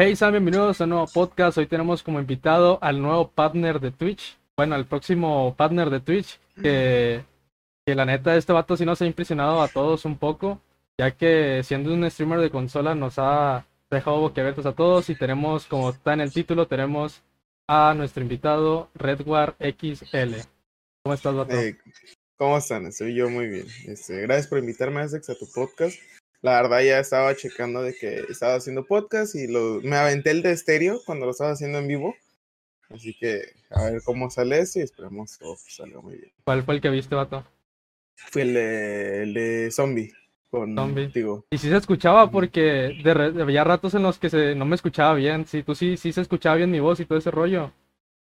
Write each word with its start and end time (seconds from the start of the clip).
Hey, 0.00 0.14
Sam, 0.14 0.30
bienvenidos 0.30 0.80
a 0.80 0.84
un 0.84 0.90
nuevo 0.90 1.08
podcast. 1.08 1.58
Hoy 1.58 1.66
tenemos 1.66 2.04
como 2.04 2.20
invitado 2.20 2.78
al 2.80 3.02
nuevo 3.02 3.32
partner 3.32 3.80
de 3.80 3.90
Twitch. 3.90 4.38
Bueno, 4.56 4.76
al 4.76 4.86
próximo 4.86 5.56
partner 5.56 5.90
de 5.90 5.98
Twitch. 5.98 6.38
Que, 6.62 7.24
la 7.84 8.04
neta, 8.04 8.36
este 8.36 8.52
vato 8.52 8.76
sí 8.76 8.84
nos 8.84 9.02
ha 9.02 9.06
impresionado 9.06 9.60
a 9.60 9.66
todos 9.66 10.04
un 10.04 10.16
poco. 10.16 10.62
Ya 10.98 11.10
que 11.10 11.62
siendo 11.64 11.92
un 11.92 12.08
streamer 12.08 12.38
de 12.38 12.50
consola 12.50 12.94
nos 12.94 13.14
ha 13.18 13.66
dejado 13.90 14.20
boquiabiertos 14.20 14.66
a 14.66 14.72
todos. 14.72 15.10
Y 15.10 15.16
tenemos, 15.16 15.66
como 15.66 15.90
está 15.90 16.12
en 16.12 16.20
el 16.20 16.32
título, 16.32 16.68
tenemos 16.68 17.20
a 17.66 17.92
nuestro 17.96 18.22
invitado 18.22 18.90
Redwar 18.94 19.56
XL. 19.58 20.36
¿Cómo 21.02 21.14
estás, 21.14 21.34
vato? 21.34 21.54
Hey, 21.56 21.76
¿Cómo 22.36 22.56
están? 22.56 22.86
Estoy 22.86 23.16
yo 23.16 23.28
muy 23.28 23.48
bien. 23.48 23.66
Este, 23.88 24.20
gracias 24.20 24.46
por 24.46 24.60
invitarme, 24.60 25.00
Alex, 25.00 25.28
a 25.28 25.34
tu 25.34 25.50
podcast. 25.52 25.98
La 26.40 26.62
verdad 26.62 26.82
ya 26.82 27.00
estaba 27.00 27.34
checando 27.34 27.82
de 27.82 27.94
que 27.94 28.22
estaba 28.28 28.54
haciendo 28.54 28.84
podcast 28.84 29.34
y 29.34 29.48
lo, 29.48 29.80
me 29.82 29.96
aventé 29.96 30.30
el 30.30 30.42
de 30.42 30.52
estéreo 30.52 31.00
cuando 31.04 31.26
lo 31.26 31.32
estaba 31.32 31.50
haciendo 31.50 31.78
en 31.78 31.88
vivo. 31.88 32.14
Así 32.90 33.14
que 33.18 33.42
a 33.70 33.90
ver 33.90 34.02
cómo 34.04 34.30
sale 34.30 34.60
ese 34.60 34.80
y 34.80 34.82
esperemos 34.82 35.36
que 35.38 35.46
salga 35.70 36.00
muy 36.00 36.16
bien. 36.16 36.32
¿Cuál 36.44 36.62
fue 36.62 36.76
el 36.76 36.80
que 36.80 36.90
viste, 36.90 37.14
vato? 37.14 37.44
Fue 38.14 38.42
el 38.42 38.54
de, 38.54 39.22
el 39.24 39.34
de 39.34 39.70
Zombie. 39.70 40.12
Con, 40.50 40.74
Zombie. 40.74 41.08
Digo. 41.08 41.44
Y 41.50 41.58
sí 41.58 41.68
se 41.68 41.76
escuchaba 41.76 42.30
porque 42.30 42.98
de, 43.04 43.14
re- 43.14 43.42
había 43.42 43.64
ratos 43.64 43.92
en 43.94 44.02
los 44.02 44.18
que 44.18 44.30
se, 44.30 44.54
no 44.54 44.64
me 44.64 44.76
escuchaba 44.76 45.14
bien. 45.14 45.46
Sí, 45.46 45.62
tú 45.62 45.74
sí, 45.74 45.96
sí 45.98 46.12
se 46.12 46.22
escuchaba 46.22 46.56
bien 46.56 46.70
mi 46.70 46.80
voz 46.80 47.00
y 47.00 47.04
todo 47.04 47.18
ese 47.18 47.30
rollo. 47.30 47.72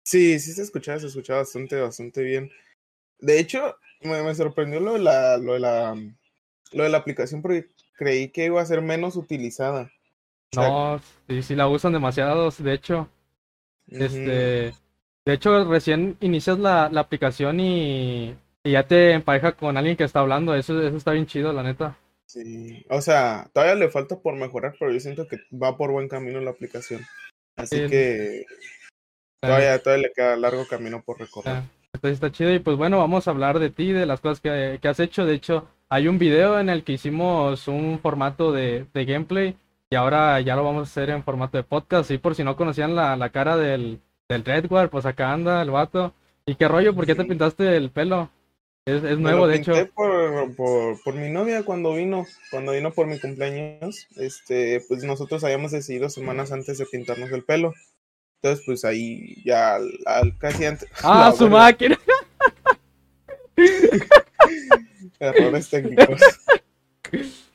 Sí, 0.05 0.39
sí 0.39 0.53
se 0.53 0.63
escuchaba, 0.63 1.01
se 1.01 1.09
escuchaba 1.09 1.41
bastante, 1.41 1.81
bastante 1.81 2.23
bien. 2.23 2.51
De 3.19 3.41
hecho, 3.41 3.77
me, 4.03 4.23
me 4.23 4.35
sorprendió 4.35 4.79
lo 4.79 4.93
de 4.93 5.01
la, 5.01 5.39
lo 5.39 5.55
de 5.55 5.61
la, 5.61 5.97
lo 6.73 6.83
de 6.85 6.89
la 6.91 6.99
aplicación 6.99 7.43
porque 7.43 7.71
creí 7.97 8.29
que 8.29 8.47
iba 8.47 8.61
a 8.61 8.67
ser 8.67 8.83
menos 8.83 9.17
utilizada. 9.17 9.91
O 10.53 10.61
sea, 10.61 10.69
No, 10.69 11.01
sí, 11.29 11.43
sí 11.43 11.55
la 11.55 11.69
usan 11.69 11.93
demasiados, 11.93 12.63
de 12.63 12.73
hecho. 12.73 13.09
Este, 13.89 14.73
de 15.25 15.33
hecho, 15.33 15.65
recién 15.65 16.17
inicias 16.21 16.59
la, 16.59 16.89
la 16.91 17.01
aplicación 17.01 17.61
y, 17.61 18.37
y 18.63 18.71
ya 18.73 18.87
te 18.87 19.13
empareja 19.13 19.53
con 19.53 19.77
alguien 19.77 19.97
que 19.97 20.05
está 20.05 20.21
hablando. 20.21 20.55
Eso, 20.55 20.81
eso 20.81 20.97
está 20.97 21.13
bien 21.13 21.27
chido, 21.27 21.53
la 21.53 21.63
neta. 21.63 21.99
Sí, 22.27 22.85
o 22.91 23.01
sea, 23.01 23.49
todavía 23.53 23.75
le 23.77 23.91
falta 23.91 24.19
por 24.19 24.35
mejorar, 24.35 24.75
pero 24.79 24.91
yo 24.93 24.99
siento 25.01 25.29
que 25.29 25.39
va 25.53 25.77
por 25.77 25.93
buen 25.93 26.09
camino 26.09 26.41
la 26.41 26.51
aplicación. 26.51 27.03
Así 27.57 27.77
Sí. 27.85 27.89
que 27.89 28.45
todavía, 29.41 29.79
todavía 29.81 30.09
le 30.09 30.13
queda 30.15 30.37
largo 30.37 30.67
camino 30.67 31.03
por 31.05 31.21
recorrer. 31.21 31.57
Ah, 31.59 31.65
Entonces 32.05 32.23
está 32.23 32.33
chido 32.37 32.53
y 32.53 32.59
pues 32.59 32.77
bueno, 32.77 32.99
vamos 32.99 33.27
a 33.27 33.31
hablar 33.31 33.59
de 33.59 33.71
ti, 33.71 33.91
de 33.91 34.05
las 34.05 34.21
cosas 34.21 34.39
que, 34.39 34.79
que 34.83 34.89
has 34.89 35.01
hecho. 35.01 35.25
De 35.25 35.33
hecho, 35.33 35.67
hay 35.89 36.07
un 36.07 36.19
video 36.19 36.61
en 36.61 36.69
el 36.69 36.85
que 36.85 36.93
hicimos 36.93 37.67
un 37.67 37.99
formato 37.99 38.53
de, 38.53 38.85
de 38.93 39.05
gameplay 39.07 39.57
y 39.89 39.97
ahora 39.97 40.39
ya 40.43 40.55
lo 40.55 40.65
vamos 40.65 40.81
a 40.81 40.91
hacer 40.91 41.09
en 41.09 41.25
formato 41.25 41.57
de 41.57 41.65
podcast. 41.65 42.11
Y 42.11 42.19
por 42.19 42.35
si 42.35 42.45
no 42.45 42.57
conocían 42.57 42.95
la, 42.95 43.17
la 43.17 43.31
cara 43.31 43.57
del, 43.57 44.01
del 44.29 44.45
Redguard, 44.45 44.91
pues 44.91 45.07
acá 45.07 45.33
anda 45.33 45.63
el 45.63 45.71
vato. 45.71 46.13
¿Y 46.45 46.57
qué 46.57 46.69
rollo? 46.69 46.95
¿Por 46.95 47.07
qué 47.07 47.15
te 47.15 47.25
pintaste 47.25 47.75
el 47.75 47.89
pelo? 47.89 48.29
Es, 48.85 49.19
nuevo, 49.19 49.47
de 49.47 49.57
hecho. 49.57 49.73
Por, 49.95 50.55
por, 50.57 51.03
por 51.03 51.15
mi 51.15 51.31
novia 51.31 51.63
cuando 51.63 51.95
vino, 51.95 52.27
cuando 52.51 52.73
vino 52.73 52.91
por 52.91 53.07
mi 53.07 53.19
cumpleaños, 53.19 54.09
este, 54.17 54.83
pues 54.89 55.05
nosotros 55.05 55.43
habíamos 55.43 55.71
decidido 55.71 56.11
semanas 56.11 56.53
antes 56.53 56.77
de 56.77 56.85
pintarnos 56.85 57.33
el 57.33 57.45
pelo. 57.45 57.73
Entonces, 58.45 58.67
pues 58.67 58.85
ahí 58.85 59.43
ya 59.43 59.77
al, 59.77 59.91
al- 60.05 60.37
casi 60.37 60.67
antes. 60.67 60.87
¡Ah, 61.03 61.33
su 61.35 61.49
máquina! 61.49 61.99
Errores 65.19 65.71
técnicos. 65.71 66.21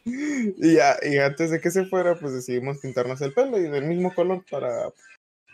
Y 0.03 0.73
ya, 0.73 0.95
y 1.03 1.17
antes 1.19 1.51
de 1.51 1.61
que 1.61 1.69
se 1.69 1.85
fuera, 1.85 2.15
pues 2.15 2.33
decidimos 2.33 2.79
pintarnos 2.79 3.21
el 3.21 3.33
pelo 3.33 3.59
y 3.59 3.67
del 3.69 3.85
mismo 3.85 4.11
color 4.15 4.43
para, 4.49 4.89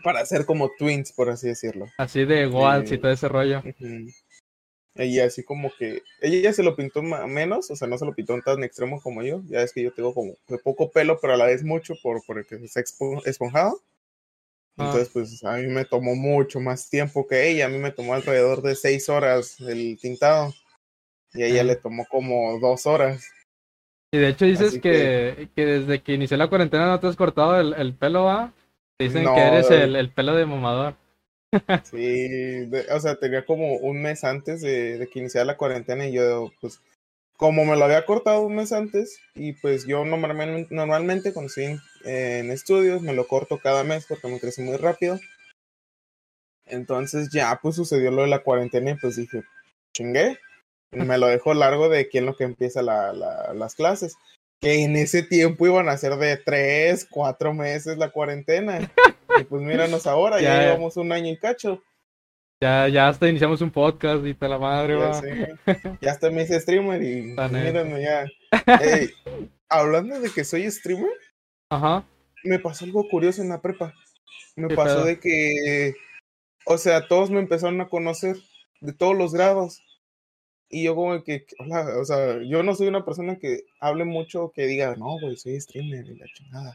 para 0.05 0.21
hacer 0.21 0.45
como 0.45 0.71
twins, 0.79 1.11
por 1.11 1.29
así 1.29 1.49
decirlo. 1.49 1.87
Así 1.97 2.23
de 2.23 2.43
y 2.43 2.93
Eh, 2.93 2.97
todo 2.97 3.11
ese 3.11 3.27
rollo. 3.27 3.61
Ella 4.97 5.25
así 5.25 5.43
como 5.43 5.69
que, 5.77 6.01
ella 6.21 6.39
ya 6.39 6.53
se 6.53 6.63
lo 6.63 6.77
pintó 6.77 7.01
menos, 7.03 7.69
o 7.69 7.75
sea, 7.75 7.89
no 7.89 7.97
se 7.97 8.05
lo 8.05 8.13
pintó 8.15 8.39
tan 8.41 8.63
extremo 8.63 9.01
como 9.01 9.21
yo. 9.21 9.41
Ya 9.49 9.61
es 9.63 9.73
que 9.73 9.83
yo 9.83 9.91
tengo 9.91 10.13
como 10.13 10.35
poco 10.63 10.91
pelo, 10.91 11.19
pero 11.19 11.33
a 11.33 11.37
la 11.37 11.47
vez 11.47 11.61
mucho 11.65 11.95
por, 12.01 12.23
por 12.25 12.37
el 12.37 12.45
que 12.45 12.55
está 12.55 12.79
expo- 12.79 13.21
esponjado. 13.25 13.81
Ah. 14.77 14.85
Entonces, 14.87 15.09
pues 15.13 15.43
a 15.43 15.53
mí 15.57 15.67
me 15.67 15.85
tomó 15.85 16.15
mucho 16.15 16.59
más 16.59 16.89
tiempo 16.89 17.25
que 17.27 17.49
ella. 17.49 17.65
A 17.65 17.69
mí 17.69 17.77
me 17.77 17.91
tomó 17.91 18.13
alrededor 18.13 18.61
de 18.61 18.75
seis 18.75 19.07
horas 19.09 19.59
el 19.61 19.97
tintado. 20.01 20.53
Y 21.33 21.43
a 21.43 21.47
ella 21.47 21.61
Ah. 21.61 21.65
le 21.65 21.75
tomó 21.75 22.05
como 22.09 22.59
dos 22.59 22.85
horas. 22.85 23.25
Y 24.13 24.17
de 24.17 24.29
hecho 24.29 24.45
dices 24.45 24.79
que, 24.79 25.49
que 25.55 25.65
desde 25.65 26.01
que 26.01 26.13
inició 26.13 26.37
la 26.37 26.47
cuarentena 26.47 26.87
no 26.87 26.99
te 26.99 27.07
has 27.07 27.15
cortado 27.17 27.59
el, 27.59 27.73
el 27.73 27.93
pelo, 27.93 28.23
¿va? 28.25 28.53
Dicen 28.99 29.23
No, 29.23 29.33
que 29.35 29.41
eres 29.41 29.67
David. 29.69 29.83
el, 29.83 29.95
el 29.97 30.09
pelo 30.09 30.35
de 30.35 30.45
mamador. 30.45 30.95
Sí, 31.83 31.97
de- 32.65 32.85
o 32.91 32.99
sea, 32.99 33.15
tenía 33.15 33.45
como 33.45 33.75
un 33.77 34.01
mes 34.01 34.23
antes 34.23 34.61
de, 34.61 34.97
de 34.97 35.07
que 35.07 35.19
iniciara 35.19 35.45
la 35.45 35.57
cuarentena 35.57 36.07
y 36.07 36.13
yo, 36.13 36.51
pues, 36.61 36.81
como 37.37 37.65
me 37.65 37.75
lo 37.75 37.85
había 37.85 38.05
cortado 38.05 38.41
un 38.41 38.55
mes 38.55 38.71
antes 38.71 39.19
y 39.33 39.53
pues 39.53 39.85
yo 39.85 40.05
normalmente, 40.05 40.73
normalmente 40.73 41.33
cuando 41.33 41.47
estoy 41.49 41.79
en, 42.05 42.51
estudios 42.51 43.01
me 43.01 43.13
lo 43.13 43.27
corto 43.27 43.59
cada 43.59 43.83
mes 43.83 44.05
porque 44.07 44.27
me 44.27 44.39
crece 44.39 44.61
muy 44.63 44.77
rápido. 44.77 45.19
Entonces 46.67 47.29
ya 47.31 47.59
pues 47.61 47.75
sucedió 47.75 48.11
lo 48.11 48.23
de 48.23 48.27
la 48.27 48.39
cuarentena 48.43 48.91
y 48.91 48.95
pues 48.95 49.15
dije, 49.17 49.43
chingué, 49.95 50.37
me 50.91 51.17
lo 51.17 51.27
dejo 51.27 51.53
largo 51.53 51.89
de 51.89 51.99
aquí 51.99 52.17
en 52.17 52.25
lo 52.25 52.35
que 52.35 52.43
empieza 52.45 52.81
la, 52.81 53.13
la- 53.13 53.53
las 53.53 53.75
clases. 53.75 54.15
Que 54.61 54.83
en 54.83 54.95
ese 54.95 55.21
tiempo 55.21 55.67
iban 55.67 55.89
a 55.89 55.97
ser 55.97 56.15
de 56.15 56.37
tres, 56.37 57.05
cuatro 57.09 57.53
meses 57.53 57.97
la 57.97 58.09
cuarentena. 58.09 58.91
Y 59.37 59.43
pues 59.43 59.61
míranos 59.61 60.07
ahora, 60.07 60.39
ya, 60.41 60.55
Ya. 60.55 60.61
llevamos 60.63 60.97
un 60.97 61.11
año 61.11 61.29
y 61.31 61.37
cacho. 61.37 61.83
Ya, 62.61 62.87
ya 62.87 63.09
hasta 63.09 63.27
iniciamos 63.27 63.61
un 63.61 63.69
podcast 63.69 64.25
y 64.25 64.33
te 64.33 64.47
la 64.47 64.57
madre, 64.57 64.97
Ya, 64.97 65.13
sé. 65.13 65.55
Ya 66.01 66.11
hasta 66.11 66.29
me 66.29 66.43
hice 66.43 66.59
streamer 66.59 67.01
y 67.01 67.35
mírenme 67.51 68.01
ya. 68.01 68.25
Hablando 69.69 70.19
de 70.19 70.29
que 70.29 70.43
soy 70.43 70.69
streamer, 70.71 71.11
Ajá. 71.69 72.05
me 72.43 72.59
pasó 72.59 72.85
algo 72.85 73.07
curioso 73.09 73.41
en 73.41 73.49
la 73.49 73.61
prepa. 73.61 73.93
Me 74.55 74.69
¿Qué 74.69 74.75
pasó 74.75 74.95
pedo? 74.97 75.05
de 75.05 75.19
que, 75.19 75.93
o 76.65 76.77
sea, 76.77 77.07
todos 77.07 77.29
me 77.29 77.39
empezaron 77.39 77.81
a 77.81 77.89
conocer 77.89 78.37
de 78.79 78.93
todos 78.93 79.17
los 79.17 79.33
grados. 79.33 79.81
Y 80.69 80.85
yo 80.85 80.95
como 80.95 81.23
que, 81.23 81.45
hola, 81.59 81.99
o 81.99 82.05
sea, 82.05 82.41
yo 82.41 82.63
no 82.63 82.73
soy 82.73 82.87
una 82.87 83.03
persona 83.05 83.37
que 83.37 83.63
hable 83.79 84.05
mucho, 84.05 84.51
que 84.55 84.65
diga, 84.65 84.95
no, 84.95 85.19
güey, 85.19 85.35
soy 85.35 85.59
streamer 85.59 86.05
y 86.07 86.15
la 86.15 86.25
chingada. 86.33 86.73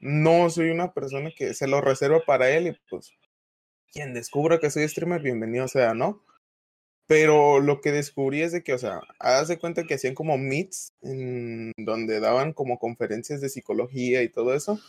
No, 0.00 0.50
soy 0.50 0.70
una 0.70 0.92
persona 0.92 1.30
que 1.36 1.54
se 1.54 1.68
lo 1.68 1.80
reserva 1.80 2.20
para 2.26 2.50
él 2.50 2.66
y 2.66 2.76
pues, 2.90 3.12
quien 3.94 4.12
descubra 4.12 4.58
que 4.58 4.70
soy 4.70 4.88
streamer, 4.88 5.22
bienvenido 5.22 5.68
sea, 5.68 5.94
¿no? 5.94 6.20
Pero 7.06 7.60
lo 7.60 7.80
que 7.80 7.92
descubrí 7.92 8.42
es 8.42 8.50
de 8.50 8.64
que, 8.64 8.72
o 8.72 8.78
sea, 8.78 9.00
haz 9.20 9.46
de 9.48 9.58
cuenta 9.58 9.84
que 9.84 9.94
hacían 9.94 10.14
como 10.14 10.36
meets 10.36 10.88
en 11.02 11.72
donde 11.76 12.18
daban 12.18 12.52
como 12.54 12.78
conferencias 12.78 13.40
de 13.40 13.48
psicología 13.48 14.22
y 14.22 14.28
todo 14.28 14.52
eso 14.54 14.80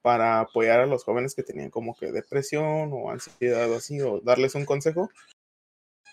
para 0.00 0.40
apoyar 0.40 0.80
a 0.80 0.86
los 0.86 1.04
jóvenes 1.04 1.34
que 1.34 1.42
tenían 1.42 1.68
como 1.68 1.94
que 1.96 2.12
depresión 2.12 2.90
o 2.92 3.10
ansiedad 3.10 3.70
o 3.70 3.76
así, 3.76 4.00
o 4.00 4.20
darles 4.20 4.54
un 4.54 4.64
consejo. 4.64 5.10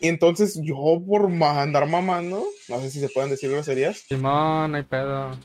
Y 0.01 0.09
entonces 0.09 0.59
yo 0.63 1.01
por 1.07 1.31
andar 1.41 1.87
mamando, 1.87 2.43
no 2.67 2.81
sé 2.81 2.89
si 2.89 2.99
se 2.99 3.09
pueden 3.09 3.29
decir 3.29 3.51
groserías, 3.51 3.99
Simón, 3.99 4.71
no 4.71 4.77
hay 4.77 4.83
pedo. 4.83 5.37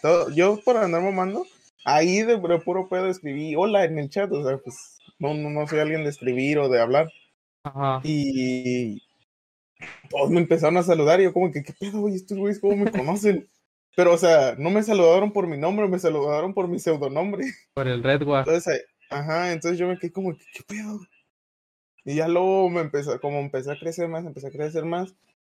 todo- 0.00 0.30
yo 0.30 0.58
por 0.64 0.76
andar 0.78 1.02
mamando, 1.02 1.44
ahí 1.84 2.22
de 2.22 2.38
puro 2.38 2.88
pedo 2.88 3.08
escribí 3.08 3.56
hola 3.56 3.84
en 3.84 3.98
el 3.98 4.08
chat, 4.08 4.32
o 4.32 4.42
sea, 4.42 4.56
pues 4.58 4.96
no, 5.18 5.34
no, 5.34 5.50
no 5.50 5.66
soy 5.66 5.78
alguien 5.80 6.04
de 6.04 6.10
escribir 6.10 6.58
o 6.58 6.68
de 6.68 6.80
hablar. 6.80 7.10
Ajá. 7.64 8.00
Y 8.04 9.02
todos 10.08 10.30
me 10.30 10.40
empezaron 10.40 10.76
a 10.76 10.82
saludar 10.82 11.20
y 11.20 11.24
yo 11.24 11.32
como 11.32 11.50
que, 11.50 11.62
¿qué 11.62 11.72
pedo, 11.72 12.00
güey? 12.00 12.14
Estos 12.14 12.38
güeyes, 12.38 12.60
¿cómo 12.60 12.76
me 12.76 12.90
conocen? 12.90 13.48
Pero, 13.96 14.12
o 14.14 14.18
sea, 14.18 14.54
no 14.58 14.70
me 14.70 14.82
saludaron 14.82 15.32
por 15.32 15.46
mi 15.46 15.56
nombre, 15.56 15.88
me 15.88 15.98
saludaron 15.98 16.52
por 16.54 16.68
mi 16.68 16.78
pseudonombre. 16.78 17.44
Por 17.74 17.88
el 17.88 18.02
Redguard. 18.02 18.46
Entonces, 18.46 18.74
ahí- 18.74 18.80
ajá, 19.18 19.52
entonces 19.52 19.78
yo 19.78 19.88
me 19.88 19.98
quedé 19.98 20.12
como, 20.12 20.32
¿qué, 20.34 20.44
qué 20.52 20.62
pedo? 20.66 21.00
Y 22.04 22.16
ya 22.16 22.28
luego 22.28 22.68
me 22.70 22.82
empezó, 22.82 23.18
como 23.20 23.38
empecé 23.40 23.72
a 23.72 23.78
crecer 23.78 24.08
más, 24.08 24.24
empecé 24.24 24.46
a 24.48 24.50
crecer 24.50 24.84
más, 24.84 25.14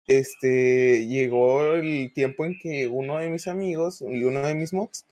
este, 0.08 1.06
llegó 1.08 1.76
el 1.76 2.12
tiempo 2.14 2.46
en 2.46 2.58
que 2.58 2.88
uno 2.88 3.18
de 3.20 3.30
mis 3.30 3.48
amigos 3.48 4.02
y 4.02 4.24
uno 4.24 4.42
de 4.42 4.56
mis 4.56 4.74
mods, 4.74 5.06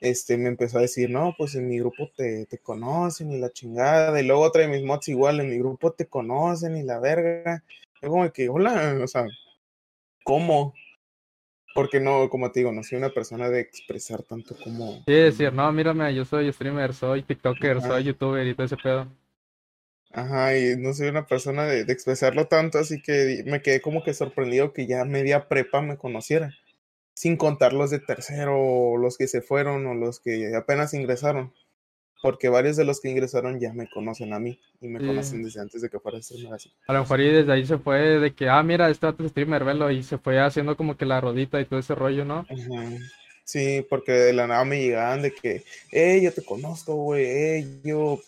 este, 0.00 0.36
me 0.36 0.48
empezó 0.48 0.78
a 0.78 0.82
decir, 0.82 1.10
no, 1.10 1.34
pues 1.36 1.54
en 1.54 1.68
mi 1.68 1.78
grupo 1.78 2.10
te, 2.16 2.46
te 2.46 2.58
conocen 2.58 3.32
y 3.32 3.38
la 3.38 3.50
chingada, 3.50 4.20
y 4.20 4.24
luego 4.26 4.42
otra 4.42 4.62
de 4.62 4.68
mis 4.68 4.82
mods 4.82 5.08
igual, 5.08 5.40
en 5.40 5.50
mi 5.50 5.58
grupo 5.58 5.92
te 5.92 6.06
conocen 6.06 6.76
y 6.76 6.82
la 6.82 6.98
verga. 7.00 7.64
Yo 8.02 8.10
como 8.10 8.32
que, 8.32 8.48
hola, 8.48 8.98
o 9.02 9.06
sea, 9.06 9.26
¿cómo? 10.24 10.74
Porque 11.74 12.00
no, 12.00 12.28
como 12.28 12.50
te 12.50 12.60
digo, 12.60 12.72
no 12.72 12.82
soy 12.82 12.98
una 12.98 13.10
persona 13.10 13.48
de 13.48 13.60
expresar 13.60 14.22
tanto 14.22 14.56
como... 14.62 15.02
Sí, 15.06 15.12
decir, 15.12 15.52
no, 15.52 15.70
mírame, 15.72 16.14
yo 16.14 16.24
soy 16.24 16.52
streamer, 16.52 16.94
soy 16.94 17.22
TikToker, 17.22 17.78
Ajá. 17.78 17.88
soy 17.88 18.04
youtuber 18.04 18.46
y 18.46 18.54
todo 18.54 18.66
ese 18.66 18.76
pedo. 18.76 19.06
Ajá, 20.12 20.56
y 20.56 20.76
no 20.76 20.92
soy 20.94 21.08
una 21.08 21.26
persona 21.26 21.64
de, 21.64 21.84
de 21.84 21.92
expresarlo 21.92 22.46
tanto, 22.46 22.78
así 22.78 23.00
que 23.02 23.42
me 23.46 23.62
quedé 23.62 23.80
como 23.80 24.02
que 24.02 24.14
sorprendido 24.14 24.72
que 24.72 24.86
ya 24.86 25.04
media 25.04 25.48
prepa 25.48 25.82
me 25.82 25.98
conociera. 25.98 26.54
Sin 27.18 27.36
contar 27.36 27.72
los 27.72 27.90
de 27.90 27.98
tercero, 27.98 28.96
los 28.96 29.16
que 29.18 29.26
se 29.26 29.42
fueron, 29.42 29.84
o 29.88 29.94
los 29.94 30.20
que 30.20 30.54
apenas 30.54 30.94
ingresaron. 30.94 31.52
porque 32.20 32.48
varios 32.48 32.76
de 32.76 32.84
los 32.84 33.00
que 33.00 33.08
ingresaron 33.10 33.60
ya 33.60 33.72
me 33.72 33.88
conocen 33.88 34.32
a 34.32 34.40
mí 34.40 34.58
y 34.80 34.88
me 34.88 34.98
Sí. 34.98 35.06
conocen 35.06 35.42
desde 35.44 35.60
antes 35.60 35.82
de 35.82 35.88
que 35.88 36.00
fuera 36.00 36.20
streamer 36.20 36.54
así. 36.54 36.72
A 36.88 36.92
lo 36.92 37.00
mejor 37.00 37.20
y 37.20 37.30
desde 37.30 37.52
ahí 37.52 37.64
se 37.64 37.78
fue 37.78 38.18
de 38.18 38.34
que, 38.34 38.48
ah, 38.48 38.60
mira, 38.64 38.90
este 38.90 39.06
es 39.08 39.30
streamer, 39.30 39.62
velo, 39.64 39.88
y 39.92 40.02
se 40.02 40.18
fue 40.18 40.40
haciendo 40.40 40.76
como 40.76 40.96
que 40.96 41.06
la 41.06 41.20
rodita 41.20 41.60
y 41.60 41.64
todo 41.64 41.78
ese 41.78 41.94
rollo, 41.94 42.24
¿no? 42.24 42.40
Ajá. 42.40 42.96
Sí, 43.44 43.86
porque 43.88 44.10
de 44.12 44.32
la 44.32 44.48
nada 44.48 44.64
me 44.64 44.80
llegaban 44.80 45.22
de 45.22 45.32
que, 45.32 45.62
hey, 45.92 46.20
yo 46.22 46.32
te 46.32 46.44
conozco, 46.44 46.94
güey, 46.96 47.24
hey, 47.26 47.80
yo, 47.84 48.20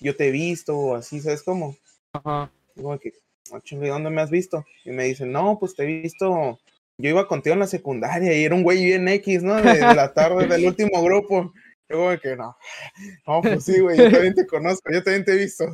yo 0.00 0.16
te 0.16 0.26
he 0.26 0.30
visto, 0.32 0.76
o 0.76 0.94
así, 0.96 1.20
¿sabes 1.20 1.44
cómo? 1.44 1.76
Ajá. 2.14 2.50
Como 2.74 2.98
que, 2.98 3.12
"Ah, 3.52 3.60
¿dónde 3.70 4.10
me 4.10 4.22
has 4.22 4.30
visto? 4.30 4.64
Y 4.84 4.90
me 4.90 5.04
dicen, 5.04 5.30
no, 5.30 5.56
pues 5.60 5.74
te 5.76 5.84
he 5.84 6.02
visto, 6.02 6.58
yo 6.98 7.10
iba 7.10 7.28
contigo 7.28 7.54
en 7.54 7.60
la 7.60 7.66
secundaria 7.66 8.34
y 8.36 8.44
era 8.44 8.54
un 8.54 8.62
güey 8.62 8.84
bien 8.84 9.08
X, 9.08 9.42
¿no? 9.42 9.56
De, 9.62 9.84
de 9.84 9.94
la 9.94 10.12
tarde 10.14 10.46
del 10.46 10.64
último 10.66 11.02
grupo. 11.02 11.52
Yo 11.88 11.96
como 11.98 12.18
que, 12.18 12.36
no, 12.36 12.56
no, 13.26 13.40
pues 13.42 13.64
sí, 13.64 13.78
güey, 13.80 13.98
yo 13.98 14.10
también 14.10 14.34
te 14.34 14.46
conozco, 14.46 14.92
yo 14.92 15.02
también 15.02 15.24
te 15.24 15.32
he 15.32 15.36
visto. 15.36 15.66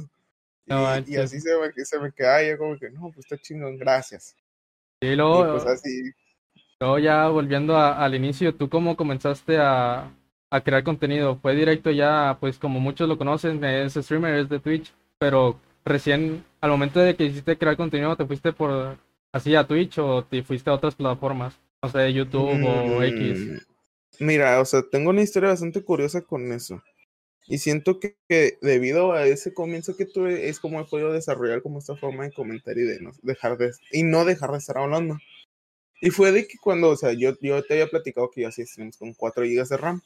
No 0.67 0.99
y, 0.99 1.13
y 1.13 1.17
así 1.17 1.41
se 1.41 1.51
me, 1.59 1.85
se 1.85 1.99
me 1.99 2.13
queda, 2.13 2.43
yo 2.43 2.59
como 2.59 2.79
que, 2.79 2.91
no, 2.91 3.11
pues 3.13 3.19
está 3.19 3.39
chingón, 3.39 3.79
gracias. 3.79 4.37
Y 5.01 5.09
Y 5.09 5.17
luego, 5.17 5.51
pues 5.53 5.67
así, 5.67 6.13
luego 6.81 6.99
ya 6.99 7.29
volviendo 7.29 7.77
a- 7.77 8.05
al 8.05 8.15
inicio, 8.15 8.55
¿tú 8.55 8.69
cómo 8.69 8.97
comenzaste 8.97 9.57
a, 9.59 10.11
a 10.51 10.61
crear 10.63 10.85
contenido? 10.85 11.37
¿Fue 11.37 11.55
directo 11.55 11.91
ya, 11.91 12.37
pues 12.41 12.59
como 12.59 12.79
muchos 12.81 13.09
lo 13.09 13.19
conocen, 13.19 13.65
es 13.65 13.95
streamer, 13.95 14.35
es 14.35 14.49
de 14.49 14.61
Twitch, 14.61 14.93
pero 15.19 15.59
recién, 15.85 16.45
al 16.61 16.71
momento 16.71 17.01
de 17.01 17.17
que 17.17 17.25
hiciste 17.25 17.57
crear 17.57 17.77
contenido, 17.77 18.17
¿te 18.17 18.27
fuiste 18.27 18.53
por 18.53 18.99
así 19.33 19.55
a 19.57 19.67
Twitch 19.67 19.99
o 19.99 20.25
te 20.25 20.43
fuiste 20.43 20.71
a 20.71 20.75
otras 20.75 20.95
plataformas? 20.95 21.59
No 21.83 21.91
sé, 21.91 22.13
YouTube 22.13 22.65
o 22.65 23.03
X. 23.03 23.39
Mm, 23.39 23.57
Mira, 24.25 24.61
o 24.61 24.65
sea, 24.65 24.83
tengo 24.89 25.11
una 25.11 25.23
historia 25.23 25.49
bastante 25.49 25.83
curiosa 25.83 26.23
con 26.23 26.53
eso. 26.53 26.83
Y 27.47 27.59
siento 27.59 27.99
que, 27.99 28.17
debido 28.61 29.13
a 29.13 29.27
ese 29.27 29.53
comienzo 29.53 29.97
que 29.97 30.07
tuve, 30.07 30.49
es 30.49 30.61
como 30.61 30.81
he 30.81 30.85
podido 30.85 31.13
desarrollar 31.13 31.61
como 31.63 31.81
esta 31.81 31.97
forma 31.97 32.25
de 32.25 32.33
comentar 32.33 32.79
y 32.79 32.83
de 32.83 33.01
no 33.01 33.11
dejar 33.23 33.59
de, 33.59 33.73
y 33.91 34.05
no 34.05 34.25
dejar 34.25 34.53
de 34.53 34.59
estar 34.59 34.79
hablando. 34.79 35.19
Y 36.01 36.11
fue 36.11 36.33
de 36.33 36.47
que 36.47 36.59
cuando, 36.59 36.91
o 36.91 36.97
sea, 36.97 37.13
yo, 37.13 37.37
yo 37.41 37.63
te 37.65 37.75
había 37.75 37.89
platicado 37.89 38.31
que 38.31 38.43
yo 38.43 38.49
hacía 38.49 38.67
streams 38.67 38.97
con 38.97 39.15
4 39.15 39.45
GB 39.45 39.69
de 39.69 39.77
RAM. 39.77 40.03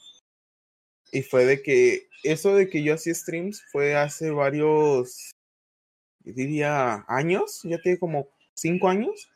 Y 1.13 1.23
fue 1.23 1.45
de 1.45 1.63
que 1.63 2.09
eso 2.23 2.55
de 2.55 2.69
que 2.69 2.83
yo 2.83 2.95
hacía 2.95 3.15
streams 3.15 3.63
fue 3.71 3.95
hace 3.95 4.31
varios, 4.31 5.31
diría, 6.25 7.05
años, 7.09 7.61
ya 7.65 7.79
tiene 7.81 7.99
como 7.99 8.29
5 8.57 8.89
años. 8.89 9.31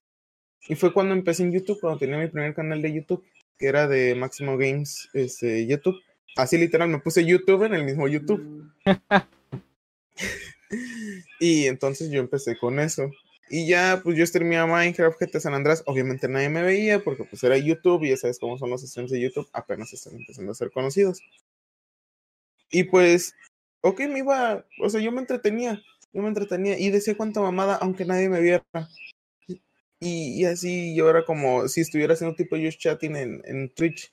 Y 0.68 0.74
fue 0.74 0.92
cuando 0.92 1.14
empecé 1.14 1.42
en 1.42 1.52
YouTube, 1.52 1.80
cuando 1.80 1.98
tenía 1.98 2.18
mi 2.18 2.28
primer 2.28 2.54
canal 2.54 2.82
de 2.82 2.92
YouTube, 2.92 3.24
que 3.58 3.66
era 3.66 3.86
de 3.86 4.14
Máximo 4.14 4.56
Games 4.56 5.08
este, 5.14 5.66
YouTube. 5.66 6.00
Así 6.36 6.58
literal, 6.58 6.88
me 6.88 6.98
puse 6.98 7.24
YouTube 7.24 7.64
en 7.64 7.74
el 7.74 7.84
mismo 7.84 8.08
YouTube. 8.08 8.72
y 11.40 11.66
entonces 11.66 12.10
yo 12.10 12.20
empecé 12.20 12.58
con 12.58 12.78
eso. 12.78 13.10
Y 13.52 13.66
ya, 13.66 14.00
pues 14.04 14.16
yo 14.16 14.24
streameaba 14.24 14.72
Minecraft, 14.72 15.20
GTA 15.20 15.40
San 15.40 15.54
Andrés. 15.54 15.82
Obviamente 15.86 16.28
nadie 16.28 16.48
me 16.48 16.62
veía 16.62 17.02
porque 17.02 17.24
pues 17.24 17.42
era 17.42 17.58
YouTube 17.58 18.04
y 18.04 18.10
ya 18.10 18.16
sabes 18.16 18.38
cómo 18.38 18.56
son 18.56 18.70
los 18.70 18.82
streams 18.82 19.10
de 19.10 19.20
YouTube. 19.20 19.48
Apenas 19.52 19.92
están 19.92 20.14
empezando 20.14 20.52
a 20.52 20.54
ser 20.54 20.70
conocidos. 20.70 21.20
Y 22.70 22.84
pues, 22.84 23.34
ok, 23.80 23.98
me 24.08 24.20
iba, 24.20 24.64
o 24.80 24.88
sea, 24.88 25.00
yo 25.00 25.10
me 25.10 25.20
entretenía, 25.20 25.82
yo 26.12 26.22
me 26.22 26.28
entretenía 26.28 26.78
y 26.78 26.90
decía 26.90 27.16
cuánta 27.16 27.40
mamada, 27.40 27.74
aunque 27.82 28.04
nadie 28.04 28.28
me 28.28 28.40
viera. 28.40 28.64
Y, 30.00 30.40
y 30.40 30.44
así 30.46 30.94
yo 30.96 31.10
era 31.10 31.24
como 31.24 31.68
si 31.68 31.82
estuviera 31.82 32.14
haciendo 32.14 32.34
tipo 32.34 32.56
just 32.56 32.80
chatting 32.80 33.16
en, 33.16 33.42
en 33.44 33.68
Twitch. 33.74 34.12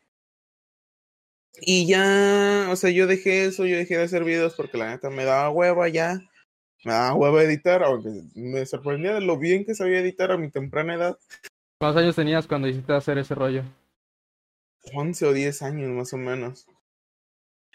Y 1.59 1.87
ya, 1.87 2.67
o 2.69 2.75
sea, 2.75 2.91
yo 2.91 3.07
dejé 3.07 3.45
eso, 3.45 3.65
yo 3.65 3.77
dejé 3.77 3.97
de 3.97 4.03
hacer 4.03 4.23
videos 4.23 4.53
porque 4.53 4.77
la 4.77 4.89
neta 4.89 5.09
me 5.09 5.25
daba 5.25 5.49
hueva 5.49 5.87
ya. 5.87 6.19
Me 6.83 6.93
daba 6.93 7.15
hueva 7.15 7.43
editar, 7.43 7.83
aunque 7.83 8.09
me 8.35 8.65
sorprendía 8.65 9.15
de 9.15 9.21
lo 9.21 9.37
bien 9.37 9.65
que 9.65 9.73
sabía 9.73 9.99
editar 9.99 10.31
a 10.31 10.37
mi 10.37 10.51
temprana 10.51 10.95
edad. 10.95 11.17
¿Cuántos 11.79 12.03
años 12.03 12.15
tenías 12.15 12.47
cuando 12.47 12.67
hiciste 12.67 12.93
hacer 12.93 13.17
ese 13.17 13.33
rollo? 13.33 13.63
11 14.93 15.25
o 15.25 15.33
10 15.33 15.61
años 15.63 15.89
más 15.91 16.13
o 16.13 16.17
menos. 16.17 16.67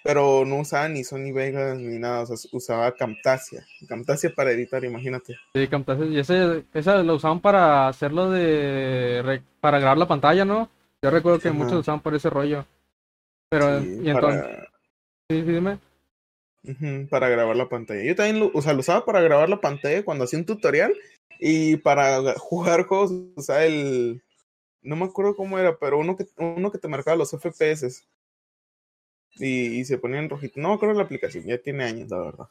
Pero 0.04 0.44
no 0.44 0.60
usaba 0.60 0.88
ni 0.88 1.04
Sony 1.04 1.32
Vegas 1.32 1.78
ni 1.78 1.98
nada, 1.98 2.22
o 2.22 2.26
sea, 2.26 2.50
usaba 2.52 2.92
Camtasia. 2.92 3.64
Camtasia 3.88 4.32
para 4.34 4.50
editar, 4.50 4.84
imagínate. 4.84 5.36
Sí, 5.54 5.68
Camtasia. 5.68 6.06
Y 6.06 6.18
ese, 6.18 6.64
esa 6.74 7.02
lo 7.02 7.14
usaban 7.14 7.40
para 7.40 7.88
hacerlo 7.88 8.30
de... 8.30 9.42
para 9.60 9.78
grabar 9.78 9.98
la 9.98 10.08
pantalla, 10.08 10.44
¿no? 10.44 10.68
Yo 11.02 11.10
recuerdo 11.10 11.38
que 11.38 11.48
Ajá. 11.48 11.56
muchos 11.56 11.72
lo 11.74 11.80
usaban 11.80 12.00
por 12.00 12.14
ese 12.14 12.30
rollo. 12.30 12.66
Pero, 13.48 13.80
Sí, 13.80 14.00
y 14.02 14.10
entonces... 14.10 14.42
para, 14.42 14.68
Sí, 15.30 15.40
sí, 15.40 15.52
dime. 15.52 15.78
Para 17.08 17.28
grabar 17.28 17.56
la 17.56 17.68
pantalla. 17.68 18.02
Yo 18.04 18.14
también 18.14 18.38
lo, 18.40 18.50
o 18.54 18.62
sea, 18.62 18.72
lo 18.72 18.80
usaba 18.80 19.04
para 19.04 19.20
grabar 19.20 19.48
la 19.48 19.60
pantalla 19.60 20.04
cuando 20.04 20.24
hacía 20.24 20.38
un 20.38 20.46
tutorial 20.46 20.94
y 21.40 21.76
para 21.76 22.20
ga- 22.20 22.34
jugar 22.38 22.84
juegos 22.86 23.12
usaba 23.36 23.64
el... 23.64 24.22
No 24.82 24.96
me 24.96 25.04
acuerdo 25.04 25.36
cómo 25.36 25.58
era, 25.60 25.76
pero 25.78 25.98
uno 25.98 26.16
que, 26.16 26.26
uno 26.38 26.70
que 26.72 26.78
te 26.78 26.88
marcaba 26.88 27.16
los 27.16 27.30
FPS. 27.30 28.04
Y, 29.36 29.78
y 29.80 29.84
se 29.84 29.98
ponía 29.98 30.20
en 30.20 30.30
rojito. 30.30 30.58
No 30.60 30.72
acuerdo 30.72 30.94
la 30.94 31.04
aplicación, 31.04 31.44
ya 31.46 31.58
tiene 31.58 31.84
años, 31.84 32.08
la 32.10 32.18
verdad. 32.18 32.46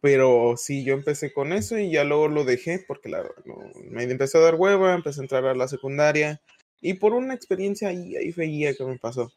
Pero 0.00 0.56
sí, 0.56 0.84
yo 0.84 0.94
empecé 0.94 1.32
con 1.32 1.52
eso 1.52 1.76
y 1.78 1.90
ya 1.90 2.04
luego 2.04 2.28
lo 2.28 2.44
dejé 2.44 2.84
porque 2.86 3.08
la, 3.08 3.24
no- 3.44 3.72
me 3.90 4.04
empecé 4.04 4.38
a 4.38 4.42
dar 4.42 4.54
hueva, 4.54 4.94
empecé 4.94 5.20
a 5.20 5.24
entrar 5.24 5.44
a 5.46 5.54
la 5.54 5.66
secundaria 5.68 6.40
y 6.80 6.94
por 6.94 7.12
una 7.14 7.34
experiencia 7.34 7.88
ahí, 7.88 8.14
ahí 8.16 8.30
feía 8.32 8.74
que 8.74 8.84
me 8.84 8.98
pasó. 8.98 9.32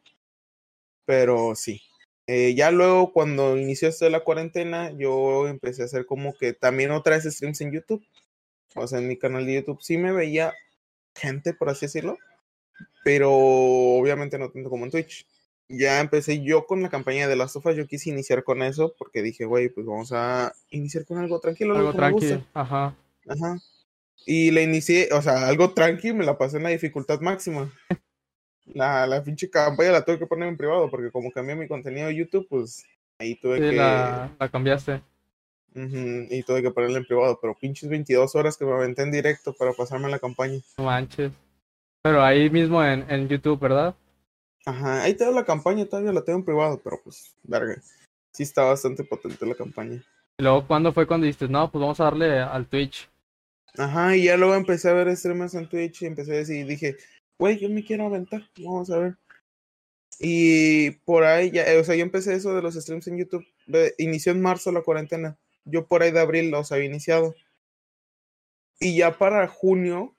Pero 1.05 1.55
sí. 1.55 1.81
Eh, 2.27 2.53
ya 2.55 2.71
luego 2.71 3.13
cuando 3.13 3.57
inició 3.57 3.87
esto 3.87 4.05
de 4.05 4.11
la 4.11 4.23
cuarentena, 4.23 4.91
yo 4.97 5.47
empecé 5.47 5.83
a 5.83 5.85
hacer 5.85 6.05
como 6.05 6.33
que 6.35 6.53
también 6.53 6.91
otra 6.91 7.15
vez 7.15 7.23
streams 7.33 7.61
en 7.61 7.71
YouTube. 7.71 8.05
O 8.75 8.87
sea, 8.87 8.99
en 8.99 9.07
mi 9.09 9.17
canal 9.17 9.45
de 9.45 9.55
YouTube 9.55 9.81
sí 9.81 9.97
me 9.97 10.13
veía 10.13 10.53
gente, 11.15 11.53
por 11.53 11.69
así 11.69 11.87
decirlo. 11.87 12.17
Pero 13.03 13.31
obviamente 13.33 14.39
no 14.39 14.51
tanto 14.51 14.69
como 14.69 14.85
en 14.85 14.91
Twitch. 14.91 15.27
Ya 15.69 15.99
empecé 15.99 16.41
yo 16.43 16.65
con 16.65 16.81
la 16.81 16.89
campaña 16.89 17.27
de 17.27 17.35
las 17.35 17.51
sofas. 17.51 17.75
Yo 17.75 17.87
quise 17.87 18.09
iniciar 18.09 18.43
con 18.43 18.61
eso 18.63 18.95
porque 18.97 19.21
dije, 19.21 19.45
güey, 19.45 19.69
pues 19.69 19.85
vamos 19.85 20.11
a 20.13 20.53
iniciar 20.69 21.05
con 21.05 21.17
algo 21.17 21.39
tranquilo, 21.39 21.75
algo, 21.75 21.89
Algo 21.89 21.99
que 21.99 22.05
me 22.05 22.11
guste. 22.11 22.27
tranqui. 22.29 22.47
Ajá. 22.53 22.95
Ajá. 23.27 23.57
Y 24.25 24.51
la 24.51 24.61
inicié, 24.61 25.09
o 25.13 25.21
sea, 25.21 25.47
algo 25.47 25.71
tranqui, 25.73 26.13
me 26.13 26.25
la 26.25 26.37
pasé 26.37 26.57
en 26.57 26.63
la 26.63 26.69
dificultad 26.69 27.19
máxima. 27.21 27.71
La, 28.73 29.07
la 29.07 29.23
pinche 29.23 29.49
campaña 29.49 29.91
la 29.93 30.03
tuve 30.03 30.19
que 30.19 30.25
poner 30.27 30.49
en 30.49 30.57
privado 30.57 30.89
porque 30.91 31.09
como 31.09 31.31
cambié 31.31 31.55
mi 31.55 31.69
contenido 31.69 32.07
de 32.07 32.15
YouTube, 32.17 32.47
pues 32.49 32.83
ahí 33.17 33.35
tuve 33.35 33.55
Sí, 33.59 33.69
que... 33.69 33.75
la, 33.77 34.29
la 34.37 34.49
cambiaste. 34.49 35.01
Ujú, 35.73 36.27
y 36.29 36.43
tuve 36.43 36.61
que 36.61 36.71
ponerla 36.71 36.97
en 36.97 37.05
privado, 37.05 37.39
pero 37.41 37.55
pinches 37.55 37.87
22 37.89 38.35
horas 38.35 38.57
que 38.57 38.65
me 38.65 38.73
aventé 38.73 39.03
en 39.03 39.11
directo 39.11 39.53
para 39.53 39.71
pasarme 39.71 40.09
la 40.09 40.19
campaña. 40.19 40.59
No 40.77 40.83
manches. 40.83 41.31
Pero 42.01 42.21
ahí 42.21 42.49
mismo 42.49 42.83
en, 42.83 43.09
en 43.09 43.29
YouTube, 43.29 43.57
¿verdad? 43.57 43.95
Ajá, 44.67 45.03
ahí 45.03 45.13
tengo 45.13 45.31
la 45.31 45.45
campaña, 45.45 45.85
todavía 45.85 46.11
la 46.11 46.25
tengo 46.25 46.39
en 46.39 46.45
privado, 46.45 46.81
pero 46.83 46.99
pues, 47.01 47.33
verga. 47.43 47.81
Sí 48.33 48.43
está 48.43 48.63
bastante 48.63 49.05
potente 49.05 49.45
la 49.45 49.55
campaña. 49.55 50.03
Y 50.37 50.43
luego, 50.43 50.67
¿cuándo 50.67 50.91
fue 50.91 51.07
cuando 51.07 51.23
dijiste, 51.23 51.47
no, 51.47 51.71
pues 51.71 51.79
vamos 51.79 52.01
a 52.01 52.03
darle 52.03 52.41
al 52.41 52.67
Twitch? 52.67 53.09
Ajá, 53.77 54.17
y 54.17 54.25
ya 54.25 54.35
luego 54.35 54.55
empecé 54.55 54.89
a 54.89 54.93
ver 54.93 55.15
streamers 55.15 55.53
en 55.53 55.69
Twitch 55.69 56.01
y 56.01 56.07
empecé 56.07 56.33
a 56.33 56.37
decir, 56.39 56.67
dije, 56.67 56.97
güey, 57.39 57.57
yo 57.57 57.69
me 57.69 57.81
quiero 57.81 58.07
aventar, 58.07 58.43
vamos 58.57 58.89
a 58.89 58.97
ver. 58.97 59.15
Y 60.19 60.91
por 61.05 61.23
ahí 61.23 61.49
ya, 61.49 61.63
eh, 61.63 61.79
o 61.79 61.83
sea, 61.85 61.95
yo 61.95 62.03
empecé 62.03 62.33
eso 62.33 62.53
de 62.53 62.61
los 62.61 62.75
streams 62.75 63.07
en 63.07 63.19
YouTube, 63.19 63.47
inició 63.97 64.33
en 64.33 64.41
marzo 64.41 64.73
la 64.73 64.81
cuarentena, 64.81 65.37
yo 65.63 65.87
por 65.87 66.03
ahí 66.03 66.11
de 66.11 66.19
abril 66.19 66.51
los 66.51 66.73
había 66.73 66.87
iniciado. 66.87 67.35
Y 68.81 68.97
ya 68.97 69.17
para 69.17 69.47
junio, 69.47 70.13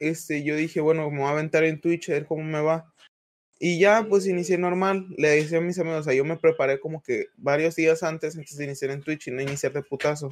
este, 0.00 0.44
yo 0.44 0.56
dije, 0.56 0.80
bueno, 0.80 1.10
me 1.10 1.18
voy 1.18 1.26
a 1.26 1.32
aventar 1.32 1.64
en 1.64 1.78
Twitch 1.78 2.08
a 2.08 2.14
ver 2.14 2.24
cómo 2.24 2.42
me 2.42 2.62
va. 2.62 2.91
Y 3.64 3.78
ya, 3.78 4.04
pues 4.08 4.26
inicié 4.26 4.58
normal, 4.58 5.06
le 5.16 5.28
decía 5.28 5.58
a 5.58 5.60
mis 5.60 5.78
amigos, 5.78 6.00
o 6.00 6.02
sea, 6.02 6.14
yo 6.14 6.24
me 6.24 6.36
preparé 6.36 6.80
como 6.80 7.00
que 7.00 7.26
varios 7.36 7.76
días 7.76 8.02
antes, 8.02 8.36
antes 8.36 8.56
de 8.56 8.64
iniciar 8.64 8.90
en 8.90 9.02
Twitch 9.02 9.28
y 9.28 9.30
no 9.30 9.40
iniciar 9.40 9.72
de 9.72 9.84
putazo. 9.84 10.30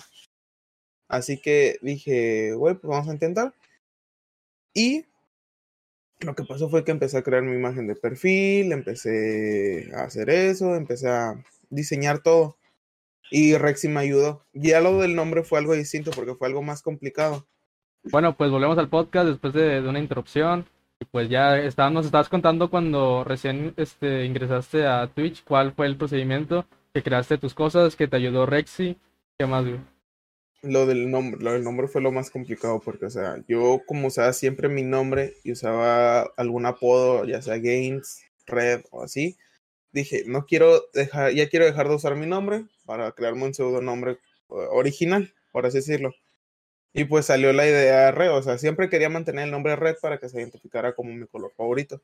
Así 1.06 1.40
que 1.40 1.78
dije, 1.80 2.54
güey, 2.54 2.74
pues 2.74 2.90
vamos 2.90 3.08
a 3.08 3.12
intentar. 3.12 3.54
Y 4.74 5.06
lo 6.18 6.34
que 6.34 6.42
pasó 6.42 6.68
fue 6.68 6.82
que 6.82 6.90
empecé 6.90 7.18
a 7.18 7.22
crear 7.22 7.44
mi 7.44 7.54
imagen 7.54 7.86
de 7.86 7.94
perfil, 7.94 8.72
empecé 8.72 9.92
a 9.94 10.06
hacer 10.06 10.28
eso, 10.28 10.74
empecé 10.74 11.08
a 11.08 11.40
diseñar 11.68 12.24
todo. 12.24 12.58
Y 13.30 13.56
Rexy 13.56 13.86
me 13.86 14.00
ayudó. 14.00 14.44
Ya 14.54 14.80
lo 14.80 14.98
del 14.98 15.14
nombre 15.14 15.44
fue 15.44 15.60
algo 15.60 15.74
distinto 15.74 16.10
porque 16.10 16.34
fue 16.34 16.48
algo 16.48 16.62
más 16.62 16.82
complicado. 16.82 17.46
Bueno, 18.02 18.36
pues 18.36 18.50
volvemos 18.50 18.76
al 18.76 18.90
podcast 18.90 19.28
después 19.28 19.52
de, 19.54 19.82
de 19.82 19.88
una 19.88 20.00
interrupción. 20.00 20.66
Pues 21.10 21.28
ya 21.28 21.58
está, 21.58 21.90
nos 21.90 22.06
estabas 22.06 22.28
contando 22.28 22.70
cuando 22.70 23.24
recién 23.24 23.74
este, 23.76 24.24
ingresaste 24.26 24.86
a 24.86 25.06
Twitch, 25.08 25.42
cuál 25.44 25.72
fue 25.72 25.86
el 25.86 25.96
procedimiento, 25.96 26.66
que 26.92 27.02
creaste 27.02 27.38
tus 27.38 27.54
cosas, 27.54 27.96
que 27.96 28.06
te 28.06 28.16
ayudó 28.16 28.46
Rexy. 28.46 28.96
¿Qué 29.38 29.46
más, 29.46 29.64
güey? 29.64 29.80
Lo 30.62 30.84
del 30.86 31.10
nombre, 31.10 31.42
lo 31.42 31.52
del 31.52 31.64
nombre 31.64 31.88
fue 31.88 32.02
lo 32.02 32.12
más 32.12 32.30
complicado 32.30 32.80
porque, 32.84 33.06
o 33.06 33.10
sea, 33.10 33.42
yo 33.48 33.80
como 33.86 34.08
usaba 34.08 34.32
siempre 34.34 34.68
mi 34.68 34.82
nombre 34.82 35.34
y 35.42 35.52
usaba 35.52 36.22
algún 36.36 36.66
apodo, 36.66 37.24
ya 37.24 37.40
sea 37.40 37.56
Games, 37.56 38.22
Red 38.46 38.82
o 38.90 39.02
así, 39.02 39.38
dije, 39.92 40.24
no 40.26 40.44
quiero 40.44 40.82
dejar, 40.92 41.32
ya 41.32 41.48
quiero 41.48 41.64
dejar 41.64 41.88
de 41.88 41.94
usar 41.94 42.14
mi 42.14 42.26
nombre 42.26 42.66
para 42.84 43.10
crearme 43.12 43.44
un 43.44 43.54
pseudonombre 43.54 44.18
original, 44.48 45.32
por 45.50 45.64
así 45.64 45.78
decirlo. 45.78 46.12
Y 46.92 47.04
pues 47.04 47.26
salió 47.26 47.52
la 47.52 47.66
idea 47.66 48.10
Red, 48.10 48.32
o 48.32 48.42
sea, 48.42 48.58
siempre 48.58 48.88
quería 48.88 49.08
mantener 49.08 49.44
el 49.44 49.50
nombre 49.50 49.76
Red 49.76 49.96
para 50.02 50.18
que 50.18 50.28
se 50.28 50.40
identificara 50.40 50.94
como 50.94 51.12
mi 51.12 51.26
color 51.26 51.52
favorito. 51.56 52.00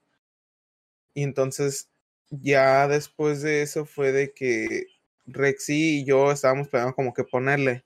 Y 1.13 1.23
entonces, 1.23 1.89
ya 2.31 2.87
después 2.87 3.43
de 3.43 3.63
eso 3.63 3.85
fue 3.85 4.13
de 4.13 4.33
que 4.33 4.87
Rexy 5.27 6.01
y 6.01 6.05
yo 6.05 6.31
estábamos 6.31 6.69
pensando 6.69 6.95
como 6.95 7.13
que 7.13 7.25
ponerle. 7.25 7.85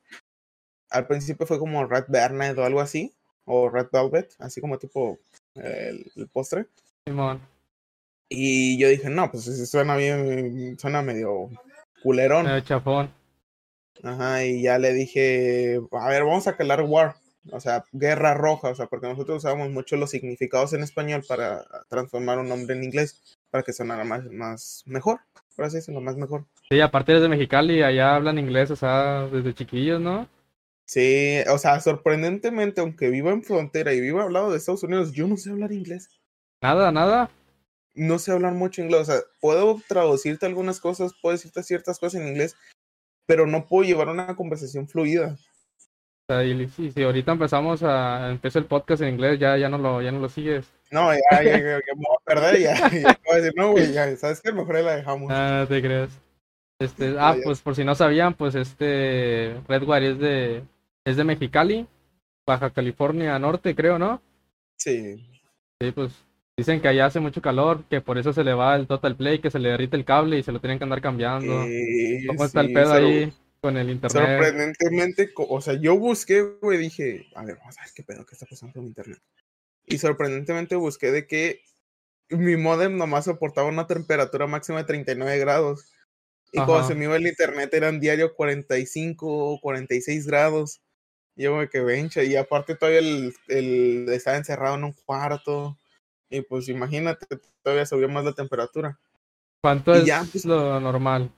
Al 0.90 1.06
principio 1.06 1.46
fue 1.46 1.58
como 1.58 1.86
Red 1.86 2.06
Bernard 2.08 2.58
o 2.58 2.64
algo 2.64 2.80
así, 2.80 3.14
o 3.44 3.70
Red 3.70 3.86
Velvet, 3.92 4.34
así 4.38 4.60
como 4.60 4.78
tipo 4.78 5.18
el, 5.54 6.28
postre. 6.32 6.66
Simón. 7.06 7.40
Y 8.28 8.78
yo 8.78 8.88
dije, 8.88 9.08
no, 9.08 9.30
pues 9.30 9.44
suena 9.70 9.96
bien, 9.96 10.78
suena 10.78 11.02
medio 11.02 11.50
culerón. 12.02 12.46
Medio 12.46 12.60
chafón. 12.60 13.19
Ajá, 14.02 14.44
y 14.44 14.62
ya 14.62 14.78
le 14.78 14.92
dije, 14.92 15.78
a 15.92 16.08
ver, 16.08 16.24
vamos 16.24 16.46
a 16.46 16.56
calar 16.56 16.82
War, 16.82 17.16
o 17.50 17.60
sea, 17.60 17.84
Guerra 17.92 18.34
Roja, 18.34 18.68
o 18.70 18.74
sea, 18.74 18.86
porque 18.86 19.08
nosotros 19.08 19.38
usábamos 19.38 19.70
mucho 19.70 19.96
los 19.96 20.10
significados 20.10 20.72
en 20.72 20.82
español 20.82 21.22
para 21.26 21.64
transformar 21.88 22.38
un 22.38 22.48
nombre 22.48 22.76
en 22.76 22.84
inglés, 22.84 23.38
para 23.50 23.62
que 23.62 23.72
sonara 23.72 24.04
más, 24.04 24.24
más 24.30 24.82
mejor, 24.86 25.20
por 25.56 25.64
así 25.64 25.76
decirlo, 25.76 26.00
más 26.00 26.16
mejor. 26.16 26.46
Sí, 26.70 26.80
aparte 26.80 27.12
desde 27.12 27.28
Mexicali, 27.28 27.82
allá 27.82 28.14
hablan 28.14 28.38
inglés, 28.38 28.70
o 28.70 28.76
sea, 28.76 29.26
desde 29.26 29.54
chiquillos, 29.54 30.00
¿no? 30.00 30.28
Sí, 30.86 31.38
o 31.48 31.58
sea, 31.58 31.80
sorprendentemente, 31.80 32.80
aunque 32.80 33.10
viva 33.10 33.30
en 33.30 33.44
frontera 33.44 33.92
y 33.92 34.00
viva 34.00 34.24
hablado 34.24 34.50
de 34.50 34.58
Estados 34.58 34.82
Unidos, 34.82 35.12
yo 35.12 35.26
no 35.28 35.36
sé 35.36 35.50
hablar 35.50 35.72
inglés. 35.72 36.08
Nada, 36.62 36.90
nada. 36.90 37.30
No 37.94 38.18
sé 38.18 38.32
hablar 38.32 38.54
mucho 38.54 38.82
inglés, 38.82 39.02
o 39.02 39.04
sea, 39.04 39.20
puedo 39.40 39.80
traducirte 39.88 40.46
algunas 40.46 40.80
cosas, 40.80 41.12
puedo 41.22 41.36
decirte 41.36 41.62
ciertas 41.62 41.98
cosas 41.98 42.20
en 42.20 42.28
inglés, 42.28 42.56
pero 43.30 43.46
no 43.46 43.64
puedo 43.64 43.84
llevar 43.84 44.08
una 44.08 44.34
conversación 44.34 44.88
fluida. 44.88 45.38
Y 46.28 46.66
si, 46.66 47.00
ahorita 47.00 47.30
empezamos 47.30 47.80
a 47.84 48.28
empezar 48.28 48.62
el 48.62 48.66
podcast 48.66 49.02
en 49.02 49.10
inglés, 49.10 49.38
ya, 49.38 49.56
ya 49.56 49.68
no 49.68 49.78
lo, 49.78 50.02
ya 50.02 50.10
no 50.10 50.18
lo 50.18 50.28
sigues. 50.28 50.66
No, 50.90 51.14
ya, 51.14 51.20
ya, 51.30 51.44
ya, 51.44 51.58
me 51.60 51.74
voy 51.94 52.16
a 52.18 52.24
perder, 52.24 52.60
ya, 52.60 52.74
ya 52.90 53.20
voy 53.24 53.34
a 53.34 53.36
decir, 53.36 53.52
no, 53.54 53.70
güey, 53.70 53.92
ya, 53.92 54.16
sabes 54.16 54.40
que 54.40 54.50
mejor 54.50 54.80
la 54.80 54.96
dejamos. 54.96 55.30
Ah, 55.30 55.64
te 55.68 55.80
crees. 55.80 56.10
Este, 56.80 57.14
ah, 57.20 57.36
pues 57.44 57.60
por 57.60 57.76
si 57.76 57.84
no 57.84 57.94
sabían, 57.94 58.34
pues 58.34 58.56
este 58.56 59.54
Redwire 59.68 60.10
es 60.10 60.18
de, 60.18 60.64
es 61.04 61.16
de 61.16 61.22
Mexicali, 61.22 61.86
Baja 62.44 62.70
California 62.70 63.38
Norte, 63.38 63.76
creo, 63.76 63.96
¿no? 64.00 64.20
Sí. 64.76 65.24
Sí, 65.80 65.92
pues 65.92 66.10
dicen 66.60 66.80
que 66.80 66.88
allá 66.88 67.06
hace 67.06 67.20
mucho 67.20 67.42
calor, 67.42 67.84
que 67.88 68.00
por 68.00 68.18
eso 68.18 68.32
se 68.32 68.44
le 68.44 68.54
va 68.54 68.76
el 68.76 68.86
total 68.86 69.16
play, 69.16 69.40
que 69.40 69.50
se 69.50 69.58
le 69.58 69.70
derrite 69.70 69.96
el 69.96 70.04
cable 70.04 70.38
y 70.38 70.42
se 70.42 70.52
lo 70.52 70.60
tienen 70.60 70.78
que 70.78 70.84
andar 70.84 71.00
cambiando. 71.00 71.64
¿Cómo 72.26 72.44
está 72.44 72.60
el 72.60 72.72
pedo 72.72 72.92
ahí? 72.92 73.32
con 73.60 73.76
el 73.76 73.90
internet. 73.90 74.26
Sorprendentemente, 74.26 75.30
o 75.36 75.60
sea, 75.60 75.74
yo 75.74 75.96
busqué, 75.98 76.40
güey, 76.62 76.78
dije, 76.78 77.26
a 77.34 77.44
ver, 77.44 77.56
vamos 77.58 77.76
a 77.78 77.82
ver 77.82 77.90
qué 77.94 78.02
pedo, 78.02 78.24
qué 78.24 78.34
está 78.34 78.46
pasando 78.46 78.72
con 78.72 78.86
internet. 78.86 79.20
Y 79.86 79.98
sorprendentemente 79.98 80.76
busqué 80.76 81.10
de 81.10 81.26
que 81.26 81.60
mi 82.30 82.56
modem 82.56 82.96
nomás 82.96 83.24
soportaba 83.26 83.68
una 83.68 83.86
temperatura 83.86 84.46
máxima 84.46 84.78
de 84.78 84.84
39 84.84 85.38
grados. 85.38 85.92
Y 86.52 86.56
cuando 86.56 86.86
se 86.86 86.94
me 86.94 87.04
iba 87.04 87.16
el 87.16 87.26
internet 87.26 87.72
eran 87.74 88.00
diario 88.00 88.34
45 88.34 89.26
o 89.26 89.60
46 89.60 90.26
grados. 90.26 90.80
Y 91.36 91.44
yo 91.44 91.56
me 91.56 91.68
quedé 91.68 91.84
vencha. 91.84 92.22
Y 92.22 92.36
aparte 92.36 92.74
todavía 92.74 93.00
el, 93.00 93.34
el, 93.48 94.08
estaba 94.10 94.36
encerrado 94.36 94.76
en 94.76 94.84
un 94.84 94.92
cuarto. 94.92 95.78
Y 96.30 96.42
pues 96.42 96.68
imagínate, 96.68 97.26
todavía 97.62 97.84
subió 97.84 98.08
más 98.08 98.24
la 98.24 98.32
temperatura. 98.32 98.98
¿Cuánto 99.60 99.92
es 99.92 100.10
pues 100.30 100.44
lo 100.44 100.80
normal? 100.80 101.30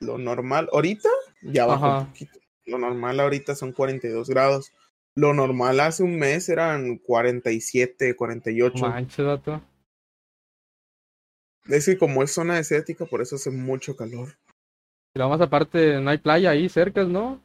Lo 0.00 0.16
normal, 0.16 0.68
ahorita 0.72 1.08
ya 1.42 1.66
bajó 1.66 1.98
un 1.98 2.06
poquito. 2.06 2.38
Lo 2.64 2.78
normal 2.78 3.20
ahorita 3.20 3.54
son 3.54 3.72
42 3.72 4.30
grados. 4.30 4.72
Lo 5.14 5.34
normal 5.34 5.80
hace 5.80 6.02
un 6.02 6.18
mes 6.18 6.48
eran 6.48 6.96
47, 6.98 8.16
48. 8.16 8.88
Manche, 8.88 9.22
dato. 9.22 9.60
Es 11.66 11.86
que 11.86 11.98
como 11.98 12.22
es 12.22 12.32
zona 12.32 12.56
desértica, 12.56 13.04
por 13.04 13.20
eso 13.20 13.36
hace 13.36 13.50
mucho 13.50 13.96
calor. 13.96 14.36
Y 15.14 15.18
la 15.18 15.28
más 15.28 15.40
aparte, 15.40 16.00
no 16.00 16.10
hay 16.10 16.18
playa 16.18 16.50
ahí 16.50 16.68
cerca, 16.68 17.04
¿no? 17.04 17.42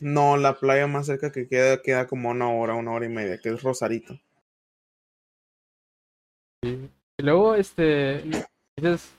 No, 0.00 0.36
la 0.36 0.58
playa 0.58 0.86
más 0.86 1.06
cerca 1.06 1.30
que 1.30 1.46
queda 1.46 1.80
queda 1.80 2.06
como 2.06 2.30
una 2.30 2.50
hora, 2.50 2.74
una 2.74 2.90
hora 2.90 3.06
y 3.06 3.10
media, 3.10 3.38
que 3.38 3.50
es 3.50 3.62
Rosarito. 3.62 4.18
Y 6.66 7.22
luego, 7.22 7.54
este, 7.54 8.22
dices, 8.76 9.14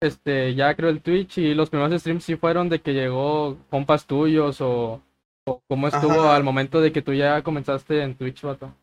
este, 0.00 0.54
ya 0.54 0.74
creo 0.74 0.90
el 0.90 1.02
Twitch 1.02 1.38
y 1.38 1.54
los 1.54 1.70
primeros 1.70 2.00
streams 2.00 2.24
sí 2.24 2.36
fueron 2.36 2.68
de 2.68 2.80
que 2.80 2.94
llegó 2.94 3.58
compas 3.68 4.06
tuyos 4.06 4.60
o, 4.60 5.02
o 5.44 5.62
cómo 5.68 5.88
estuvo 5.88 6.30
al 6.30 6.44
momento 6.44 6.80
de 6.80 6.92
que 6.92 7.02
tú 7.02 7.12
ya 7.12 7.42
comenzaste 7.42 8.02
en 8.02 8.14
Twitch, 8.14 8.42
vato. 8.42 8.74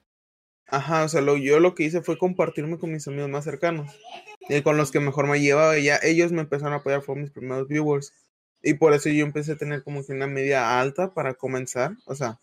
Ajá, 0.70 1.06
o 1.06 1.08
sea, 1.08 1.22
lo, 1.22 1.38
yo 1.38 1.60
lo 1.60 1.76
que 1.76 1.84
hice 1.84 2.02
fue 2.02 2.18
compartirme 2.18 2.78
con 2.78 2.92
mis 2.92 3.08
amigos 3.08 3.30
más 3.30 3.46
cercanos 3.46 3.90
y 4.50 4.62
con 4.62 4.76
los 4.76 4.92
que 4.92 5.00
mejor 5.00 5.28
me 5.28 5.40
llevaba. 5.40 5.80
Ya 5.80 5.98
ellos 6.04 6.32
me 6.32 6.42
empezaron 6.42 6.74
a 6.74 6.78
apoyar, 6.78 7.02
fueron 7.02 7.24
mis 7.24 7.32
primeros 7.32 7.68
viewers. 7.68 8.14
Y 8.62 8.74
por 8.74 8.94
eso 8.94 9.10
yo 9.10 9.24
empecé 9.24 9.54
a 9.54 9.58
tener 9.58 9.84
como 9.84 10.06
que 10.06 10.12
una 10.12 10.28
media 10.28 10.80
alta 10.80 11.14
para 11.14 11.36
comenzar. 11.36 11.96
O 12.06 12.16
sea, 12.16 12.40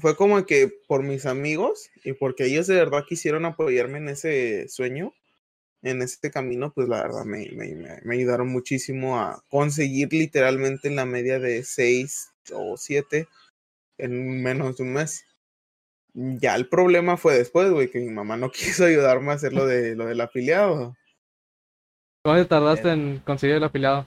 fue 0.00 0.16
como 0.16 0.44
que 0.46 0.72
por 0.86 1.02
mis 1.02 1.26
amigos 1.26 1.90
y 2.04 2.12
porque 2.12 2.46
ellos 2.46 2.66
de 2.66 2.76
verdad 2.76 3.04
quisieron 3.08 3.44
apoyarme 3.44 3.98
en 3.98 4.08
ese 4.08 4.68
sueño, 4.68 5.12
en 5.82 6.02
este 6.02 6.30
camino, 6.30 6.72
pues 6.72 6.88
la 6.88 7.02
verdad 7.02 7.24
me, 7.24 7.48
me, 7.52 8.00
me, 8.02 8.14
ayudaron 8.14 8.48
muchísimo 8.48 9.20
a 9.20 9.42
conseguir 9.48 10.12
literalmente 10.12 10.90
la 10.90 11.04
media 11.04 11.38
de 11.38 11.62
6 11.62 12.30
o 12.52 12.76
7 12.76 13.28
en 13.98 14.42
menos 14.42 14.76
de 14.76 14.82
un 14.82 14.92
mes. 14.94 15.24
Ya 16.14 16.56
el 16.56 16.68
problema 16.68 17.16
fue 17.16 17.36
después, 17.36 17.70
güey, 17.70 17.90
que 17.90 18.00
mi 18.00 18.10
mamá 18.10 18.36
no 18.36 18.50
quiso 18.52 18.84
ayudarme 18.84 19.30
a 19.30 19.34
hacer 19.34 19.52
lo, 19.52 19.66
de, 19.66 19.94
lo 19.94 20.06
del 20.06 20.20
afiliado. 20.20 20.96
¿Cómo 22.24 22.44
tardaste 22.46 22.90
en 22.90 23.20
conseguir 23.20 23.56
el 23.56 23.64
afiliado? 23.64 24.06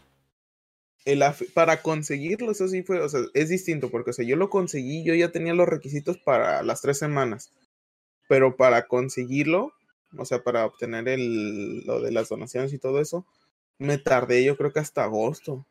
El 1.05 1.23
para 1.53 1.81
conseguirlo, 1.81 2.51
eso 2.51 2.67
sí 2.67 2.83
fue, 2.83 3.01
o 3.01 3.09
sea, 3.09 3.21
es 3.33 3.49
distinto, 3.49 3.89
porque 3.89 4.11
o 4.11 4.13
sea, 4.13 4.25
yo 4.25 4.35
lo 4.35 4.49
conseguí, 4.49 5.03
yo 5.03 5.15
ya 5.15 5.31
tenía 5.31 5.53
los 5.53 5.67
requisitos 5.67 6.17
para 6.17 6.61
las 6.61 6.81
tres 6.81 6.99
semanas, 6.99 7.51
pero 8.27 8.55
para 8.55 8.87
conseguirlo 8.87 9.73
o 10.17 10.25
sea, 10.25 10.43
para 10.43 10.65
obtener 10.65 11.07
el, 11.07 11.85
lo 11.85 12.01
de 12.01 12.11
las 12.11 12.29
donaciones 12.29 12.73
y 12.73 12.79
todo 12.79 12.99
eso, 12.99 13.25
me 13.77 13.97
tardé 13.97 14.43
yo 14.43 14.57
creo 14.57 14.71
que 14.71 14.79
hasta 14.79 15.03
agosto, 15.03 15.65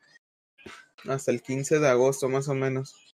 hasta 1.09 1.31
el 1.31 1.43
15 1.43 1.79
de 1.79 1.89
agosto 1.89 2.29
más 2.29 2.49
o 2.49 2.55
menos. 2.55 3.15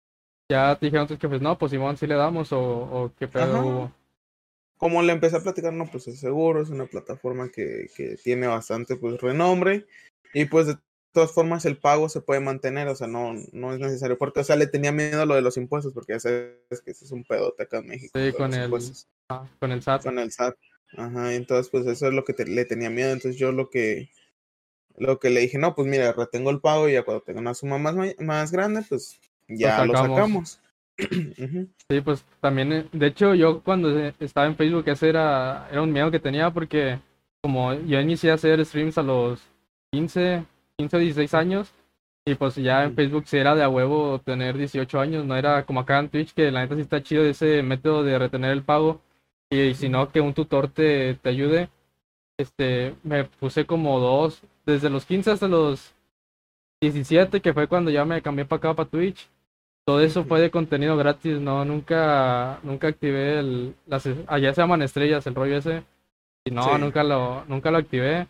Ya 0.50 0.78
te 0.78 0.88
dijeron 0.88 1.08
que 1.08 1.30
pues 1.30 1.42
no, 1.42 1.58
pues 1.58 1.72
Simón 1.72 1.98
sí 1.98 2.06
le 2.06 2.16
damos 2.16 2.52
o, 2.52 2.60
o 2.60 3.14
qué 3.18 3.28
pedo 3.28 3.92
Como 4.78 5.02
le 5.02 5.14
empecé 5.14 5.38
a 5.38 5.42
platicar, 5.44 5.74
no, 5.74 5.90
pues 5.90 6.08
es 6.08 6.20
seguro, 6.20 6.62
es 6.62 6.70
una 6.70 6.86
plataforma 6.86 7.50
que, 7.50 7.90
que 7.96 8.18
tiene 8.18 8.48
bastante 8.48 8.98
pues 8.98 9.20
renombre 9.22 9.86
y 10.34 10.46
pues 10.46 10.68
de 10.68 10.78
todas 11.14 11.32
formas 11.32 11.66
el 11.66 11.78
pago 11.78 12.10
se 12.10 12.22
puede 12.22 12.42
mantener, 12.42 12.88
o 12.88 12.96
sea, 12.96 13.08
no, 13.08 13.34
no 13.52 13.74
es 13.74 13.80
necesario, 13.80 14.18
porque, 14.18 14.42
o 14.42 14.44
sea, 14.44 14.56
le 14.56 14.68
tenía 14.68 14.92
miedo 14.92 15.22
a 15.22 15.26
lo 15.26 15.36
de 15.36 15.42
los 15.42 15.58
impuestos, 15.58 15.94
porque 15.94 16.14
ya 16.14 16.20
sabes 16.20 16.82
que 16.84 16.92
ese 16.92 17.06
es 17.06 17.12
un 17.12 17.24
pedote 17.24 17.64
acá 17.64 17.78
en 17.78 17.88
México. 17.88 18.20
Sí, 18.20 18.34
con 18.34 18.54
el, 18.54 18.72
ah, 19.30 19.48
con 19.60 19.72
el 19.72 19.82
SAT. 19.82 20.04
Con 20.04 20.20
el 20.20 20.32
SAT. 20.32 20.56
Ajá, 20.98 21.34
entonces 21.34 21.70
pues 21.72 21.88
eso 21.88 22.08
es 22.08 22.14
lo 22.14 22.24
que 22.24 22.34
le 22.46 22.66
tenía 22.66 22.90
miedo, 22.90 23.12
entonces 23.12 23.40
yo 23.40 23.52
lo 23.52 23.70
que 23.70 24.10
lo 24.96 25.20
que 25.20 25.32
le 25.32 25.40
dije, 25.40 25.58
no, 25.58 25.74
pues 25.74 25.88
mira, 25.88 26.12
retengo 26.12 26.52
el 26.52 26.62
pago 26.62 26.88
y 26.88 26.94
ya 26.94 27.04
cuando 27.04 27.24
tenga 27.24 27.40
una 27.40 27.56
suma 27.56 27.80
más, 27.80 27.96
más 28.20 28.52
grande, 28.52 28.84
pues 28.88 29.20
ya 29.48 29.86
lo 29.86 29.94
sacamos. 29.94 30.60
Sí, 31.90 32.02
pues 32.02 32.24
también, 32.40 32.72
eh, 32.72 32.88
de 32.92 33.08
hecho 33.08 33.34
yo 33.34 33.62
cuando 33.62 34.00
estaba 34.20 34.46
en 34.46 34.56
Facebook 34.56 34.88
ese 34.88 35.10
era, 35.10 35.68
era 35.72 35.82
un 35.82 35.92
miedo 35.92 36.12
que 36.12 36.20
tenía 36.20 36.52
porque 36.52 37.00
como 37.42 37.74
yo 37.74 38.00
inicié 38.00 38.30
a 38.30 38.36
hacer 38.36 38.64
streams 38.64 39.00
a 39.00 39.02
los 39.04 39.42
15, 39.92 40.46
15 40.78 40.98
o 40.98 41.00
16 41.00 41.34
años 41.34 41.74
y 42.26 42.36
pues 42.36 42.56
ya 42.56 42.84
en 42.86 42.96
Facebook 42.96 43.26
sí 43.28 43.38
era 43.38 43.54
de 43.56 43.64
a 43.64 43.70
huevo 43.70 44.20
tener 44.20 44.58
18 44.58 45.00
años, 45.00 45.26
no 45.26 45.36
era 45.36 45.66
como 45.66 45.82
acá 45.82 46.00
en 46.00 46.10
Twitch 46.10 46.34
que 46.34 46.52
la 46.52 46.62
neta 46.62 46.76
sí 46.76 46.82
está 46.82 47.04
chido 47.04 47.24
ese 47.26 47.62
método 47.64 48.04
de 48.04 48.18
retener 48.18 48.52
el 48.52 48.64
pago 48.64 49.02
y 49.50 49.74
si 49.76 49.90
no 49.90 50.12
que 50.12 50.22
un 50.22 50.34
tutor 50.34 50.68
te, 50.70 51.16
te 51.16 51.30
ayude. 51.30 51.70
Este, 52.38 52.96
me 53.04 53.26
puse 53.26 53.66
como 53.66 54.00
dos, 54.00 54.42
desde 54.66 54.90
los 54.90 55.06
15 55.06 55.32
hasta 55.32 55.48
los 55.48 55.94
17, 56.82 57.42
que 57.42 57.54
fue 57.54 57.68
cuando 57.68 57.92
ya 57.92 58.06
me 58.06 58.22
cambié 58.22 58.46
para 58.46 58.58
acá, 58.58 58.74
para 58.74 58.90
Twitch. 58.90 59.30
Todo 59.86 60.00
eso 60.02 60.24
fue 60.24 60.42
de 60.42 60.50
contenido 60.50 60.98
gratis, 60.98 61.40
no, 61.40 61.66
nunca, 61.66 62.60
nunca 62.64 62.88
activé 62.88 63.40
el, 63.40 63.76
las, 63.86 64.08
allá 64.28 64.54
se 64.54 64.62
llaman 64.62 64.82
estrellas, 64.82 65.28
el 65.28 65.36
rollo 65.36 65.58
ese. 65.58 65.84
Y 66.46 66.52
no, 66.52 66.78
nunca 66.78 67.04
lo, 67.04 67.46
nunca 67.46 67.70
lo 67.70 67.78
activé. 67.78 68.28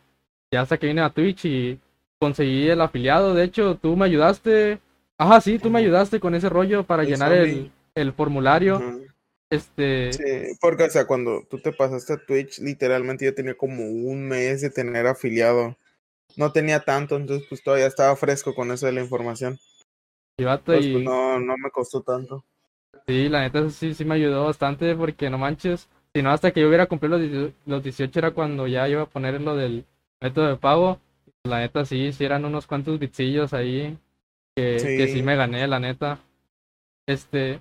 Ya 0.51 0.61
hasta 0.61 0.77
que 0.77 0.87
vine 0.87 1.01
a 1.01 1.09
Twitch 1.09 1.45
y 1.45 1.79
conseguí 2.23 2.69
el 2.69 2.81
afiliado. 2.81 3.33
De 3.33 3.43
hecho, 3.43 3.75
tú 3.75 3.95
me 3.97 4.05
ayudaste. 4.05 4.79
Ajá, 5.17 5.41
sí, 5.41 5.59
tú 5.59 5.69
me 5.69 5.79
ayudaste 5.79 6.19
con 6.19 6.35
ese 6.35 6.49
rollo 6.49 6.85
para 6.85 7.03
llenar 7.03 7.33
el, 7.33 7.71
el 7.95 8.13
formulario. 8.13 8.85
Este. 9.49 10.11
Sí, 10.11 10.23
porque, 10.61 10.83
o 10.85 10.89
sea, 10.89 11.05
cuando 11.07 11.43
tú 11.49 11.59
te 11.59 11.73
pasaste 11.73 12.13
a 12.13 12.25
Twitch, 12.25 12.59
literalmente 12.59 13.25
yo 13.25 13.33
tenía 13.35 13.55
como 13.55 13.83
un 13.85 14.27
mes 14.27 14.61
de 14.61 14.69
tener 14.69 15.07
afiliado. 15.07 15.77
no 16.37 16.51
tenía 16.53 16.81
tanto, 16.81 17.17
entonces 17.17 17.47
pues 17.49 17.63
todavía 17.63 17.87
estaba 17.87 18.15
fresco 18.17 18.55
con 18.55 18.71
eso 18.71 18.85
de 18.87 18.93
la 18.93 19.01
información. 19.01 19.59
Y 20.37 20.43
vato, 20.43 20.73
Pues, 20.73 20.85
y 20.85 20.91
pues, 20.91 21.03
no, 21.03 21.39
no 21.39 21.55
me 21.57 21.71
costó 21.71 22.01
tanto. 22.03 22.45
sí, 23.07 23.29
la 23.29 23.41
neta 23.41 23.69
sí, 23.69 23.93
sí 23.93 24.05
me 24.05 24.15
ayudó 24.15 24.45
bastante 24.45 24.95
porque 24.95 25.29
no 25.29 25.37
manches. 25.37 25.89
Si 26.13 26.21
no, 26.21 26.31
hasta 26.31 26.51
que 26.51 26.61
yo 26.61 26.67
hubiera 26.67 26.85
cumplido 26.87 27.17
los, 27.17 27.29
18 27.29 27.55
los 27.65 27.83
18 27.83 28.19
era 28.19 28.31
cuando 28.31 28.67
ya 28.67 28.87
iba 28.87 29.01
a 29.03 29.09
poner 29.09 29.41
lo 29.41 29.55
del 29.55 29.85
método 30.21 30.47
de 30.47 30.57
pago. 30.57 30.99
La 31.45 31.59
neta 31.59 31.83
sí, 31.83 32.13
sí 32.13 32.23
eran 32.23 32.45
unos 32.45 32.67
cuantos 32.67 32.97
bitsillos 32.99 33.53
ahí 33.53 33.97
que 34.55 34.79
sí, 34.79 34.85
que 34.85 35.07
sí 35.07 35.13
Sí. 35.15 35.23
me 35.23 35.35
gané, 35.35 35.67
la 35.67 35.79
neta. 35.79 36.21
Este, 37.05 37.59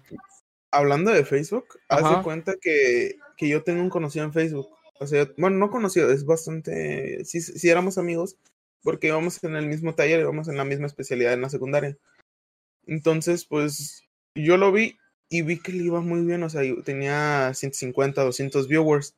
Hablando 0.70 1.10
de 1.10 1.24
Facebook, 1.24 1.66
haz 1.88 2.04
Ajá. 2.04 2.16
de 2.18 2.22
cuenta 2.22 2.54
que, 2.60 3.16
que 3.36 3.48
yo 3.48 3.62
tengo 3.64 3.82
un 3.82 3.90
conocido 3.90 4.24
en 4.24 4.32
Facebook. 4.32 4.68
O 5.00 5.06
sea, 5.06 5.28
bueno, 5.36 5.56
no 5.58 5.70
conocido, 5.70 6.12
es 6.12 6.24
bastante. 6.24 7.24
Sí, 7.24 7.40
sí 7.40 7.68
éramos 7.68 7.98
amigos, 7.98 8.36
porque 8.82 9.08
íbamos 9.08 9.42
en 9.42 9.56
el 9.56 9.66
mismo 9.66 9.94
taller, 9.96 10.20
íbamos 10.20 10.46
en 10.48 10.56
la 10.56 10.64
misma 10.64 10.86
especialidad 10.86 11.32
en 11.32 11.40
la 11.42 11.48
secundaria. 11.50 11.96
Entonces, 12.86 13.44
pues, 13.44 14.04
yo 14.36 14.56
lo 14.56 14.70
vi 14.70 14.96
y 15.28 15.42
vi 15.42 15.58
que 15.58 15.72
le 15.72 15.82
iba 15.84 16.00
muy 16.00 16.20
bien. 16.24 16.42
O 16.44 16.48
sea, 16.50 16.62
tenía 16.84 17.52
150, 17.52 18.22
200 18.22 18.68
viewers. 18.68 19.16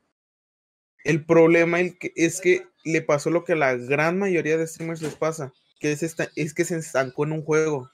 El 1.05 1.25
problema 1.27 1.81
es 1.81 2.41
que 2.41 2.67
le 2.83 3.03
pasó 3.03 3.31
lo 3.31 3.45
que 3.45 3.53
a 3.53 3.57
la 3.57 3.77
gran 3.77 4.19
mayoría 4.19 4.57
de 4.57 4.67
streamers 4.67 5.03
les 5.03 5.15
pasa, 5.15 5.53
que 5.79 5.93
es, 5.93 6.03
esta, 6.03 6.31
es 6.35 6.55
que 6.55 6.65
se 6.65 6.77
estancó 6.79 7.25
en 7.25 7.33
un 7.33 7.43
juego. 7.43 7.91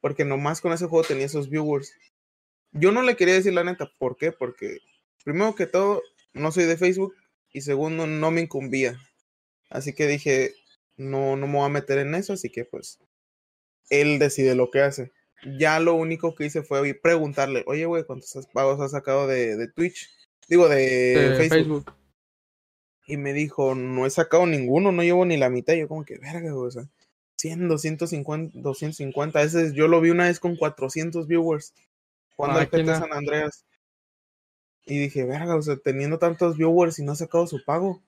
Porque 0.00 0.24
nomás 0.24 0.60
con 0.60 0.72
ese 0.72 0.86
juego 0.86 1.06
tenía 1.06 1.26
esos 1.26 1.48
viewers. 1.48 1.92
Yo 2.72 2.92
no 2.92 3.02
le 3.02 3.16
quería 3.16 3.34
decir 3.34 3.54
la 3.54 3.64
neta, 3.64 3.90
¿por 3.98 4.16
qué? 4.16 4.32
Porque 4.32 4.78
primero 5.24 5.54
que 5.54 5.66
todo, 5.66 6.02
no 6.32 6.52
soy 6.52 6.64
de 6.64 6.76
Facebook 6.76 7.14
y 7.52 7.62
segundo, 7.62 8.06
no 8.06 8.30
me 8.30 8.42
incumbía. 8.42 8.98
Así 9.70 9.94
que 9.94 10.06
dije, 10.06 10.54
no, 10.96 11.36
no 11.36 11.46
me 11.46 11.54
voy 11.54 11.66
a 11.66 11.70
meter 11.70 11.98
en 11.98 12.14
eso, 12.14 12.34
así 12.34 12.50
que 12.50 12.64
pues 12.64 12.98
él 13.88 14.18
decide 14.18 14.54
lo 14.54 14.70
que 14.70 14.80
hace. 14.80 15.12
Ya 15.58 15.80
lo 15.80 15.94
único 15.94 16.34
que 16.34 16.46
hice 16.46 16.62
fue 16.62 16.94
preguntarle, 16.94 17.64
oye, 17.66 17.86
güey, 17.86 18.04
¿cuántos 18.04 18.46
pagos 18.52 18.80
has 18.80 18.90
sacado 18.90 19.26
de, 19.26 19.56
de 19.56 19.68
Twitch? 19.68 20.10
Digo, 20.48 20.68
de, 20.68 20.76
de 20.76 21.36
Facebook. 21.36 21.84
Facebook. 21.84 21.99
Y 23.10 23.16
me 23.16 23.32
dijo, 23.32 23.74
no 23.74 24.06
he 24.06 24.10
sacado 24.10 24.46
ninguno, 24.46 24.92
no 24.92 25.02
llevo 25.02 25.24
ni 25.24 25.36
la 25.36 25.50
mitad. 25.50 25.74
Y 25.74 25.80
yo 25.80 25.88
como 25.88 26.04
que, 26.04 26.18
verga, 26.18 26.54
o 26.54 26.70
sea, 26.70 26.84
100, 27.36 27.68
250, 27.68 28.58
250. 28.60 29.42
Ese 29.42 29.66
es- 29.66 29.72
yo 29.72 29.88
lo 29.88 30.00
vi 30.00 30.10
una 30.10 30.24
vez 30.24 30.38
con 30.38 30.56
400 30.56 31.26
viewers 31.26 31.74
al 32.38 32.68
PT 32.68 32.78
Máquina. 32.84 32.98
San 32.98 33.12
Andreas. 33.12 33.64
Y 34.86 34.98
dije, 34.98 35.24
verga, 35.24 35.56
o 35.56 35.62
sea, 35.62 35.76
teniendo 35.76 36.18
tantos 36.18 36.56
viewers 36.56 36.98
y 36.98 37.04
no 37.04 37.12
ha 37.12 37.16
sacado 37.16 37.46
su 37.46 37.64
pago. 37.64 38.00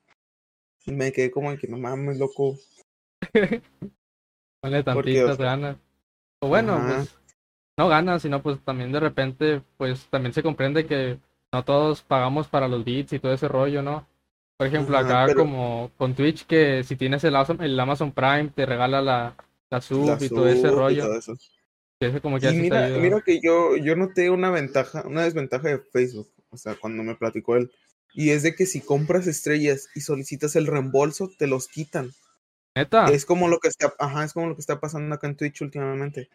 Y 0.85 0.91
me 0.91 1.11
quedé 1.11 1.31
como 1.31 1.55
que 1.57 1.67
no 1.67 1.77
mames, 1.77 2.17
loco. 2.17 2.57
Ponle 4.61 4.79
o 4.79 4.83
tantitas 4.83 5.37
sea, 5.37 5.45
ganas. 5.45 5.77
O 6.41 6.47
bueno, 6.47 6.73
ajá. 6.75 6.95
pues 6.95 7.17
no 7.77 7.87
ganas, 7.89 8.21
sino 8.21 8.41
pues 8.41 8.59
también 8.63 8.91
de 8.91 8.99
repente, 8.99 9.61
pues 9.77 10.07
también 10.07 10.33
se 10.33 10.43
comprende 10.43 10.85
que 10.85 11.19
no 11.51 11.63
todos 11.63 12.01
pagamos 12.01 12.47
para 12.47 12.67
los 12.67 12.83
beats 12.83 13.13
y 13.13 13.19
todo 13.19 13.33
ese 13.33 13.47
rollo, 13.47 13.81
¿no? 13.81 14.07
Por 14.57 14.67
ejemplo, 14.67 14.97
acá 14.97 15.25
pero- 15.27 15.41
como 15.41 15.91
con 15.97 16.15
Twitch, 16.15 16.45
que 16.45 16.83
si 16.83 16.95
tienes 16.95 17.23
el 17.23 17.35
Amazon, 17.35 17.61
el 17.61 17.79
Amazon 17.79 18.11
Prime, 18.11 18.51
te 18.55 18.65
regala 18.65 19.01
la, 19.01 19.35
la 19.69 19.81
sub 19.81 20.07
la 20.07 20.17
y 20.23 20.29
todo 20.29 20.47
ese 20.47 20.69
rollo. 20.69 21.03
todo 21.05 21.17
eso. 21.17 21.37
que 21.99 22.07
ese 22.07 22.21
como 22.21 22.39
que 22.39 22.49
Y 22.49 22.55
mira, 22.55 22.87
mira 22.89 23.21
que 23.21 23.39
yo, 23.41 23.75
yo 23.77 23.95
noté 23.95 24.29
una 24.29 24.51
ventaja, 24.51 25.03
una 25.07 25.23
desventaja 25.23 25.69
de 25.69 25.79
Facebook, 25.79 26.29
o 26.49 26.57
sea, 26.57 26.75
cuando 26.75 27.03
me 27.03 27.15
platicó 27.15 27.55
él. 27.55 27.71
Y 28.13 28.29
es 28.29 28.43
de 28.43 28.55
que 28.55 28.65
si 28.67 28.79
compras 28.79 29.25
estrellas 29.25 29.89
y 29.95 30.01
solicitas 30.01 30.55
el 30.55 30.67
reembolso, 30.67 31.31
te 31.37 31.47
los 31.47 31.67
quitan. 31.67 32.11
Neta, 32.75 33.05
Es 33.05 33.25
como 33.25 33.47
lo 33.47 33.59
que 33.59 33.67
está, 33.67 33.93
ajá, 33.99 34.23
es 34.23 34.33
como 34.33 34.47
lo 34.47 34.55
que 34.55 34.61
está 34.61 34.79
pasando 34.79 35.13
acá 35.15 35.27
en 35.27 35.35
Twitch 35.35 35.61
últimamente. 35.61 36.29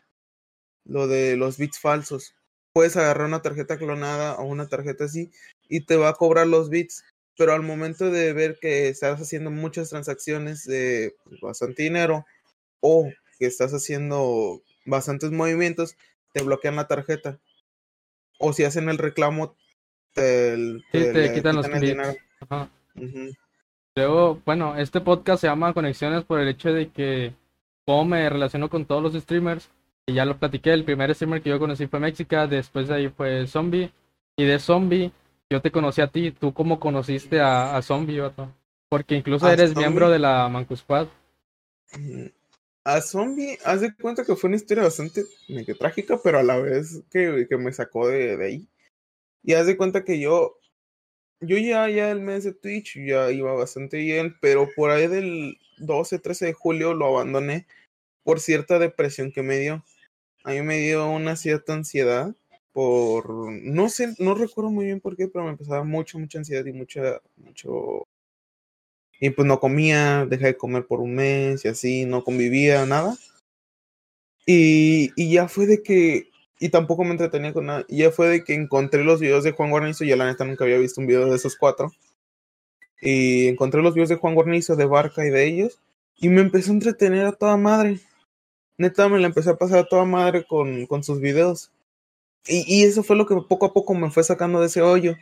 Lo 0.85 1.07
de 1.07 1.37
los 1.37 1.57
bits 1.57 1.79
falsos. 1.79 2.35
Puedes 2.73 2.97
agarrar 2.97 3.27
una 3.27 3.43
tarjeta 3.43 3.77
clonada 3.79 4.37
o 4.37 4.45
una 4.45 4.69
tarjeta 4.69 5.05
así 5.05 5.31
y 5.69 5.81
te 5.83 5.97
va 5.97 6.09
a 6.11 6.15
cobrar 6.15 6.47
los 6.47 6.69
bits. 6.71 7.05
Pero 7.39 7.53
al 7.55 7.63
momento 7.63 8.11
de 8.11 8.33
ver 8.35 8.59
que 8.61 8.89
estás 8.89 9.21
haciendo 9.21 9.51
muchas 9.51 9.89
transacciones 9.91 10.65
de 10.65 11.15
pues, 11.25 11.41
bastante 11.41 11.85
dinero 11.85 12.27
o 12.81 13.11
que 13.39 13.47
estás 13.47 13.73
haciendo 13.73 14.61
bastantes 14.85 15.31
movimientos, 15.31 15.97
te 16.33 16.43
bloquean 16.43 16.77
la 16.77 16.89
tarjeta. 16.89 17.39
O 18.39 18.53
si 18.53 18.65
hacen 18.65 18.89
el 18.89 18.99
reclamo, 18.99 19.57
te, 20.15 20.57
Sí, 20.57 20.83
te 20.93 21.33
quitan 21.33 21.57
los 21.57 21.67
el 21.67 21.81
dinero. 21.81 22.15
ajá. 22.41 22.69
Luego, 23.95 24.41
bueno, 24.45 24.77
este 24.77 25.01
podcast 25.01 25.41
se 25.41 25.47
llama 25.47 25.73
Conexiones 25.73 26.25
por 26.25 26.41
el 26.41 26.49
hecho 26.49 26.73
de 26.73 26.89
que 26.91 27.33
cómo 27.85 28.05
me 28.05 28.29
relaciono 28.29 28.69
con 28.69 28.85
todos 28.85 29.03
los 29.03 29.23
streamers. 29.23 29.71
Y 30.07 30.15
ya 30.15 30.25
lo 30.25 30.39
platiqué, 30.39 30.73
el 30.73 30.85
primer 30.85 31.15
streamer 31.15 31.43
que 31.43 31.51
yo 31.51 31.59
conocí 31.59 31.87
fue 31.87 32.01
México, 32.01 32.47
después 32.47 32.89
de 32.89 32.95
ahí 32.95 33.09
fue 33.09 33.47
Zombie. 33.47 33.93
Y 34.37 34.45
de 34.45 34.59
Zombie, 34.59 35.13
yo 35.51 35.63
te 35.63 35.71
conocí 35.71 36.01
a 36.01 36.09
ti. 36.09 36.33
¿Tú 36.33 36.53
cómo 36.53 36.79
conociste 36.79 37.41
a, 37.41 37.77
a 37.77 37.83
Zombie, 37.83 38.21
vato? 38.21 38.53
Porque 38.89 39.15
incluso 39.15 39.47
¿A 39.47 39.53
eres 39.53 39.71
Zombie? 39.71 39.85
miembro 39.85 40.11
de 40.11 40.19
la 40.19 40.49
Mancu 40.49 40.77
Squad. 40.77 41.09
Ujú. 41.95 42.31
A 42.85 43.01
Zombie, 43.03 43.59
haz 43.65 43.83
de 43.83 43.95
cuenta 43.95 44.25
que 44.25 44.35
fue 44.35 44.49
una 44.49 44.57
historia 44.57 44.85
bastante 44.85 45.25
medio 45.49 45.77
trágica, 45.77 46.19
pero 46.23 46.39
a 46.39 46.43
la 46.43 46.59
vez 46.59 47.03
que, 47.11 47.47
que 47.49 47.57
me 47.59 47.73
sacó 47.73 48.09
de, 48.09 48.37
de 48.37 48.47
ahí. 48.47 48.69
Y 49.43 49.55
haz 49.55 49.67
de 49.67 49.77
cuenta 49.77 50.05
que 50.05 50.19
yo, 50.19 50.59
yo 51.41 51.59
ya, 51.59 51.89
ya 51.91 52.11
el 52.11 52.21
mes 52.21 52.45
de 52.45 52.55
Twitch 52.55 52.97
ya 53.07 53.31
iba 53.31 53.53
bastante 53.53 53.99
bien, 53.99 54.37
pero 54.41 54.69
por 54.75 54.91
ahí 54.91 55.07
del 55.07 55.59
12, 55.79 56.19
13 56.19 56.47
de 56.47 56.53
julio 56.55 56.95
lo 56.95 57.07
abandoné 57.07 57.67
por 58.23 58.41
cierta 58.41 58.79
depresión 58.79 59.33
que 59.33 59.43
me 59.43 59.59
dio. 59.59 59.85
A 60.45 60.53
mí 60.53 60.63
me 60.63 60.79
dio 60.79 61.11
una 61.11 61.37
cierta 61.37 61.75
ansiedad 61.75 62.35
por, 62.73 63.51
no 63.51 63.89
sé, 63.89 64.15
no 64.19 64.35
recuerdo 64.35 64.71
muy 64.71 64.87
bien 64.87 65.01
por 65.01 65.17
qué, 65.17 65.29
pero 65.29 65.45
me 65.45 65.51
empezaba 65.51 65.85
mucho, 65.85 66.19
mucha 66.19 66.39
ansiedad 66.39 66.65
y 66.67 66.73
mucha, 66.73 67.21
mucho 67.37 68.05
y 69.21 69.31
pues 69.31 69.47
no 69.47 69.59
comía, 69.61 70.27
dejé 70.27 70.47
de 70.47 70.57
comer 70.57 70.87
por 70.87 71.01
un 71.01 71.15
mes 71.15 71.65
y 71.65 71.69
así, 71.69 72.05
no 72.05 72.23
convivía, 72.25 72.87
nada. 72.87 73.17
Y, 74.47 75.11
y 75.17 75.33
ya 75.33 75.49
fue 75.49 75.67
de 75.67 75.83
que, 75.83 76.31
y 76.61 76.69
tampoco 76.71 77.05
me 77.05 77.11
entretenía 77.11 77.53
con 77.53 77.67
nada, 77.67 77.85
ya 77.89 78.11
fue 78.11 78.29
de 78.29 78.45
que 78.45 78.55
encontré 78.55 79.05
los 79.05 79.21
videos 79.21 79.45
de 79.45 79.53
Juan 79.53 79.71
Guarnizo, 79.71 80.05
y 80.05 80.09
yo 80.09 80.17
la 80.17 80.27
neta 80.27 80.45
nunca 80.45 80.65
había 80.65 80.79
visto 80.79 81.01
un 81.01 81.07
video 81.07 81.27
de 81.29 81.37
esos 81.37 81.57
cuatro. 81.57 81.93
Y 83.01 83.49
encontré 83.49 83.83
los 83.83 83.95
videos 83.95 84.09
de 84.09 84.17
Juan 84.17 84.35
Guarnizo, 84.35 84.77
de 84.77 84.87
Barca 84.87 85.25
y 85.27 85.31
de 85.31 85.45
ellos, 85.47 85.81
y 86.17 86.29
me 86.29 86.41
empezó 86.41 86.71
a 86.71 86.75
entretener 86.75 87.27
a 87.27 87.33
toda 87.33 87.57
madre. 87.57 88.01
Neta, 88.79 89.09
me 89.09 89.19
la 89.19 89.27
empecé 89.27 89.51
a 89.51 89.57
pasar 89.57 89.81
a 89.81 89.89
toda 89.89 90.05
madre 90.05 90.45
con, 90.47 90.87
con 90.87 91.03
sus 91.03 91.21
videos. 91.21 91.73
Y, 92.47 92.65
y 92.67 92.85
eso 92.85 93.03
fue 93.03 93.17
lo 93.17 93.27
que 93.27 93.35
poco 93.49 93.67
a 93.67 93.73
poco 93.73 93.95
me 93.95 94.11
fue 94.11 94.25
sacando 94.25 94.61
de 94.61 94.67
ese 94.67 94.83
hoyo. 94.83 95.17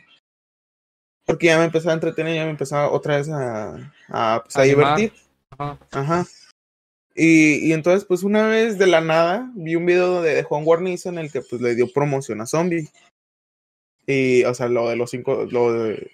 Porque 1.25 1.47
ya 1.47 1.57
me 1.57 1.65
empezaba 1.65 1.91
a 1.91 1.95
entretener, 1.95 2.35
ya 2.35 2.45
me 2.45 2.51
empezaba 2.51 2.89
otra 2.91 3.17
vez 3.17 3.29
a, 3.29 3.93
a, 4.07 4.41
pues, 4.43 4.55
a 4.55 4.61
divertir. 4.61 5.13
Ajá. 5.57 5.79
Ajá. 5.91 6.25
Y, 7.15 7.67
y 7.67 7.73
entonces, 7.73 8.05
pues 8.05 8.23
una 8.23 8.47
vez 8.47 8.77
de 8.77 8.85
la 8.87 9.01
nada, 9.01 9.51
vi 9.55 9.75
un 9.75 9.85
video 9.85 10.21
de, 10.21 10.35
de 10.35 10.43
Juan 10.43 10.63
Guarnizo 10.63 11.09
en 11.09 11.17
el 11.17 11.31
que 11.31 11.41
pues 11.41 11.61
le 11.61 11.73
dio 11.73 11.91
promoción 11.91 12.39
a 12.41 12.45
Zombie. 12.45 12.87
Y, 14.05 14.43
o 14.45 14.53
sea, 14.53 14.69
lo 14.69 14.87
de 14.87 14.95
los 14.95 15.09
cinco, 15.09 15.45
lo 15.49 15.73
de... 15.73 16.11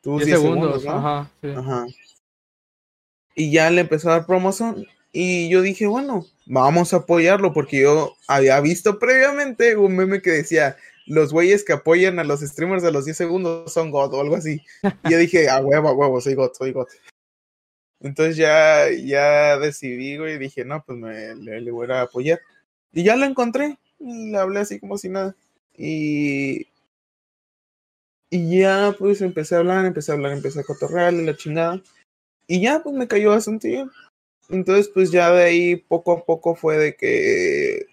tus 0.00 0.24
10 0.24 0.26
10 0.26 0.40
segundos, 0.40 0.84
¿no? 0.84 0.92
ajá, 0.92 1.30
sí. 1.42 1.48
Ajá. 1.48 1.86
Y 3.34 3.50
ya 3.50 3.70
le 3.70 3.82
empezó 3.82 4.08
a 4.08 4.12
dar 4.12 4.26
promoción. 4.26 4.86
Y 5.12 5.48
yo 5.48 5.60
dije, 5.60 5.86
bueno, 5.86 6.24
vamos 6.48 6.94
a 6.94 6.98
apoyarlo 6.98 7.52
porque 7.52 7.82
yo 7.82 8.16
había 8.26 8.60
visto 8.60 8.98
previamente 8.98 9.76
un 9.76 9.94
meme 9.94 10.22
que 10.22 10.30
decía, 10.30 10.76
los 11.06 11.32
güeyes 11.32 11.64
que 11.64 11.74
apoyan 11.74 12.18
a 12.18 12.24
los 12.24 12.40
streamers 12.40 12.82
de 12.82 12.90
los 12.90 13.04
10 13.04 13.16
segundos 13.16 13.72
son 13.72 13.90
God 13.90 14.14
o 14.14 14.20
algo 14.20 14.36
así. 14.36 14.62
Y 15.04 15.10
yo 15.10 15.18
dije, 15.18 15.48
a 15.48 15.60
huevo, 15.60 15.88
a 15.88 15.92
huevo, 15.92 16.20
soy 16.20 16.34
God, 16.34 16.52
soy 16.56 16.72
God. 16.72 16.88
Entonces 18.00 18.36
ya, 18.36 18.90
ya 18.90 19.58
decidí, 19.58 20.16
güey, 20.16 20.38
dije, 20.38 20.64
no, 20.64 20.82
pues 20.84 20.98
me, 20.98 21.34
le, 21.34 21.60
le 21.60 21.70
voy 21.70 21.90
a 21.90 22.02
apoyar. 22.02 22.40
Y 22.92 23.02
ya 23.02 23.16
lo 23.16 23.26
encontré, 23.26 23.78
y 23.98 24.30
le 24.30 24.38
hablé 24.38 24.60
así 24.60 24.80
como 24.80 24.96
si 24.96 25.08
nada. 25.08 25.34
Y, 25.76 26.68
y 28.30 28.58
ya, 28.58 28.94
pues 28.98 29.20
empecé 29.20 29.54
a 29.54 29.58
hablar, 29.58 29.84
empecé 29.84 30.12
a 30.12 30.14
hablar, 30.14 30.32
empecé 30.32 30.60
a 30.60 30.64
cotorrearle 30.64 31.24
la 31.24 31.36
chingada. 31.36 31.82
Y 32.46 32.62
ya, 32.62 32.80
pues 32.82 32.94
me 32.94 33.08
cayó 33.08 33.30
bastante 33.30 33.68
bien. 33.68 33.90
Entonces, 34.48 34.88
pues 34.88 35.10
ya 35.10 35.30
de 35.30 35.44
ahí 35.44 35.76
poco 35.76 36.12
a 36.12 36.24
poco 36.24 36.54
fue 36.54 36.78
de 36.78 36.96
que 36.96 37.86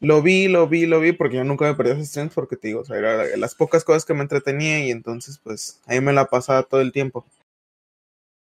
lo 0.00 0.20
vi, 0.20 0.48
lo 0.48 0.68
vi, 0.68 0.86
lo 0.86 1.00
vi, 1.00 1.12
porque 1.12 1.36
yo 1.36 1.44
nunca 1.44 1.64
me 1.64 1.74
perdí 1.74 1.92
esos 1.92 2.08
streams, 2.08 2.34
porque 2.34 2.56
te 2.56 2.68
digo, 2.68 2.80
o 2.80 2.84
sea, 2.84 2.98
era 2.98 3.36
las 3.36 3.54
pocas 3.54 3.84
cosas 3.84 4.04
que 4.04 4.14
me 4.14 4.22
entretenía 4.22 4.84
y 4.84 4.90
entonces, 4.90 5.38
pues 5.42 5.80
ahí 5.86 6.00
me 6.00 6.12
la 6.12 6.26
pasaba 6.26 6.64
todo 6.64 6.80
el 6.80 6.92
tiempo. 6.92 7.24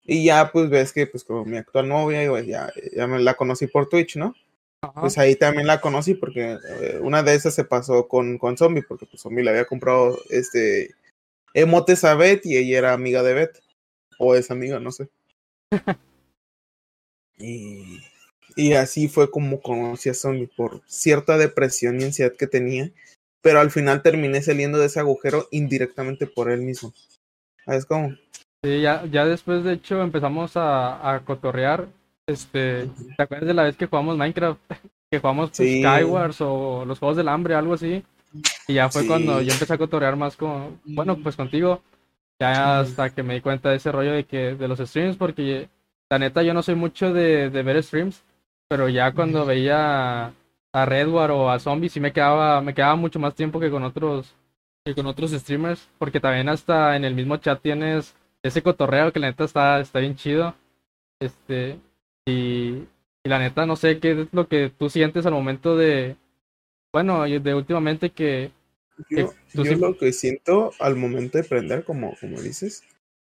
Y 0.05 0.25
ya, 0.25 0.51
pues 0.53 0.71
ves 0.71 0.93
que, 0.93 1.07
pues 1.07 1.25
como 1.25 1.45
mi 1.45 1.59
actual 1.59 1.89
novia, 1.89 2.29
pues, 2.31 2.47
ya, 2.47 2.73
ya 2.95 3.07
me 3.07 3.19
la 3.19 3.35
conocí 3.35 3.67
por 3.67 3.89
Twitch, 3.89 4.17
¿no? 4.17 4.35
Ajá. 4.83 5.01
Pues 5.01 5.19
ahí 5.19 5.35
también 5.35 5.67
la 5.67 5.81
conocí 5.81 6.15
porque 6.15 6.57
eh, 6.81 6.99
una 7.03 7.23
de 7.23 7.35
esas 7.35 7.55
se 7.55 7.65
pasó 7.65 8.09
con, 8.09 8.39
con 8.39 8.57
Zombie, 8.57 8.83
porque 8.83 9.07
pues 9.07 9.21
Zombie 9.21 9.43
le 9.43 9.51
había 9.51 9.67
comprado 9.67 10.19
este 10.31 10.95
emotes 11.53 12.05
a 12.05 12.15
Beth 12.15 12.47
y 12.47 12.57
ella 12.57 12.79
era 12.79 12.93
amiga 12.93 13.23
de 13.23 13.35
Beth. 13.35 13.61
O 14.19 14.35
es 14.35 14.51
amiga, 14.51 14.79
no 14.81 14.93
sé. 14.93 15.09
Y, 17.39 18.01
y 18.57 18.73
así 18.73 19.09
fue 19.09 19.31
como 19.31 19.61
conocí 19.61 20.09
a 20.09 20.15
Zombie 20.15 20.49
por 20.57 20.83
cierta 20.87 21.37
depresión 21.39 22.01
y 22.01 22.05
ansiedad 22.05 22.33
que 22.37 22.47
tenía. 22.47 22.91
Pero 23.41 23.61
al 23.61 23.71
final 23.71 24.03
terminé 24.03 24.43
saliendo 24.43 24.79
de 24.79 24.87
ese 24.87 25.01
agujero 25.01 25.47
indirectamente 25.53 26.27
por 26.27 26.51
él 26.51 26.63
mismo. 26.63 26.93
¿Sabes 27.65 27.87
cómo? 27.87 28.15
Sí, 28.65 28.81
ya, 28.81 29.05
ya 29.07 29.25
después 29.25 29.63
de 29.63 29.75
hecho 29.75 30.03
empezamos 30.03 30.57
a, 30.57 31.15
a 31.15 31.25
cotorrear. 31.25 31.87
Este, 32.27 32.87
¿te 33.17 33.23
acuerdas 33.23 33.47
de 33.47 33.55
la 33.55 33.63
vez 33.63 33.77
que 33.77 33.87
jugamos 33.87 34.17
Minecraft? 34.17 34.61
Que 35.11 35.21
jugamos 35.21 35.49
pues, 35.57 35.57
Sí. 35.57 35.83
Skywars 35.83 36.37
o 36.43 36.85
los 36.85 36.99
Juegos 36.99 37.17
del 37.17 37.29
Hambre, 37.29 37.55
algo 37.55 37.73
así. 37.73 38.05
Y 38.67 38.75
ya 38.75 38.91
fue 38.91 39.03
Sí. 39.03 39.09
cuando 39.09 39.41
yo 39.41 39.55
empecé 39.55 39.73
a 39.73 39.79
cotorrear 39.79 40.17
más 40.17 40.37
con, 40.37 40.79
bueno, 40.85 41.17
pues 41.23 41.35
contigo. 41.35 41.83
Ya 42.39 42.81
hasta 42.81 43.09
que 43.09 43.23
me 43.23 43.33
di 43.33 43.41
cuenta 43.41 43.71
de 43.71 43.77
ese 43.77 43.91
rollo 43.91 44.13
de 44.13 44.25
que, 44.25 44.55
de 44.55 44.69
los 44.69 44.79
streams, 44.81 45.17
porque 45.17 45.71
la 46.11 46.19
neta 46.19 46.43
yo 46.43 46.55
no 46.55 46.63
soy 46.63 46.75
mucho 46.75 47.13
de, 47.13 47.51
de 47.51 47.63
ver 47.63 47.83
streams, 47.83 48.25
pero 48.69 48.89
ya 48.89 49.13
cuando 49.13 49.47
veía 49.47 50.27
a 50.73 50.85
Redward 50.87 51.31
o 51.33 51.51
a 51.51 51.59
Zombie 51.59 51.89
sí 51.89 52.01
me 52.01 52.13
quedaba, 52.13 52.61
me 52.61 52.75
quedaba 52.75 52.97
mucho 52.97 53.19
más 53.19 53.35
tiempo 53.35 53.61
que 53.61 53.71
con 53.71 53.83
otros, 53.85 54.35
que 54.85 54.95
con 54.95 55.07
otros 55.07 55.33
streamers, 55.33 55.89
porque 55.99 56.21
también 56.21 56.49
hasta 56.49 56.97
en 56.97 57.05
el 57.05 57.15
mismo 57.15 57.37
chat 57.39 57.61
tienes 57.61 58.15
ese 58.43 58.63
cotorreo 58.63 59.13
que 59.13 59.21
la 59.21 59.29
neta 59.29 59.45
está, 59.45 59.81
está 59.81 59.99
bien 60.01 60.17
chido. 60.17 60.55
Este, 61.21 61.79
y, 62.27 62.85
y 63.25 63.29
la 63.29 63.39
neta 63.39 63.67
no 63.67 63.77
sé 63.77 64.01
qué 64.01 64.13
es 64.13 64.29
lo 64.33 64.49
que 64.49 64.71
tú 64.71 64.91
sientes 64.91 65.27
al 65.27 65.33
momento 65.35 65.77
de, 65.77 66.17
bueno, 66.93 67.25
de 67.25 67.55
últimamente 67.55 68.11
que, 68.11 68.53
Yo, 69.11 69.33
tú 69.55 69.65
yo 69.65 69.65
sí- 69.65 69.77
lo 69.77 69.97
que 69.97 70.13
siento 70.13 70.73
al 70.81 70.97
momento 70.97 71.39
de 71.39 71.45
prender, 71.45 71.85
como, 71.85 72.17
como 72.21 72.41
dices, 72.41 72.83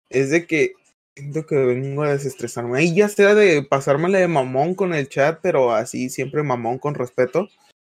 es 0.10 0.30
de 0.30 0.46
que 0.46 0.74
siento 1.16 1.46
que 1.46 1.56
vengo 1.56 2.04
a 2.04 2.12
desestresarme. 2.12 2.80
Ahí 2.80 2.96
ya 2.96 3.10
sea 3.10 3.36
de 3.36 3.64
pasármela 3.64 4.20
de 4.20 4.28
mamón 4.28 4.76
con 4.76 4.94
el 4.94 5.10
chat, 5.10 5.40
pero 5.42 5.74
así 5.74 6.10
siempre 6.10 6.44
mamón 6.44 6.80
con 6.80 6.96
respeto, 6.96 7.50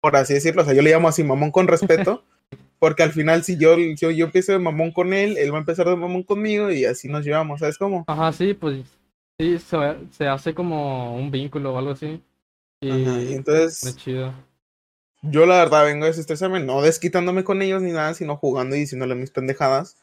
por 0.01 0.15
así 0.15 0.33
decirlo. 0.33 0.61
O 0.61 0.65
sea, 0.65 0.73
yo 0.73 0.81
le 0.81 0.91
llamo 0.91 1.07
así 1.07 1.23
mamón 1.23 1.51
con 1.51 1.67
respeto, 1.67 2.23
porque 2.79 3.03
al 3.03 3.11
final 3.11 3.43
si 3.43 3.57
yo, 3.57 3.77
yo, 3.77 4.11
yo 4.11 4.25
empiezo 4.25 4.51
de 4.51 4.59
mamón 4.59 4.91
con 4.91 5.13
él, 5.13 5.37
él 5.37 5.51
va 5.53 5.57
a 5.57 5.61
empezar 5.61 5.87
de 5.87 5.95
mamón 5.95 6.23
conmigo 6.23 6.71
y 6.71 6.85
así 6.85 7.07
nos 7.07 7.23
llevamos, 7.25 7.59
¿sabes 7.59 7.77
cómo? 7.77 8.03
ajá, 8.07 8.31
sí, 8.33 8.53
pues 8.53 8.83
sí, 9.39 9.57
se, 9.59 9.77
se 10.11 10.27
hace 10.27 10.53
como 10.53 11.15
un 11.15 11.31
vínculo 11.31 11.73
o 11.73 11.77
algo 11.77 11.91
así. 11.91 12.21
Y 12.81 12.89
Ajá, 12.89 13.21
y 13.21 13.31
es 13.31 13.31
entonces 13.33 13.95
chido. 13.95 14.33
yo 15.21 15.45
la 15.45 15.57
verdad 15.59 15.85
vengo 15.85 16.03
a 16.03 16.07
desestresarme, 16.07 16.59
no 16.59 16.81
desquitándome 16.81 17.43
con 17.45 17.61
ellos 17.61 17.81
ni 17.81 17.91
nada, 17.91 18.13
sino 18.13 18.35
jugando 18.35 18.75
y 18.75 18.79
diciéndole 18.79 19.15
mis 19.15 19.31
pendejadas. 19.31 19.95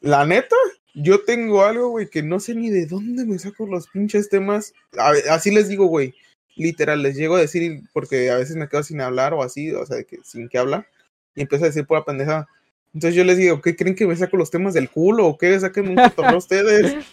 La 0.00 0.26
neta, 0.26 0.56
yo 0.98 1.24
tengo 1.24 1.62
algo, 1.62 1.90
güey, 1.90 2.08
que 2.08 2.22
no 2.22 2.40
sé 2.40 2.54
ni 2.54 2.70
de 2.70 2.86
dónde 2.86 3.26
me 3.26 3.38
saco 3.38 3.66
los 3.66 3.86
pinches 3.88 4.30
temas. 4.30 4.72
A 4.98 5.12
así 5.34 5.50
les 5.50 5.68
digo, 5.68 5.86
güey. 5.86 6.14
Literal, 6.56 7.02
les 7.02 7.16
llego 7.16 7.36
a 7.36 7.40
decir, 7.40 7.82
porque 7.92 8.30
a 8.30 8.36
veces 8.36 8.56
me 8.56 8.66
quedo 8.66 8.82
sin 8.82 9.02
hablar 9.02 9.34
o 9.34 9.42
así, 9.42 9.72
o 9.72 9.84
sea, 9.84 10.02
que 10.04 10.18
sin 10.24 10.48
que 10.48 10.56
hablar, 10.56 10.88
y 11.34 11.42
empiezo 11.42 11.66
a 11.66 11.68
decir 11.68 11.86
pura 11.86 12.02
pendejada. 12.02 12.48
Entonces 12.94 13.14
yo 13.14 13.24
les 13.24 13.36
digo, 13.36 13.60
¿qué 13.60 13.76
creen 13.76 13.94
que 13.94 14.06
me 14.06 14.16
saco 14.16 14.38
los 14.38 14.50
temas 14.50 14.72
del 14.72 14.88
culo 14.88 15.26
o 15.26 15.36
qué? 15.36 15.60
Saquen 15.60 15.88
un 15.88 15.96
cotorreo 15.96 16.38
ustedes. 16.38 17.04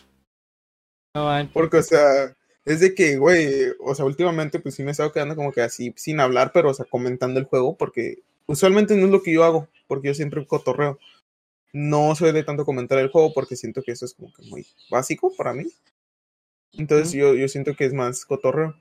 No. 1.13 1.49
Porque, 1.51 1.77
o 1.77 1.83
sea, 1.83 2.33
es 2.63 2.79
de 2.79 2.95
que, 2.95 3.17
güey, 3.17 3.65
o 3.81 3.93
sea, 3.93 4.05
últimamente 4.05 4.59
pues 4.59 4.75
sí 4.75 4.83
me 4.83 4.89
he 4.89 4.91
estado 4.93 5.11
quedando 5.11 5.35
como 5.35 5.51
que 5.51 5.61
así 5.61 5.93
sin 5.97 6.21
hablar, 6.21 6.51
pero, 6.53 6.69
o 6.69 6.73
sea, 6.73 6.85
comentando 6.89 7.37
el 7.37 7.47
juego, 7.47 7.75
porque 7.75 8.19
usualmente 8.45 8.95
no 8.95 9.07
es 9.07 9.11
lo 9.11 9.21
que 9.21 9.33
yo 9.33 9.43
hago, 9.43 9.67
porque 9.87 10.07
yo 10.07 10.13
siempre 10.13 10.47
cotorreo. 10.47 10.99
No 11.73 12.15
soy 12.15 12.31
de 12.31 12.43
tanto 12.43 12.65
comentar 12.65 12.99
el 12.99 13.09
juego 13.09 13.33
porque 13.33 13.55
siento 13.55 13.81
que 13.81 13.91
eso 13.91 14.05
es 14.05 14.13
como 14.13 14.31
que 14.31 14.43
muy 14.43 14.65
básico 14.89 15.33
para 15.35 15.53
mí. 15.53 15.65
Entonces 16.73 17.11
yo, 17.13 17.33
yo 17.33 17.47
siento 17.47 17.75
que 17.75 17.85
es 17.85 17.93
más 17.93 18.25
cotorreo. 18.25 18.75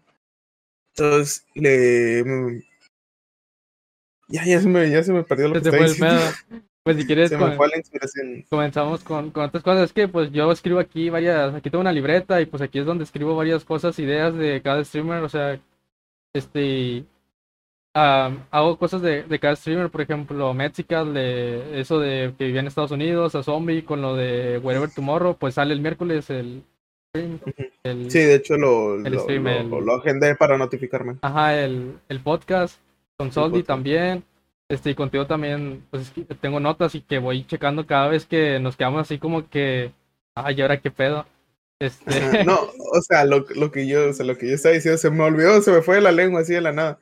Entonces, 0.94 1.46
le... 1.54 2.62
Ya, 4.28 4.44
ya 4.46 4.60
se 4.60 4.68
me, 4.68 4.90
ya 4.90 5.02
se 5.02 5.12
me 5.12 5.24
perdió 5.24 5.48
lo 5.48 5.54
Se 5.56 5.62
que 5.62 5.70
te 5.70 5.76
fue 5.76 5.86
el. 5.86 6.64
Pues 6.84 6.96
si 6.96 7.06
quieres 7.06 7.28
Se 7.28 7.36
me 7.36 7.54
fue 7.54 7.68
la 7.68 7.76
inspiración. 7.76 8.44
comenzamos 8.48 9.04
con, 9.04 9.30
con 9.30 9.44
otras 9.44 9.62
cosas. 9.62 9.84
Es 9.84 9.92
que 9.92 10.08
pues 10.08 10.32
yo 10.32 10.50
escribo 10.50 10.80
aquí 10.80 11.10
varias, 11.10 11.54
aquí 11.54 11.70
tengo 11.70 11.82
una 11.82 11.92
libreta 11.92 12.40
y 12.40 12.46
pues 12.46 12.62
aquí 12.62 12.78
es 12.78 12.86
donde 12.86 13.04
escribo 13.04 13.36
varias 13.36 13.64
cosas, 13.64 13.98
ideas 13.98 14.34
de 14.34 14.60
cada 14.62 14.84
streamer, 14.84 15.22
o 15.22 15.28
sea, 15.28 15.60
este, 16.34 17.04
am, 17.94 18.44
hago 18.50 18.78
cosas 18.78 19.02
de, 19.02 19.22
de 19.24 19.38
cada 19.38 19.56
streamer, 19.56 19.90
por 19.90 20.00
ejemplo, 20.00 20.52
Mexical, 20.54 21.12
de 21.14 21.80
eso 21.80 21.98
de 22.00 22.32
que 22.38 22.46
vivía 22.46 22.60
en 22.60 22.66
Estados 22.66 22.90
Unidos, 22.90 23.34
a 23.34 23.42
Zombie, 23.42 23.84
con 23.84 24.00
lo 24.02 24.16
de 24.16 24.58
Wherever 24.58 24.90
Tomorrow, 24.90 25.36
pues 25.38 25.54
sale 25.54 25.74
el 25.74 25.80
miércoles 25.80 26.30
el 26.30 26.62
stream, 27.10 27.38
el, 27.84 28.10
Sí, 28.10 28.18
de 28.20 28.34
hecho 28.36 28.56
lo, 28.56 28.96
El 28.96 29.12
lo, 29.12 29.20
stream, 29.20 29.44
lo- 29.44 29.78
el- 29.78 29.84
lo 29.86 29.94
agendé 29.96 30.34
para 30.36 30.56
notificarme. 30.58 31.16
Ajá, 31.22 31.58
el, 31.60 31.94
el 32.08 32.20
podcast 32.20 32.80
con 33.18 33.30
Soldi 33.32 33.58
podcast. 33.62 33.66
también. 33.68 34.24
Este, 34.68 34.90
y 34.90 34.94
contigo 34.94 35.26
también, 35.26 35.84
pues 35.90 36.10
tengo 36.40 36.58
notas 36.58 36.94
y 36.94 37.02
que 37.02 37.18
voy 37.18 37.44
checando 37.44 37.86
cada 37.86 38.08
vez 38.08 38.24
que 38.24 38.58
nos 38.58 38.74
quedamos 38.74 39.02
así 39.02 39.18
como 39.18 39.46
que, 39.50 39.92
ay, 40.34 40.54
¿y 40.56 40.62
ahora 40.62 40.80
qué 40.80 40.90
pedo? 40.90 41.26
Este, 41.78 42.06
No, 42.46 42.58
o 42.92 43.00
sea, 43.02 43.26
lo, 43.26 43.44
lo 43.54 43.70
que 43.70 43.86
yo, 43.86 44.08
o 44.08 44.12
sea, 44.14 44.24
lo 44.24 44.38
que 44.38 44.48
yo 44.48 44.54
estaba 44.54 44.74
diciendo 44.74 44.96
se 44.96 45.10
me 45.10 45.24
olvidó, 45.24 45.60
se 45.60 45.72
me 45.72 45.82
fue 45.82 45.96
de 45.96 46.00
la 46.00 46.12
lengua 46.12 46.40
así 46.40 46.54
de 46.54 46.62
la 46.62 46.72
nada. 46.72 46.98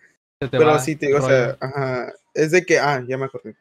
Pero 0.51 0.79
sí 0.79 0.97
te 0.97 1.07
digo, 1.07 1.19
o 1.19 1.29
sea, 1.29 1.57
ajá, 1.61 2.13
es 2.35 2.51
de 2.51 2.65
que, 2.65 2.79
ah, 2.79 3.05
ya 3.07 3.19
me 3.19 3.27
acordé. 3.27 3.55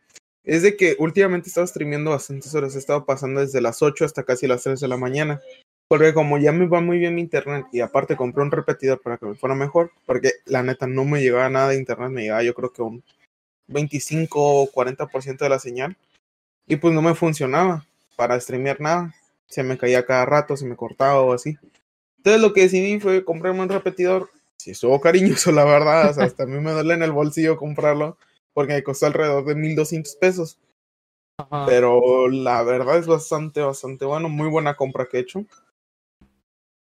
Es 0.43 0.63
de 0.63 0.77
que 0.77 0.95
últimamente 0.97 1.47
he 1.47 1.49
estado 1.49 1.67
streameando 1.67 2.11
bastantes 2.11 2.55
horas, 2.55 2.75
he 2.75 2.79
estado 2.79 3.05
pasando 3.05 3.41
desde 3.41 3.61
las 3.61 3.81
8 3.81 4.05
hasta 4.05 4.23
casi 4.23 4.47
las 4.47 4.63
3 4.63 4.79
de 4.79 4.87
la 4.87 4.97
mañana. 4.97 5.41
Porque 5.89 6.13
como 6.13 6.37
ya 6.37 6.51
me 6.51 6.67
va 6.67 6.81
muy 6.81 6.99
bien 6.99 7.15
mi 7.15 7.21
internet 7.21 7.65
y 7.71 7.81
aparte 7.81 8.15
compré 8.15 8.43
un 8.43 8.51
repetidor 8.51 9.01
para 9.01 9.17
que 9.17 9.25
me 9.25 9.35
fuera 9.35 9.55
mejor, 9.55 9.91
porque 10.05 10.33
la 10.45 10.63
neta 10.63 10.87
no 10.87 11.03
me 11.03 11.21
llegaba 11.21 11.49
nada 11.49 11.69
de 11.69 11.77
internet, 11.77 12.11
me 12.11 12.21
llegaba 12.21 12.43
yo 12.43 12.53
creo 12.53 12.71
que 12.71 12.83
un 12.83 13.03
25 13.67 14.39
o 14.39 14.71
40% 14.71 15.37
de 15.37 15.49
la 15.49 15.59
señal. 15.59 15.97
Y 16.67 16.75
pues 16.75 16.93
no 16.93 17.01
me 17.01 17.15
funcionaba 17.15 17.85
para 18.15 18.39
streamear 18.39 18.79
nada. 18.79 19.15
Se 19.47 19.63
me 19.63 19.77
caía 19.77 20.05
cada 20.05 20.25
rato, 20.25 20.55
se 20.55 20.67
me 20.67 20.75
cortaba 20.75 21.21
o 21.21 21.33
así. 21.33 21.57
Entonces 22.17 22.41
lo 22.41 22.53
que 22.53 22.61
decidí 22.61 22.99
fue 22.99 23.25
comprarme 23.25 23.61
un 23.61 23.69
repetidor. 23.69 24.29
Si 24.59 24.71
estuvo 24.71 24.99
cariñoso, 24.99 25.51
la 25.51 25.63
verdad. 25.63 26.09
O 26.09 26.13
sea, 26.13 26.25
hasta 26.25 26.43
a 26.43 26.45
mí 26.45 26.59
me 26.59 26.71
duele 26.71 26.93
en 26.93 27.03
el 27.03 27.11
bolsillo 27.11 27.57
comprarlo. 27.57 28.17
Porque 28.53 28.73
me 28.73 28.83
costó 28.83 29.05
alrededor 29.05 29.45
de 29.45 29.55
1200 29.55 30.15
pesos. 30.15 30.59
Ajá. 31.37 31.65
Pero 31.65 32.27
la 32.27 32.61
verdad 32.63 32.97
es 32.97 33.07
bastante, 33.07 33.61
bastante 33.61 34.05
bueno. 34.05 34.27
Muy 34.27 34.49
buena 34.49 34.75
compra 34.75 35.07
que 35.09 35.17
he 35.17 35.21
hecho. 35.21 35.45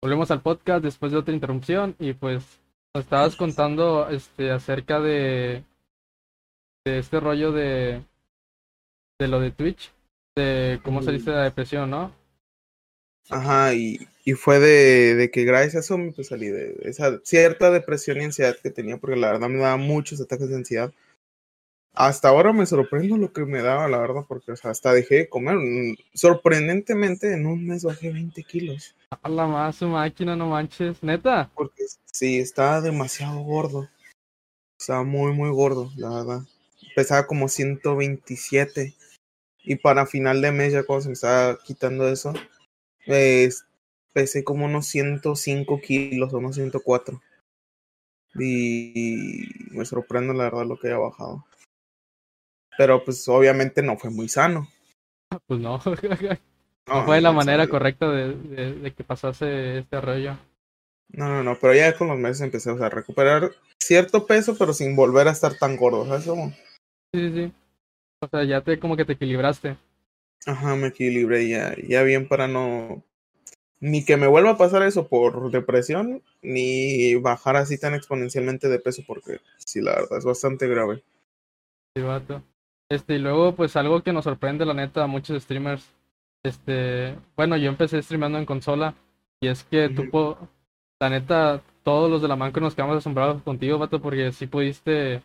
Volvemos 0.02 0.32
al 0.32 0.42
podcast 0.42 0.84
después 0.84 1.12
de 1.12 1.18
otra 1.18 1.34
interrupción 1.34 1.96
y 2.00 2.14
pues 2.14 2.60
nos 2.96 3.04
estabas 3.04 3.36
contando 3.36 4.10
este 4.10 4.50
acerca 4.50 5.00
de 5.00 5.64
de 6.86 7.00
este 7.00 7.20
rollo 7.20 7.52
de 7.52 8.02
de 9.20 9.28
lo 9.28 9.42
de 9.42 9.52
Twitch, 9.52 9.92
de 10.38 10.80
cómo 10.84 11.02
saliste 11.02 11.32
de 11.32 11.38
la 11.38 11.44
depresión, 11.44 11.90
¿no? 11.90 12.14
Ajá, 13.30 13.74
y, 13.74 14.00
y 14.30 14.34
fue 14.34 14.60
de, 14.60 15.16
de 15.16 15.32
que 15.32 15.44
gracias 15.44 15.76
a 15.76 15.80
eso 15.80 15.98
me 15.98 16.12
pues, 16.12 16.28
salí 16.28 16.50
de 16.50 16.78
esa 16.84 17.20
cierta 17.24 17.72
depresión 17.72 18.22
y 18.22 18.26
ansiedad 18.26 18.56
que 18.62 18.70
tenía, 18.70 18.98
porque 18.98 19.16
la 19.16 19.32
verdad 19.32 19.50
me 19.50 19.58
daba 19.58 19.78
muchos 19.78 20.22
ataques 20.22 20.50
de 20.50 20.56
ansiedad. 20.56 20.94
Hasta 21.96 22.30
ahora 22.30 22.54
me 22.54 22.68
sorprendo 22.68 23.18
lo 23.18 23.34
que 23.34 23.44
me 23.46 23.64
daba, 23.64 23.88
la 23.88 23.98
verdad, 23.98 24.26
porque 24.28 24.52
o 24.52 24.56
sea, 24.56 24.70
hasta 24.70 24.94
dejé 24.94 25.16
de 25.16 25.30
comer. 25.30 25.56
Mm, 25.56 25.96
Sorprendentemente, 26.14 27.34
en 27.34 27.48
un 27.48 27.66
mes 27.66 27.84
bajé 27.84 28.12
20 28.12 28.44
kilos, 28.44 28.96
A 29.24 29.30
la 29.30 29.48
más 29.48 29.78
su 29.78 29.88
máquina, 29.88 30.36
no 30.36 30.46
manches, 30.48 31.02
neta. 31.02 31.50
porque 31.56 31.86
sí, 32.06 32.38
estaba 32.38 32.82
demasiado 32.82 33.40
gordo. 33.40 33.90
Estaba 34.80 35.04
muy, 35.04 35.34
muy 35.34 35.50
gordo, 35.50 35.92
la 35.98 36.10
verdad. 36.10 36.42
Pesaba 36.96 37.26
como 37.26 37.50
127. 37.50 38.94
Y 39.64 39.76
para 39.78 40.06
final 40.06 40.40
de 40.40 40.52
mes, 40.52 40.74
ya 40.74 40.84
cuando 40.84 41.02
se 41.02 41.10
me 41.10 41.14
estaba 41.14 41.58
quitando 41.64 42.08
eso, 42.08 42.32
pues, 43.08 43.66
pesé 44.20 44.44
como 44.44 44.66
unos 44.66 44.86
105 44.88 45.80
kilos 45.80 46.34
o 46.34 46.40
unos 46.40 46.56
104. 46.56 47.22
Y 48.36 49.46
me 49.72 49.86
sorprende 49.86 50.34
la 50.34 50.44
verdad 50.44 50.66
lo 50.66 50.78
que 50.78 50.88
haya 50.88 50.98
bajado. 50.98 51.46
Pero 52.78 53.02
pues 53.06 53.26
obviamente 53.30 53.82
no 53.82 53.98
fue 53.98 54.10
muy 54.10 54.28
sano. 54.28 54.68
Pues 55.48 55.60
no, 55.62 55.80
no 56.88 57.06
fue 57.06 57.22
la 57.22 57.32
manera 57.32 57.68
correcta 57.68 58.12
de, 58.12 58.36
de, 58.36 58.74
de 58.74 58.94
que 58.94 59.06
pasase 59.06 59.80
este 59.80 60.02
rollo. 60.02 60.38
No, 61.08 61.30
no, 61.30 61.42
no, 61.42 61.58
pero 61.58 61.74
ya 61.74 61.98
con 61.98 62.10
los 62.10 62.18
meses 62.18 62.42
empecé 62.42 62.72
o 62.72 62.78
sea, 62.78 62.88
a 62.88 62.90
recuperar 62.90 63.52
cierto 63.80 64.28
peso, 64.28 64.58
pero 64.58 64.74
sin 64.74 64.98
volver 64.98 65.30
a 65.30 65.32
estar 65.32 65.58
tan 65.58 65.78
gordo. 65.78 66.06
¿Sabes 66.06 66.26
cómo? 66.26 66.50
Sí, 67.14 67.30
sí, 67.30 67.34
sí. 67.34 67.54
O 68.22 68.28
sea, 68.28 68.44
ya 68.44 68.60
te 68.60 68.80
como 68.80 68.98
que 68.98 69.06
te 69.06 69.14
equilibraste. 69.14 69.78
Ajá, 70.46 70.76
me 70.76 70.88
equilibré 70.88 71.48
ya, 71.48 71.74
ya 71.88 72.04
bien 72.04 72.28
para 72.28 72.50
no. 72.50 73.02
Ni 73.82 74.04
que 74.04 74.18
me 74.18 74.28
vuelva 74.28 74.52
a 74.52 74.58
pasar 74.58 74.84
eso 74.84 75.08
por 75.08 75.52
depresión, 75.52 76.22
ni 76.42 77.16
bajar 77.16 77.56
así 77.56 77.80
tan 77.80 77.94
exponencialmente 77.94 78.68
de 78.68 78.80
peso, 78.80 79.04
porque 79.08 79.40
sí, 79.58 79.82
la 79.82 79.96
verdad 79.96 80.18
es 80.18 80.26
bastante 80.26 80.68
grave. 80.68 81.04
Sí, 81.96 82.04
vato. 82.04 82.44
Este, 82.92 83.16
y 83.16 83.20
luego, 83.20 83.56
pues 83.56 83.76
algo 83.76 84.02
que 84.02 84.12
nos 84.12 84.26
sorprende, 84.26 84.66
la 84.66 84.74
neta, 84.74 85.04
a 85.04 85.08
muchos 85.08 85.42
streamers. 85.44 85.94
Este, 86.44 87.16
bueno, 87.36 87.56
yo 87.58 87.70
empecé 87.70 88.02
streameando 88.02 88.38
en 88.38 88.46
consola. 88.46 88.96
Y 89.42 89.48
es 89.48 89.64
que 89.64 89.90
tú 89.90 90.10
po- 90.10 90.38
la 91.00 91.10
neta, 91.10 91.62
todos 91.84 92.12
los 92.12 92.22
de 92.22 92.28
la 92.28 92.36
manca 92.36 92.60
nos 92.60 92.76
quedamos 92.76 92.98
asombrados 92.98 93.42
contigo, 93.44 93.78
vato, 93.78 94.02
porque 94.02 94.32
sí 94.34 94.48
pudiste 94.48 95.24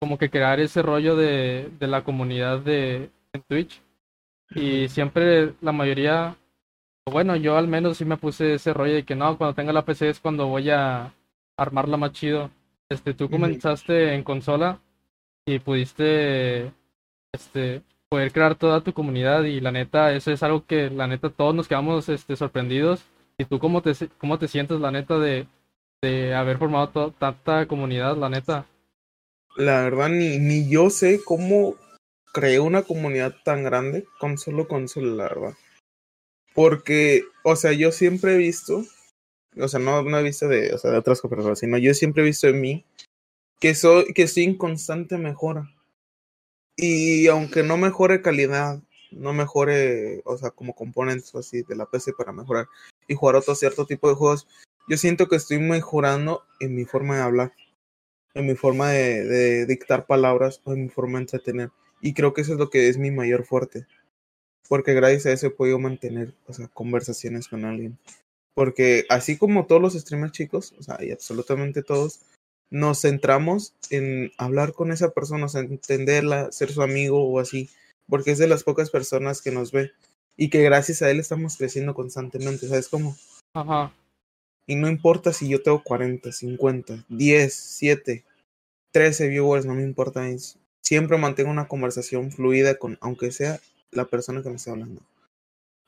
como 0.00 0.18
que 0.18 0.30
crear 0.30 0.58
ese 0.58 0.82
rollo 0.82 1.14
de, 1.14 1.70
de 1.78 1.86
la 1.86 2.02
comunidad 2.02 2.58
de 2.60 3.10
en 3.32 3.42
Twitch. 3.48 3.80
Y 4.54 4.88
siempre 4.88 5.54
la 5.60 5.70
mayoría, 5.72 6.36
bueno, 7.10 7.36
yo 7.36 7.56
al 7.56 7.68
menos 7.68 7.98
sí 7.98 8.04
me 8.04 8.16
puse 8.16 8.54
ese 8.54 8.72
rollo 8.72 8.94
de 8.94 9.04
que 9.04 9.14
no, 9.14 9.36
cuando 9.36 9.54
tenga 9.54 9.72
la 9.72 9.84
PC 9.84 10.08
es 10.08 10.20
cuando 10.20 10.46
voy 10.46 10.70
a 10.70 11.14
armarla 11.56 11.96
más 11.96 12.12
chido. 12.12 12.50
Este, 12.88 13.14
tú 13.14 13.30
comenzaste 13.30 14.14
en 14.14 14.22
consola 14.22 14.80
y 15.46 15.58
pudiste 15.58 16.72
este 17.32 17.82
poder 18.08 18.30
crear 18.32 18.54
toda 18.54 18.82
tu 18.82 18.92
comunidad 18.92 19.44
y 19.44 19.60
la 19.60 19.72
neta 19.72 20.12
eso 20.12 20.30
es 20.30 20.42
algo 20.42 20.66
que 20.66 20.90
la 20.90 21.06
neta 21.06 21.30
todos 21.30 21.54
nos 21.54 21.68
quedamos 21.68 22.08
este 22.08 22.36
sorprendidos. 22.36 23.04
Y 23.38 23.46
tú 23.46 23.58
cómo 23.58 23.82
te 23.82 23.92
cómo 24.18 24.38
te 24.38 24.48
sientes 24.48 24.78
la 24.80 24.90
neta 24.90 25.18
de 25.18 25.46
de 26.02 26.34
haber 26.34 26.58
formado 26.58 27.12
tanta 27.12 27.66
comunidad 27.66 28.16
la 28.16 28.28
neta 28.28 28.66
la 29.56 29.84
verdad 29.84 30.08
ni 30.08 30.38
ni 30.38 30.68
yo 30.68 30.90
sé 30.90 31.20
cómo 31.24 31.76
creé 32.32 32.58
una 32.58 32.82
comunidad 32.82 33.36
tan 33.44 33.62
grande 33.62 34.04
con 34.18 34.36
solo 34.36 34.66
consola 34.66 35.14
la 35.14 35.22
verdad 35.24 35.54
porque 36.54 37.24
o 37.44 37.56
sea 37.56 37.72
yo 37.72 37.92
siempre 37.92 38.34
he 38.34 38.38
visto 38.38 38.84
o 39.56 39.68
sea 39.68 39.80
no 39.80 40.02
no 40.02 40.18
he 40.18 40.22
visto 40.22 40.48
de 40.48 40.72
o 40.72 40.78
sea 40.78 40.90
de 40.90 40.98
otras 40.98 41.20
personas 41.20 41.58
sino 41.58 41.78
yo 41.78 41.94
siempre 41.94 42.22
he 42.22 42.26
visto 42.26 42.48
en 42.48 42.60
mí 42.60 42.84
que 43.60 43.74
soy 43.74 44.12
que 44.14 44.22
estoy 44.22 44.44
en 44.44 44.56
constante 44.56 45.18
mejora 45.18 45.70
y 46.76 47.26
aunque 47.28 47.62
no 47.62 47.76
mejore 47.76 48.22
calidad, 48.22 48.82
no 49.10 49.32
mejore, 49.32 50.22
o 50.24 50.36
sea, 50.38 50.50
como 50.50 50.74
componentes 50.74 51.34
así 51.34 51.62
de 51.62 51.76
la 51.76 51.86
PC 51.86 52.12
para 52.14 52.32
mejorar 52.32 52.66
y 53.06 53.14
jugar 53.14 53.36
otro 53.36 53.54
cierto 53.54 53.86
tipo 53.86 54.08
de 54.08 54.14
juegos, 54.14 54.48
yo 54.88 54.96
siento 54.96 55.28
que 55.28 55.36
estoy 55.36 55.58
mejorando 55.58 56.42
en 56.60 56.74
mi 56.74 56.84
forma 56.84 57.16
de 57.16 57.22
hablar, 57.22 57.52
en 58.34 58.46
mi 58.46 58.54
forma 58.54 58.90
de, 58.90 59.24
de 59.24 59.66
dictar 59.66 60.06
palabras 60.06 60.60
o 60.64 60.72
en 60.72 60.84
mi 60.84 60.88
forma 60.88 61.18
de 61.18 61.24
entretener. 61.24 61.70
Y 62.00 62.14
creo 62.14 62.32
que 62.32 62.40
eso 62.40 62.54
es 62.54 62.58
lo 62.58 62.70
que 62.70 62.88
es 62.88 62.98
mi 62.98 63.10
mayor 63.10 63.44
fuerte. 63.44 63.86
Porque 64.68 64.94
gracias 64.94 65.26
a 65.26 65.32
eso 65.32 65.46
he 65.46 65.50
podido 65.50 65.78
mantener, 65.78 66.32
o 66.46 66.52
sea, 66.52 66.68
conversaciones 66.68 67.48
con 67.48 67.64
alguien. 67.64 67.98
Porque 68.54 69.04
así 69.08 69.36
como 69.36 69.66
todos 69.66 69.80
los 69.80 69.94
streamers 69.94 70.32
chicos, 70.32 70.74
o 70.78 70.82
sea, 70.82 70.98
y 71.02 71.10
absolutamente 71.10 71.82
todos, 71.82 72.20
nos 72.70 73.02
centramos 73.02 73.74
en 73.90 74.32
hablar 74.38 74.72
con 74.72 74.92
esa 74.92 75.10
persona, 75.10 75.46
o 75.46 75.48
sea, 75.48 75.60
entenderla, 75.60 76.52
ser 76.52 76.72
su 76.72 76.82
amigo 76.82 77.22
o 77.22 77.38
así, 77.38 77.68
porque 78.08 78.30
es 78.30 78.38
de 78.38 78.48
las 78.48 78.64
pocas 78.64 78.90
personas 78.90 79.42
que 79.42 79.50
nos 79.50 79.72
ve 79.72 79.92
y 80.36 80.48
que 80.48 80.62
gracias 80.62 81.02
a 81.02 81.10
él 81.10 81.20
estamos 81.20 81.56
creciendo 81.56 81.94
constantemente, 81.94 82.68
¿sabes 82.68 82.88
cómo? 82.88 83.16
Ajá. 83.54 83.92
Y 84.66 84.76
no 84.76 84.88
importa 84.88 85.32
si 85.32 85.48
yo 85.48 85.62
tengo 85.62 85.82
40, 85.82 86.32
50, 86.32 87.04
10, 87.08 87.54
7, 87.54 88.24
13 88.92 89.28
viewers, 89.28 89.66
no 89.66 89.74
me 89.74 89.82
importa 89.82 90.28
eso. 90.28 90.58
Siempre 90.82 91.18
mantengo 91.18 91.50
una 91.50 91.68
conversación 91.68 92.30
fluida 92.30 92.76
con, 92.76 92.98
aunque 93.00 93.32
sea 93.32 93.60
la 93.92 94.04
persona 94.04 94.42
que 94.42 94.48
me 94.48 94.56
está 94.56 94.72
hablando. 94.72 95.00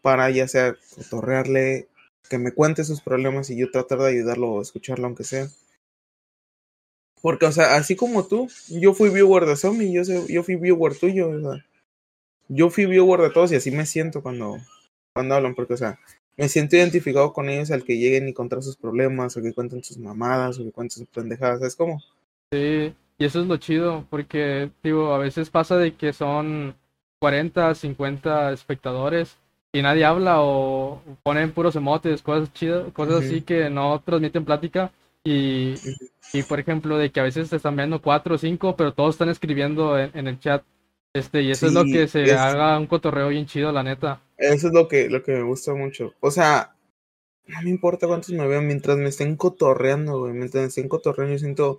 Para 0.02 0.30
ya 0.30 0.46
sea 0.46 0.76
cotorrearle, 0.94 1.88
que 2.28 2.38
me 2.38 2.52
cuente 2.52 2.84
sus 2.84 3.00
problemas 3.00 3.50
y 3.50 3.56
yo 3.56 3.70
tratar 3.70 3.98
de 3.98 4.10
ayudarlo 4.10 4.52
o 4.52 4.62
escucharlo 4.62 5.06
aunque 5.06 5.24
sea 5.24 5.48
porque, 7.24 7.46
o 7.46 7.52
sea, 7.52 7.76
así 7.76 7.96
como 7.96 8.26
tú, 8.26 8.50
yo 8.68 8.92
fui 8.92 9.08
viewer 9.08 9.46
de 9.46 9.56
Zombie, 9.56 9.90
yo, 9.90 10.02
yo 10.28 10.42
fui 10.42 10.56
viewer 10.56 10.94
tuyo, 10.94 11.30
o 11.30 11.40
sea, 11.40 11.64
yo 12.48 12.68
fui 12.68 12.84
viewer 12.84 13.18
de 13.22 13.30
todos 13.30 13.50
y 13.50 13.54
así 13.54 13.70
me 13.70 13.86
siento 13.86 14.22
cuando, 14.22 14.58
cuando 15.14 15.34
hablan, 15.34 15.54
porque, 15.54 15.72
o 15.72 15.76
sea, 15.78 15.98
me 16.36 16.50
siento 16.50 16.76
identificado 16.76 17.32
con 17.32 17.48
ellos 17.48 17.70
al 17.70 17.82
que 17.82 17.96
lleguen 17.96 18.28
y 18.28 18.34
contar 18.34 18.62
sus 18.62 18.76
problemas, 18.76 19.34
o 19.38 19.40
que 19.40 19.54
cuenten 19.54 19.82
sus 19.82 19.96
mamadas, 19.96 20.58
o 20.58 20.64
que 20.64 20.72
cuenten 20.72 20.98
sus 20.98 21.08
pendejadas, 21.08 21.60
¿sabes 21.60 21.76
cómo? 21.76 22.02
Sí, 22.52 22.94
y 23.16 23.24
eso 23.24 23.40
es 23.40 23.46
lo 23.46 23.56
chido, 23.56 24.06
porque, 24.10 24.70
digo, 24.82 25.14
a 25.14 25.16
veces 25.16 25.48
pasa 25.48 25.78
de 25.78 25.96
que 25.96 26.12
son 26.12 26.76
40, 27.24 27.74
50 27.74 28.52
espectadores 28.52 29.38
y 29.72 29.80
nadie 29.80 30.04
habla 30.04 30.42
o 30.42 31.00
ponen 31.22 31.52
puros 31.52 31.74
emotes, 31.74 32.20
cosas 32.20 32.52
chidas, 32.52 32.92
cosas 32.92 33.24
así 33.24 33.40
que 33.40 33.70
no 33.70 33.98
transmiten 34.04 34.44
plática 34.44 34.92
y, 35.24 35.72
y 36.34 36.42
por 36.42 36.60
ejemplo, 36.60 36.98
de 36.98 37.10
que 37.10 37.20
a 37.20 37.22
veces 37.22 37.48
te 37.48 37.56
están 37.56 37.76
viendo 37.76 38.02
cuatro 38.02 38.34
o 38.34 38.38
cinco, 38.38 38.76
pero 38.76 38.92
todos 38.92 39.14
están 39.14 39.30
escribiendo 39.30 39.98
en, 39.98 40.26
el 40.26 40.38
chat. 40.38 40.64
Este, 41.14 41.40
y 41.40 41.50
eso 41.50 41.66
es 41.68 41.72
lo 41.72 41.84
que 41.84 42.08
se 42.08 42.30
haga 42.34 42.78
un 42.78 42.88
cotorreo 42.88 43.28
bien 43.30 43.46
chido, 43.46 43.72
la 43.72 43.82
neta. 43.82 44.20
Eso 44.36 44.66
es 44.66 44.74
lo 44.74 44.86
que, 44.86 45.08
lo 45.08 45.22
que 45.22 45.32
me 45.32 45.44
gusta 45.44 45.72
mucho. 45.72 46.12
O 46.20 46.30
sea, 46.30 46.76
no 47.46 47.62
me 47.62 47.70
importa 47.70 48.06
cuántos 48.06 48.32
me 48.32 48.46
vean 48.46 48.66
mientras 48.66 48.98
me 48.98 49.08
estén 49.08 49.36
cotorreando, 49.36 50.18
güey. 50.18 50.34
Mientras 50.34 50.60
me 50.60 50.68
estén 50.68 50.88
cotorreando, 50.88 51.32
yo 51.32 51.38
siento, 51.38 51.78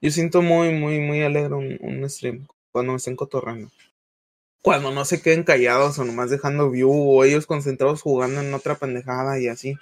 yo 0.00 0.10
siento 0.10 0.42
muy, 0.42 0.72
muy, 0.72 0.98
muy 0.98 1.22
alegre 1.22 1.54
un, 1.54 1.78
un 1.80 2.10
stream 2.10 2.48
cuando 2.72 2.90
me 2.90 2.96
estén 2.96 3.14
cotorreando. 3.14 3.68
Cuando 4.62 4.90
no 4.90 5.04
se 5.04 5.22
queden 5.22 5.44
callados 5.44 5.98
o 5.98 6.04
nomás 6.04 6.30
dejando 6.30 6.70
view 6.70 6.90
o 6.92 7.24
ellos 7.24 7.46
concentrados 7.46 8.02
jugando 8.02 8.40
en 8.40 8.52
otra 8.52 8.74
pendejada 8.74 9.40
y 9.40 9.48
así. 9.48 9.76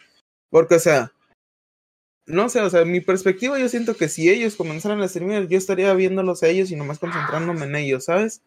Porque, 0.51 0.77
o 0.77 0.81
sea, 0.81 1.13
no 2.27 2.49
sé, 2.49 2.61
o 2.61 2.71
sea, 2.71 2.85
mi 2.85 3.01
perspectiva 3.01 3.59
yo 3.59 3.69
siento 3.69 3.97
que 3.97 4.09
si 4.09 4.31
ellos 4.31 4.55
comenzaran 4.57 5.01
a 5.01 5.09
streamear, 5.09 5.49
yo 5.49 5.59
estaría 5.59 5.93
viéndolos 5.95 6.43
a 6.43 6.49
ellos 6.49 6.71
y 6.71 6.77
nomás 6.77 6.99
concentrándome 6.99 7.65
en 7.65 7.77
ellos, 7.77 8.05
¿sabes? 8.05 8.43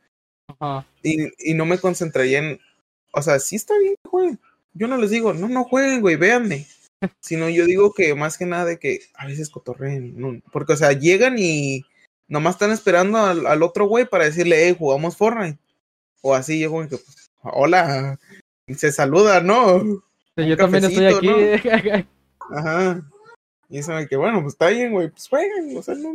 Ajá. 0.48 0.86
Y, 1.04 1.52
y 1.52 1.54
no 1.54 1.66
me 1.66 1.80
concentraría 1.80 2.40
en, 2.40 2.60
o 3.12 3.22
sea, 3.22 3.40
sí 3.40 3.56
está 3.56 3.78
bien 3.78 3.96
güey. 4.10 4.38
Yo 4.74 4.88
no 4.88 4.98
les 4.98 5.10
digo, 5.10 5.34
no, 5.34 5.48
no 5.50 5.64
jueguen, 5.64 6.02
güey, 6.02 6.16
véanme. 6.16 6.68
Sino 7.20 7.50
yo 7.50 7.66
digo 7.66 7.94
que 7.94 8.14
más 8.14 8.38
que 8.38 8.46
nada 8.46 8.66
de 8.66 8.78
que 8.78 9.02
a 9.16 9.26
veces 9.26 9.50
cotorreen, 9.50 10.20
no, 10.20 10.40
porque, 10.52 10.74
o 10.74 10.78
sea, 10.78 10.94
llegan 10.94 11.36
y 11.38 11.84
nomás 12.28 12.56
están 12.56 12.72
esperando 12.72 13.18
al, 13.18 13.48
al 13.48 13.64
otro 13.64 13.88
güey 13.88 14.06
para 14.06 14.26
decirle, 14.26 14.68
hey, 14.68 14.76
jugamos 14.78 15.18
Fortnite. 15.18 15.58
O 16.22 16.34
así, 16.34 16.60
yo 16.60 16.70
como 16.70 16.84
que, 16.84 16.98
pues, 16.98 17.30
hola, 17.44 18.20
y 18.68 18.76
se 18.76 18.92
saluda, 18.92 19.42
¿no? 19.42 20.04
yo 20.36 20.58
también 20.58 20.86
estoy 20.86 21.06
aquí. 21.06 21.30
Ajá. 22.52 23.02
Y 23.70 23.78
eso 23.80 23.94
de 23.94 24.08
que, 24.08 24.18
bueno, 24.18 24.42
pues 24.42 24.54
está 24.54 24.70
bien, 24.70 24.92
güey, 24.92 25.10
pues 25.10 25.28
jueguen, 25.28 25.78
o 25.78 25.82
sea, 25.82 25.96
no, 25.96 26.14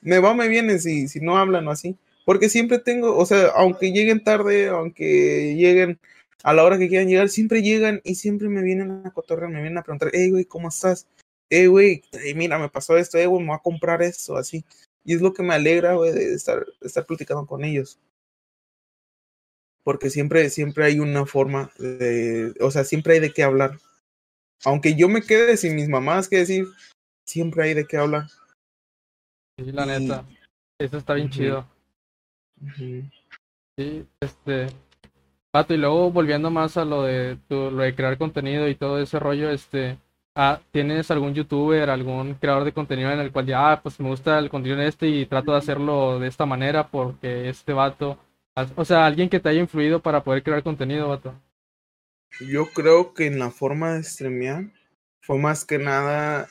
me 0.00 0.18
va, 0.18 0.34
me 0.34 0.48
viene 0.48 0.78
si, 0.78 1.08
si 1.08 1.20
no 1.20 1.38
hablan 1.38 1.66
o 1.68 1.70
así. 1.70 1.96
Porque 2.24 2.48
siempre 2.48 2.78
tengo, 2.78 3.16
o 3.16 3.24
sea, 3.24 3.48
aunque 3.56 3.92
lleguen 3.92 4.22
tarde, 4.22 4.68
aunque 4.68 5.54
lleguen 5.56 5.98
a 6.42 6.52
la 6.52 6.64
hora 6.64 6.78
que 6.78 6.88
quieran 6.88 7.08
llegar, 7.08 7.28
siempre 7.28 7.62
llegan 7.62 8.00
y 8.04 8.16
siempre 8.16 8.48
me 8.48 8.62
vienen 8.62 9.02
a 9.06 9.10
cotorrear, 9.12 9.50
me 9.50 9.62
vienen 9.62 9.78
a 9.78 9.82
preguntar, 9.82 10.10
hey, 10.12 10.30
güey, 10.30 10.44
¿cómo 10.44 10.68
estás? 10.68 11.06
Hey, 11.50 11.66
güey, 11.66 12.02
mira, 12.34 12.58
me 12.58 12.68
pasó 12.68 12.96
esto, 12.96 13.16
hey, 13.18 13.26
güey, 13.26 13.42
me 13.42 13.48
voy 13.48 13.56
a 13.56 13.62
comprar 13.62 14.02
esto, 14.02 14.36
así. 14.36 14.64
Y 15.04 15.14
es 15.14 15.22
lo 15.22 15.32
que 15.32 15.42
me 15.42 15.54
alegra, 15.54 15.94
güey, 15.94 16.12
de 16.12 16.34
estar, 16.34 16.66
de 16.80 16.86
estar 16.86 17.06
platicando 17.06 17.46
con 17.46 17.64
ellos. 17.64 17.98
Porque 19.88 20.10
siempre, 20.10 20.50
siempre 20.50 20.84
hay 20.84 21.00
una 21.00 21.24
forma 21.24 21.70
de, 21.78 22.52
o 22.60 22.70
sea, 22.70 22.84
siempre 22.84 23.14
hay 23.14 23.20
de 23.20 23.32
qué 23.32 23.42
hablar 23.42 23.78
aunque 24.64 24.94
yo 24.94 25.08
me 25.08 25.22
quede 25.22 25.56
sin 25.56 25.74
mis 25.74 25.88
mamás 25.88 26.28
que 26.28 26.38
decir, 26.38 26.66
siempre 27.26 27.64
hay 27.64 27.74
de 27.74 27.86
qué 27.86 27.96
hablar. 27.96 28.26
Sí, 29.58 29.72
la 29.72 29.86
neta. 29.86 30.24
Eso 30.78 30.98
está 30.98 31.14
bien 31.14 31.30
chido. 31.30 31.66
Sí, 32.76 34.06
este. 34.20 34.66
Pato, 35.50 35.74
y 35.74 35.78
luego 35.78 36.10
volviendo 36.10 36.50
más 36.50 36.76
a 36.76 36.84
lo 36.84 37.04
de 37.04 37.38
tu, 37.48 37.70
lo 37.70 37.82
de 37.82 37.94
crear 37.94 38.18
contenido 38.18 38.68
y 38.68 38.74
todo 38.74 39.00
ese 39.00 39.18
rollo, 39.18 39.50
este. 39.50 39.98
Ah, 40.36 40.60
¿Tienes 40.70 41.10
algún 41.10 41.34
youtuber, 41.34 41.90
algún 41.90 42.34
creador 42.34 42.64
de 42.64 42.72
contenido 42.72 43.10
en 43.10 43.18
el 43.18 43.32
cual 43.32 43.46
ya, 43.46 43.72
ah, 43.72 43.82
pues 43.82 43.98
me 43.98 44.08
gusta 44.08 44.38
el 44.38 44.50
contenido 44.50 44.80
de 44.80 44.86
este 44.86 45.08
y 45.08 45.26
trato 45.26 45.50
de 45.52 45.58
hacerlo 45.58 46.20
de 46.20 46.28
esta 46.28 46.46
manera 46.46 46.88
porque 46.88 47.48
este 47.48 47.72
vato. 47.72 48.18
O 48.76 48.84
sea, 48.84 49.06
alguien 49.06 49.28
que 49.28 49.40
te 49.40 49.48
haya 49.48 49.60
influido 49.60 50.00
para 50.02 50.22
poder 50.22 50.42
crear 50.42 50.62
contenido, 50.62 51.08
vato. 51.08 51.34
Yo 52.40 52.66
creo 52.72 53.14
que 53.14 53.26
en 53.26 53.38
la 53.38 53.50
forma 53.50 53.94
de 53.94 54.02
streamear 54.02 54.70
fue 55.22 55.38
más 55.38 55.64
que 55.64 55.78
nada 55.78 56.48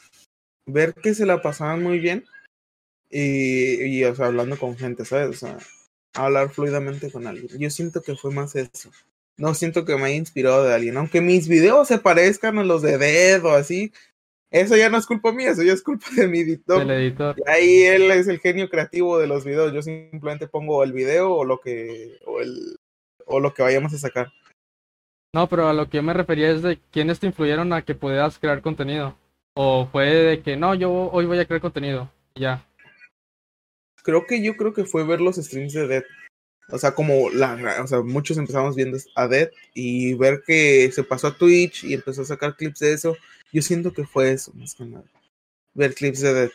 ver 0.66 0.94
que 0.94 1.14
se 1.14 1.26
la 1.26 1.42
pasaban 1.42 1.82
muy 1.82 2.00
bien 2.00 2.26
y, 3.10 3.84
y 3.84 4.04
o 4.04 4.16
sea, 4.16 4.28
hablando 4.28 4.58
con 4.58 4.78
gente, 4.78 5.06
¿sabes? 5.06 5.30
O 5.30 5.34
sea, 5.34 5.58
hablar 6.14 6.50
fluidamente 6.50 7.12
con 7.12 7.28
alguien. 7.28 7.48
Yo 7.58 7.70
siento 7.70 8.02
que 8.02 8.16
fue 8.16 8.32
más 8.32 8.56
eso. 8.56 8.92
No 9.38 9.54
siento 9.54 9.86
que 9.86 9.96
me 9.96 10.06
haya 10.06 10.16
inspirado 10.16 10.64
de 10.64 10.74
alguien. 10.74 10.98
Aunque 10.98 11.22
mis 11.22 11.48
videos 11.48 11.88
se 11.88 12.00
parezcan 12.00 12.58
a 12.58 12.64
los 12.64 12.82
de 12.82 12.98
Dead 12.98 13.44
o 13.46 13.52
así, 13.52 13.94
eso 14.52 14.78
ya 14.78 14.90
no 14.90 14.98
es 14.98 15.06
culpa 15.06 15.32
mía, 15.32 15.52
eso 15.52 15.64
ya 15.64 15.74
es 15.74 15.84
culpa 15.84 16.08
de 16.16 16.28
mi 16.28 16.40
editor. 16.40 16.90
Editor. 16.90 17.36
Y 17.38 17.50
ahí 17.50 17.84
él 17.84 18.12
es 18.12 18.28
el 18.28 18.40
genio 18.40 18.70
creativo 18.70 19.18
de 19.20 19.28
los 19.28 19.44
videos. 19.44 19.74
Yo 19.74 19.82
simplemente 19.82 20.48
pongo 20.48 20.84
el 20.84 20.94
video 20.94 21.34
o 21.34 21.44
lo 21.44 21.60
que, 21.60 22.18
o 22.26 22.40
el, 22.40 22.78
o 23.26 23.40
lo 23.40 23.54
que 23.54 23.64
vayamos 23.64 23.94
a 23.94 23.98
sacar. 23.98 24.32
No, 25.36 25.48
pero 25.50 25.68
a 25.68 25.74
lo 25.74 25.90
que 25.90 25.98
yo 25.98 26.04
me 26.04 26.14
refería 26.14 26.50
es 26.50 26.62
de 26.62 26.80
quiénes 26.92 27.20
te 27.20 27.28
influyeron 27.28 27.74
a 27.74 27.84
que 27.84 27.96
puedas 27.96 28.40
crear 28.40 28.62
contenido. 28.62 29.16
O 29.56 29.88
fue 29.92 30.06
de 30.08 30.42
que 30.42 30.56
no, 30.56 30.74
yo 30.76 30.92
hoy 30.92 31.26
voy 31.26 31.40
a 31.40 31.46
crear 31.46 31.62
contenido. 31.62 32.10
ya. 32.36 32.64
Creo 34.04 34.26
que 34.26 34.42
yo 34.42 34.56
creo 34.56 34.74
que 34.74 34.86
fue 34.86 35.06
ver 35.06 35.20
los 35.20 35.36
streams 35.36 35.74
de 35.74 35.88
Dead. 35.88 36.04
O 36.70 36.78
sea, 36.78 36.94
como 36.94 37.30
la, 37.30 37.82
o 37.82 37.88
sea, 37.88 38.02
muchos 38.02 38.38
empezamos 38.38 38.76
viendo 38.76 38.98
a 39.16 39.28
Dead 39.28 39.50
y 39.74 40.16
ver 40.16 40.44
que 40.46 40.92
se 40.92 41.04
pasó 41.04 41.28
a 41.28 41.38
Twitch 41.38 41.86
y 41.86 41.94
empezó 41.94 42.24
a 42.24 42.26
sacar 42.26 42.58
clips 42.58 42.80
de 42.80 42.94
eso. 42.94 43.16
Yo 43.54 43.62
siento 43.62 43.94
que 43.94 44.06
fue 44.06 44.32
eso, 44.34 44.52
más 44.54 44.76
que 44.76 44.86
ver 45.74 45.94
clips 45.94 46.22
de 46.22 46.34
Dead. 46.34 46.52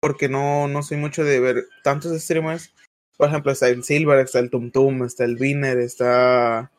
Porque 0.00 0.30
no, 0.30 0.66
no 0.66 0.82
soy 0.82 0.96
mucho 0.96 1.24
de 1.24 1.40
ver 1.40 1.66
tantos 1.84 2.18
streamers. 2.22 2.72
Por 3.18 3.28
ejemplo, 3.28 3.52
está 3.52 3.68
el 3.68 3.84
Silver, 3.84 4.18
está 4.18 4.38
el 4.38 4.48
Tum 4.48 4.70
Tum, 4.70 5.04
está 5.04 5.24
el 5.24 5.36
Winner, 5.38 5.78
está. 5.78 6.72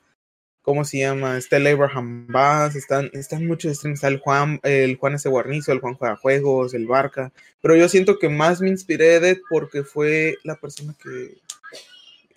¿Cómo 0.64 0.86
se 0.86 1.00
llama? 1.00 1.38
Está 1.38 1.58
el 1.58 1.68
Abraham 1.68 2.28
Bass, 2.28 2.76
están, 2.76 3.12
están 3.14 3.46
muchos 3.46 3.78
streamers. 3.78 4.00
Está 4.00 4.08
el 4.08 4.20
Juan, 4.20 4.60
el 4.64 4.96
Juan 4.98 5.14
S. 5.16 5.30
Guarnizo, 5.30 5.72
el 5.72 5.80
Juan 5.80 5.96
Juega 5.96 6.16
Juegos, 6.16 6.74
el 6.74 6.88
Barca. 6.88 7.32
Pero 7.62 7.76
yo 7.76 7.88
siento 7.90 8.18
que 8.18 8.30
más 8.30 8.60
me 8.60 8.70
inspiré 8.70 9.06
de 9.06 9.20
Dead 9.20 9.38
porque 9.52 9.84
fue 9.84 10.38
la 10.44 10.56
persona 10.56 10.96
que. 11.04 11.38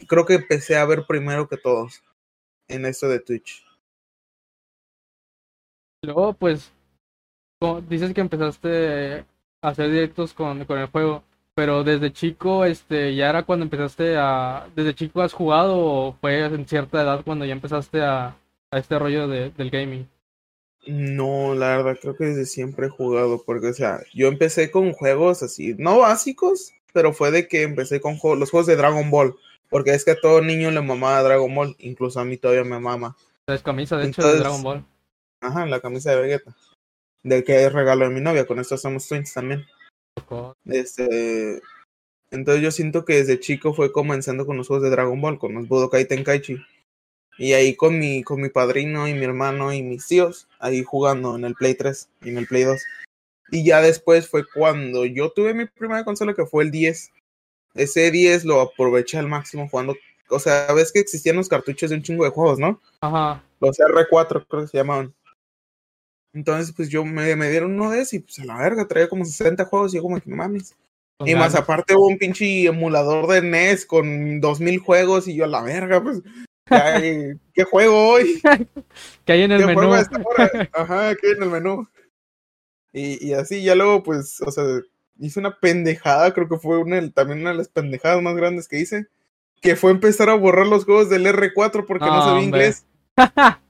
Creo 0.08 0.24
que 0.24 0.34
empecé 0.34 0.76
a 0.76 0.84
ver 0.84 1.04
primero 1.06 1.48
que 1.48 1.56
todos 1.56 2.02
en 2.68 2.86
esto 2.86 3.08
de 3.08 3.20
Twitch. 3.20 3.64
Luego, 6.02 6.34
pues, 6.34 6.72
dices 7.88 8.12
que 8.12 8.20
empezaste 8.20 9.24
a 9.62 9.68
hacer 9.68 9.90
directos 9.90 10.34
con, 10.34 10.64
con 10.64 10.78
el 10.78 10.88
juego, 10.88 11.24
pero 11.54 11.84
desde 11.84 12.12
chico, 12.12 12.64
este, 12.64 13.14
ya 13.14 13.30
era 13.30 13.44
cuando 13.44 13.64
empezaste 13.64 14.16
a, 14.16 14.68
desde 14.74 14.94
chico 14.94 15.22
has 15.22 15.32
jugado 15.32 15.78
o 15.78 16.12
fue 16.20 16.44
en 16.44 16.66
cierta 16.66 17.02
edad 17.02 17.22
cuando 17.24 17.44
ya 17.44 17.52
empezaste 17.52 18.02
a, 18.02 18.36
a 18.70 18.78
este 18.78 18.98
rollo 18.98 19.28
de, 19.28 19.50
del 19.50 19.70
gaming. 19.70 20.08
No, 20.86 21.54
la 21.54 21.78
verdad, 21.78 21.98
creo 22.00 22.16
que 22.16 22.24
desde 22.24 22.44
siempre 22.44 22.86
he 22.86 22.90
jugado, 22.90 23.42
porque, 23.44 23.68
o 23.68 23.74
sea, 23.74 24.00
yo 24.12 24.28
empecé 24.28 24.70
con 24.70 24.92
juegos 24.92 25.42
así, 25.42 25.74
no 25.78 26.00
básicos, 26.00 26.74
pero 26.92 27.14
fue 27.14 27.30
de 27.30 27.48
que 27.48 27.62
empecé 27.62 28.00
con 28.00 28.18
juegos, 28.18 28.38
los 28.38 28.50
juegos 28.50 28.66
de 28.66 28.76
Dragon 28.76 29.10
Ball, 29.10 29.34
porque 29.74 29.92
es 29.92 30.04
que 30.04 30.12
a 30.12 30.20
todo 30.20 30.40
niño 30.40 30.70
le 30.70 30.80
mamaba 30.82 31.20
Dragon 31.24 31.52
Ball, 31.52 31.74
incluso 31.80 32.20
a 32.20 32.24
mí 32.24 32.37
todavía 32.37 32.62
me 32.62 32.78
mama. 32.78 33.16
Es 33.48 33.60
camisa, 33.60 33.96
de 33.96 34.06
hecho, 34.06 34.22
de 34.22 34.38
Dragon 34.38 34.62
Ball. 34.62 34.87
Ajá, 35.40 35.66
la 35.66 35.80
camisa 35.80 36.12
de 36.12 36.22
Vegeta, 36.22 36.56
del 37.24 37.42
que 37.42 37.64
es 37.64 37.72
regalo 37.72 38.04
de 38.04 38.14
mi 38.14 38.20
novia, 38.20 38.46
con 38.46 38.60
esto 38.60 38.76
somos 38.78 39.08
twins 39.08 39.34
también. 39.34 39.66
Este, 40.64 41.60
entonces 42.30 42.62
yo 42.62 42.70
siento 42.70 43.04
que 43.04 43.14
desde 43.14 43.40
chico 43.40 43.74
fue 43.74 43.90
comenzando 43.90 44.46
con 44.46 44.56
los 44.56 44.68
juegos 44.68 44.84
de 44.84 44.90
Dragon 44.90 45.20
Ball, 45.20 45.40
con 45.40 45.54
los 45.54 45.66
Budokai 45.66 46.06
Tenkaichi. 46.06 46.64
Y 47.37 47.54
ahí 47.54 47.74
con 47.74 47.98
mi, 47.98 48.22
con 48.22 48.40
mi 48.40 48.50
padrino 48.50 49.08
y 49.08 49.14
mi 49.14 49.24
hermano 49.24 49.72
y 49.72 49.82
mis 49.82 50.06
tíos, 50.06 50.46
ahí 50.60 50.84
jugando 50.84 51.34
en 51.34 51.46
el 51.46 51.56
Play 51.56 51.74
3 51.74 52.10
y 52.22 52.28
en 52.28 52.38
el 52.38 52.46
Play 52.46 52.62
2. 52.62 52.80
Y 53.50 53.64
ya 53.64 53.80
después 53.80 54.28
fue 54.28 54.44
cuando 54.46 55.04
yo 55.04 55.32
tuve 55.32 55.52
mi 55.52 55.66
primera 55.66 56.04
consola 56.04 56.32
que 56.32 56.46
fue 56.46 56.62
el 56.62 56.70
10. 56.70 57.10
Ese 57.74 58.10
10 58.10 58.44
lo 58.44 58.60
aproveché 58.60 59.18
al 59.18 59.28
máximo 59.28 59.68
jugando. 59.68 59.96
O 60.30 60.38
sea, 60.38 60.72
ves 60.72 60.92
que 60.92 61.00
existían 61.00 61.37
los 61.37 61.48
cartuchos 61.48 61.90
de 61.90 61.96
un 61.96 62.02
chingo 62.02 62.24
de 62.24 62.30
juegos, 62.30 62.58
¿no? 62.58 62.80
Ajá. 63.00 63.42
Los 63.60 63.78
R4 63.78 64.46
creo 64.48 64.62
que 64.62 64.68
se 64.68 64.78
llamaban. 64.78 65.14
Entonces, 66.32 66.72
pues 66.76 66.88
yo 66.88 67.04
me, 67.04 67.37
me 67.37 67.50
dieron 67.50 67.74
uno 67.74 67.90
de 67.90 68.00
esos 68.00 68.14
y 68.14 68.18
pues 68.20 68.38
a 68.40 68.44
la 68.44 68.58
verga, 68.58 68.87
traía 68.88 69.08
como 69.08 69.24
60 69.24 69.64
juegos 69.66 69.92
y 69.92 69.96
yo 69.96 70.02
como 70.02 70.20
que 70.20 70.28
no 70.28 70.37
mames. 70.37 70.74
Y 71.24 71.34
más 71.37 71.54
aparte 71.54 71.94
hubo 71.94 72.08
un 72.08 72.18
pinche 72.18 72.64
emulador 72.66 73.28
de 73.28 73.40
NES 73.40 73.87
con 73.87 74.40
2000 74.40 74.78
juegos 74.80 75.28
y 75.28 75.37
yo 75.37 75.44
a 75.44 75.48
la 75.48 75.62
verga, 75.62 76.02
pues. 76.02 76.20
eh, 76.70 77.37
¿Qué 77.52 77.64
juego 77.64 78.08
hoy? 78.08 78.40
Que 79.24 79.32
hay 79.32 79.42
en 79.42 79.52
el 79.52 79.60
¿Qué 79.60 79.66
menú. 79.66 79.78
juego 79.78 79.94
a 79.94 80.00
esta 80.00 80.20
hora? 80.22 80.50
Ajá, 80.72 81.14
¿qué 81.14 81.30
en 81.30 81.42
el 81.44 81.50
menú? 81.50 81.87
Y, 82.92 83.28
y 83.28 83.32
así 83.32 83.62
ya 83.62 83.74
luego, 83.74 84.02
pues, 84.02 84.40
o 84.40 84.50
sea, 84.50 84.64
hice 85.18 85.40
una 85.40 85.59
pendejada, 85.59 86.33
creo 86.35 86.48
que 86.48 86.59
fue 86.59 86.79
una, 86.79 87.11
también 87.11 87.40
una 87.40 87.50
de 87.50 87.57
las 87.59 87.68
pendejadas 87.68 88.22
más 88.22 88.35
grandes 88.37 88.68
que 88.68 88.81
hice, 88.81 89.07
que 89.61 89.77
fue 89.77 89.90
empezar 89.90 90.29
a 90.31 90.35
borrar 90.35 90.66
los 90.66 90.85
juegos 90.85 91.09
del 91.11 91.27
R4 91.27 91.85
porque 91.87 92.05
no 92.07 92.16
No, 92.16 92.22
sabía 92.24 92.42
inglés. 92.44 92.85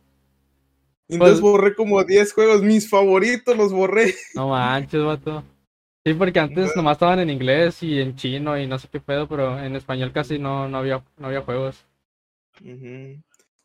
Entonces 1.09 1.41
Pues- 1.41 1.41
borré 1.41 1.75
como 1.75 2.03
10 2.03 2.33
juegos, 2.33 2.63
mis 2.63 2.89
favoritos 2.89 3.57
los 3.57 3.73
borré. 3.73 4.15
No 4.35 4.49
manches, 4.49 5.03
vato. 5.05 5.45
Sí, 6.07 6.13
porque 6.15 6.39
antes 6.39 6.75
nomás 6.77 6.97
estaban 6.97 7.21
en 7.21 7.31
inglés 7.31 7.83
y 7.83 7.99
en 8.01 8.15
chino 8.17 8.59
y 8.59 8.67
no 8.67 8.79
sé 8.79 8.89
qué 8.93 9.01
pedo, 9.01 9.27
pero 9.27 9.59
en 9.59 9.75
español 9.75 10.13
casi 10.13 10.39
no, 10.39 10.69
no 10.69 10.79
había, 10.79 11.03
no 11.17 11.29
había 11.29 11.41
juegos. 11.41 11.87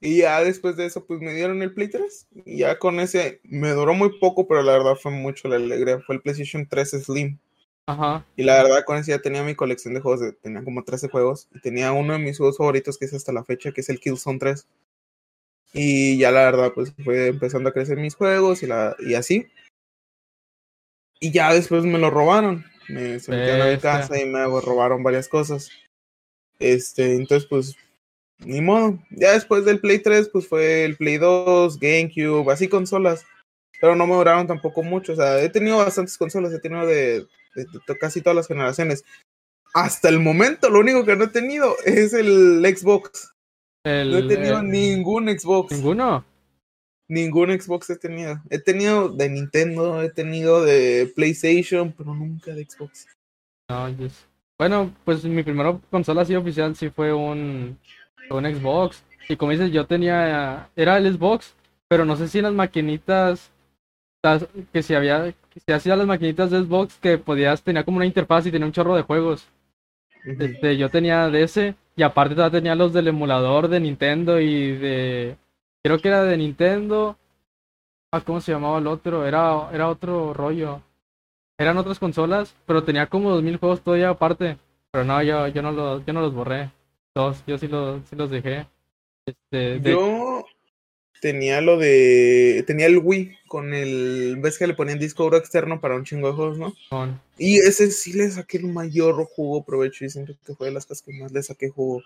Y 0.01 0.17
ya 0.19 0.41
después 0.43 0.77
de 0.77 0.85
eso, 0.85 1.05
pues 1.05 1.19
me 1.19 1.33
dieron 1.33 1.61
el 1.61 1.73
Play 1.73 1.89
3. 1.89 2.27
Y 2.45 2.59
ya 2.59 2.79
con 2.79 2.99
ese, 3.01 3.41
me 3.43 3.71
duró 3.71 3.93
muy 3.93 4.17
poco, 4.19 4.47
pero 4.47 4.61
la 4.61 4.71
verdad 4.73 4.95
fue 4.95 5.11
mucho 5.11 5.49
la 5.49 5.57
alegría. 5.57 5.99
Fue 5.99 6.15
el 6.15 6.21
PlayStation 6.21 6.65
3 6.65 6.91
Slim. 7.03 7.37
Ajá. 7.89 8.23
Y 8.35 8.43
la 8.43 8.61
verdad, 8.61 8.83
con 8.85 8.97
ese 8.97 9.09
ya 9.11 9.19
tenía 9.19 9.41
mi 9.43 9.55
colección 9.55 9.95
de 9.95 9.99
juegos. 9.99 10.19
de- 10.21 10.33
tenía 10.33 10.63
como 10.63 10.83
13 10.83 11.09
juegos. 11.09 11.47
Y 11.55 11.59
tenía 11.59 11.91
uno 11.91 12.13
de 12.13 12.19
mis 12.19 12.37
juegos 12.37 12.57
favoritos, 12.57 12.99
que 12.99 13.05
es 13.05 13.13
hasta 13.15 13.31
la 13.33 13.43
fecha, 13.43 13.71
que 13.71 13.81
es 13.81 13.89
el 13.89 13.99
Killzone 13.99 14.37
3. 14.37 14.67
Y 15.73 16.19
ya 16.19 16.29
la 16.31 16.43
verdad, 16.45 16.71
pues 16.73 16.93
fue 17.03 17.27
empezando 17.27 17.69
a 17.69 17.73
crecer 17.73 17.97
mis 17.97 18.13
juegos 18.15 18.61
y, 18.61 18.67
la, 18.67 18.95
y 18.99 19.15
así. 19.15 19.47
Y 21.19 21.31
ya 21.31 21.51
después 21.51 21.83
me 21.83 21.97
lo 21.97 22.11
robaron. 22.11 22.63
Me 22.87 23.19
se 23.19 23.31
metieron 23.31 23.67
a 23.67 23.71
mi 23.71 23.77
casa 23.79 24.19
y 24.19 24.25
me 24.25 24.45
robaron 24.45 25.01
varias 25.01 25.27
cosas. 25.27 25.69
Este, 26.59 27.15
entonces, 27.15 27.47
pues, 27.49 27.75
ni 28.39 28.61
modo. 28.61 28.99
Ya 29.09 29.31
después 29.33 29.65
del 29.65 29.79
Play 29.79 29.99
3, 29.99 30.29
pues 30.29 30.47
fue 30.47 30.85
el 30.85 30.95
Play 30.95 31.17
2, 31.17 31.79
GameCube, 31.79 32.51
así 32.51 32.67
consolas. 32.67 33.25
Pero 33.81 33.95
no 33.95 34.05
me 34.05 34.13
duraron 34.15 34.45
tampoco 34.45 34.83
mucho. 34.83 35.13
O 35.13 35.15
sea, 35.15 35.41
he 35.41 35.49
tenido 35.49 35.77
bastantes 35.77 36.17
consolas, 36.17 36.53
he 36.53 36.59
tenido 36.59 36.85
de, 36.85 37.25
de- 37.55 37.65
de 37.87 37.97
casi 37.97 38.21
todas 38.21 38.35
las 38.35 38.47
generaciones. 38.47 39.03
Hasta 39.73 40.09
el 40.09 40.19
momento, 40.19 40.69
lo 40.69 40.79
único 40.79 41.05
que 41.05 41.15
no 41.15 41.25
he 41.25 41.27
tenido 41.29 41.75
es 41.85 42.13
el 42.13 42.63
Xbox. 42.75 43.33
El, 43.85 44.11
No 44.11 44.17
he 44.17 44.27
tenido 44.27 44.59
eh, 44.59 44.63
ningún 44.63 45.27
Xbox. 45.29 45.71
ninguno. 45.71 46.25
Ningún 47.07 47.49
Xbox 47.59 47.89
he 47.89 47.95
tenido. 47.97 48.39
He 48.49 48.59
tenido 48.59 49.09
de 49.09 49.29
Nintendo, 49.29 50.01
he 50.03 50.09
tenido 50.11 50.63
de 50.63 51.11
PlayStation, 51.15 51.91
pero 51.97 52.13
nunca 52.13 52.51
de 52.53 52.65
Xbox. 52.65 53.07
No, 53.69 53.89
yes. 53.89 54.25
Bueno, 54.59 54.93
pues 55.05 55.23
mi 55.23 55.41
primera 55.43 55.79
consola 55.89 56.21
así 56.23 56.35
oficial 56.35 56.75
sí 56.75 56.89
fue 56.89 57.13
un, 57.13 57.79
un 58.29 58.45
Xbox. 58.55 59.03
Y 59.27 59.37
como 59.37 59.51
dices, 59.51 59.71
yo 59.71 59.85
tenía, 59.87 60.69
era 60.75 60.97
el 60.97 61.13
Xbox, 61.15 61.53
pero 61.87 62.03
no 62.05 62.15
sé 62.15 62.27
si 62.27 62.39
en 62.39 62.45
las 62.45 62.53
maquinitas, 62.53 63.51
las- 64.23 64.45
que 64.73 64.83
si 64.83 64.93
había, 64.93 65.33
se 65.65 65.73
hacían 65.73 65.97
las 65.99 66.07
maquinitas 66.07 66.51
de 66.51 66.61
Xbox 66.63 66.97
que 66.99 67.17
podías, 67.17 67.61
tenía 67.63 67.83
como 67.83 67.97
una 67.97 68.05
interfaz 68.05 68.45
y 68.45 68.51
tenía 68.51 68.65
un 68.67 68.71
chorro 68.73 68.95
de 68.95 69.03
juegos. 69.03 69.47
Este, 70.25 70.77
yo 70.77 70.89
tenía 70.89 71.29
de 71.29 71.43
ese 71.43 71.75
y 71.95 72.03
aparte 72.03 72.35
todavía 72.35 72.59
tenía 72.59 72.75
los 72.75 72.93
del 72.93 73.07
emulador 73.07 73.67
de 73.69 73.79
Nintendo 73.79 74.39
y 74.39 74.73
de 74.77 75.37
creo 75.83 75.99
que 75.99 76.07
era 76.09 76.23
de 76.23 76.37
Nintendo. 76.37 77.17
Ah, 78.11 78.21
¿cómo 78.21 78.41
se 78.41 78.51
llamaba 78.51 78.79
el 78.79 78.87
otro? 78.87 79.25
Era 79.25 79.69
era 79.71 79.87
otro 79.89 80.33
rollo. 80.33 80.81
Eran 81.57 81.77
otras 81.77 81.99
consolas, 81.99 82.55
pero 82.65 82.83
tenía 82.83 83.07
como 83.07 83.29
2000 83.31 83.57
juegos 83.57 83.81
todavía 83.81 84.09
aparte. 84.09 84.57
Pero 84.91 85.03
no, 85.05 85.21
yo 85.23 85.47
yo 85.47 85.61
no 85.61 85.71
los 85.71 86.05
yo 86.05 86.13
no 86.13 86.21
los 86.21 86.33
borré. 86.33 86.71
Todos, 87.13 87.43
yo 87.45 87.57
sí 87.57 87.67
los 87.67 88.01
sí 88.09 88.15
los 88.15 88.29
dejé. 88.29 88.67
Este, 89.25 89.79
de- 89.79 89.91
Yo 89.91 90.38
tenía 91.21 91.61
lo 91.61 91.77
de. 91.77 92.63
Tenía 92.67 92.85
el 92.87 92.97
Wii 92.99 93.37
con 93.47 93.73
el. 93.73 94.37
¿Ves 94.39 94.57
que 94.57 94.67
le 94.67 94.73
ponían 94.73 94.99
disco 94.99 95.23
duro 95.23 95.37
externo 95.37 95.79
para 95.81 95.95
un 95.95 96.03
chingo 96.05 96.27
de 96.27 96.33
juegos, 96.33 96.57
no? 96.57 96.73
con- 96.89 97.21
Y 97.37 97.57
ese 97.59 97.91
sí 97.91 98.13
le 98.13 98.29
saqué 98.31 98.57
el 98.57 98.67
mayor 98.67 99.15
jugo 99.25 99.63
provecho 99.63 100.05
y 100.05 100.09
siento 100.09 100.33
que 100.45 100.55
fue 100.55 100.67
de 100.67 100.73
las 100.73 100.85
cosas 100.85 101.03
que 101.03 101.13
más 101.13 101.31
le 101.31 101.43
saqué 101.43 101.69
jugo. 101.69 102.01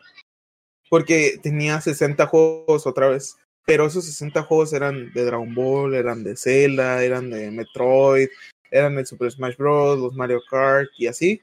Porque 0.89 1.39
tenía 1.41 1.82
60 1.82 2.28
juegos 2.28 2.86
otra 2.86 3.08
vez. 3.10 3.38
Pero 3.65 3.86
esos 3.86 4.06
60 4.06 4.43
juegos 4.43 4.73
eran 4.73 5.12
de 5.13 5.23
Dragon 5.23 5.56
Ball, 5.56 5.95
eran 5.95 6.23
de 6.23 6.36
Zelda, 6.36 7.02
eran 7.04 7.30
de 7.30 7.49
Metroid, 7.49 8.28
eran 8.69 8.95
de 8.95 9.06
Super 9.06 9.32
Smash 9.32 9.56
Bros., 9.56 9.97
los 9.99 10.13
Mario 10.15 10.41
Kart 10.49 10.89
y 10.97 11.08
así. 11.08 11.41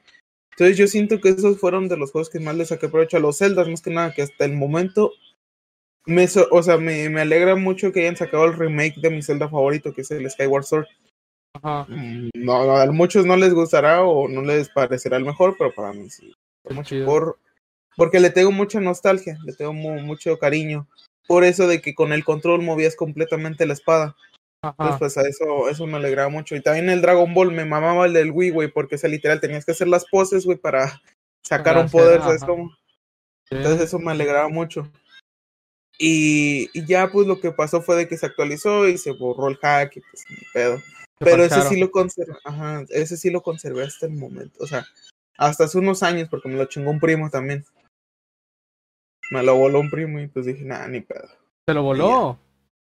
Entonces 0.52 0.76
yo 0.76 0.86
siento 0.86 1.18
que 1.20 1.30
esos 1.30 1.58
fueron 1.58 1.88
de 1.88 1.96
los 1.96 2.10
juegos 2.12 2.28
que 2.28 2.38
más 2.38 2.54
le 2.54 2.66
saqué 2.66 2.88
provecho 2.90 3.16
a 3.16 3.20
los 3.20 3.38
Zeldas, 3.38 3.68
más 3.68 3.80
que 3.80 3.90
nada, 3.90 4.12
que 4.12 4.20
hasta 4.20 4.44
el 4.44 4.52
momento 4.52 5.12
me, 6.06 6.26
so- 6.28 6.48
o 6.50 6.62
sea, 6.62 6.76
me, 6.78 7.08
me 7.08 7.20
alegra 7.20 7.56
mucho 7.56 7.92
que 7.92 8.00
hayan 8.00 8.16
sacado 8.16 8.44
el 8.46 8.54
remake 8.56 8.96
de 9.00 9.10
mi 9.10 9.22
Zelda 9.22 9.48
favorito, 9.48 9.92
que 9.92 10.00
es 10.02 10.10
el 10.10 10.28
Skyward 10.30 10.64
Sword. 10.64 10.86
ajá, 11.62 11.86
Mm, 11.88 12.30
No, 12.34 12.64
no, 12.66 12.76
a 12.76 12.86
muchos 12.86 13.26
no 13.26 13.36
les 13.36 13.52
gustará 13.54 14.02
o 14.04 14.28
no 14.28 14.42
les 14.42 14.68
parecerá 14.70 15.16
el 15.16 15.24
mejor, 15.24 15.56
pero 15.58 15.72
para 15.74 15.92
mí 15.92 16.08
sí. 16.10 16.32
Por, 17.04 17.38
porque 17.96 18.20
le 18.20 18.30
tengo 18.30 18.52
mucha 18.52 18.80
nostalgia, 18.80 19.38
le 19.44 19.52
tengo 19.52 19.72
mu- 19.72 20.00
mucho 20.00 20.38
cariño. 20.38 20.86
Por 21.26 21.44
eso 21.44 21.66
de 21.66 21.80
que 21.80 21.94
con 21.94 22.12
el 22.12 22.24
control 22.24 22.62
movías 22.62 22.96
completamente 22.96 23.66
la 23.66 23.72
espada. 23.74 24.16
Entonces, 24.62 24.78
ajá. 24.90 24.98
pues 24.98 25.16
a 25.18 25.22
eso, 25.22 25.68
eso 25.70 25.86
me 25.86 25.96
alegraba 25.96 26.28
mucho. 26.28 26.54
Y 26.54 26.60
también 26.60 26.90
el 26.90 27.00
Dragon 27.00 27.32
Ball 27.32 27.50
me 27.52 27.64
mamaba 27.64 28.06
el 28.06 28.12
del 28.12 28.30
Wii, 28.30 28.50
güey, 28.50 28.68
porque 28.68 28.96
o 28.96 28.98
sea, 28.98 29.08
literal 29.08 29.40
tenías 29.40 29.64
que 29.64 29.72
hacer 29.72 29.88
las 29.88 30.04
poses, 30.06 30.44
güey, 30.44 30.58
para 30.58 31.00
sacar 31.46 31.76
un 31.78 31.88
poder, 31.90 32.20
¿sabes 32.20 32.44
cómo? 32.44 32.70
Sí. 33.48 33.56
Entonces 33.56 33.80
eso 33.82 33.98
me 33.98 34.10
alegraba 34.12 34.48
mucho. 34.48 34.90
Y, 36.02 36.70
y 36.72 36.86
ya 36.86 37.12
pues 37.12 37.26
lo 37.26 37.40
que 37.40 37.52
pasó 37.52 37.82
fue 37.82 37.94
de 37.94 38.08
que 38.08 38.16
se 38.16 38.24
actualizó 38.24 38.88
y 38.88 38.96
se 38.96 39.12
borró 39.12 39.48
el 39.48 39.58
hack 39.58 39.98
y 39.98 40.00
pues 40.00 40.24
ni 40.30 40.36
pedo. 40.54 40.78
Pero 41.18 41.44
ese 41.44 41.60
sí 41.68 41.78
lo 41.78 41.90
conservé, 41.90 42.32
ajá, 42.42 42.86
ese 42.88 43.18
sí 43.18 43.28
lo 43.28 43.42
conservé 43.42 43.82
hasta 43.82 44.06
el 44.06 44.12
momento, 44.12 44.64
o 44.64 44.66
sea, 44.66 44.86
hasta 45.36 45.64
hace 45.64 45.76
unos 45.76 46.02
años 46.02 46.30
porque 46.30 46.48
me 46.48 46.56
lo 46.56 46.64
chingó 46.64 46.90
un 46.90 47.00
primo 47.00 47.28
también. 47.28 47.66
Me 49.30 49.42
lo 49.42 49.56
voló 49.56 49.80
un 49.80 49.90
primo 49.90 50.18
y 50.20 50.28
pues 50.28 50.46
dije, 50.46 50.64
nada, 50.64 50.88
ni 50.88 51.02
pedo. 51.02 51.28
Se 51.68 51.74
lo 51.74 51.82
voló. 51.82 52.38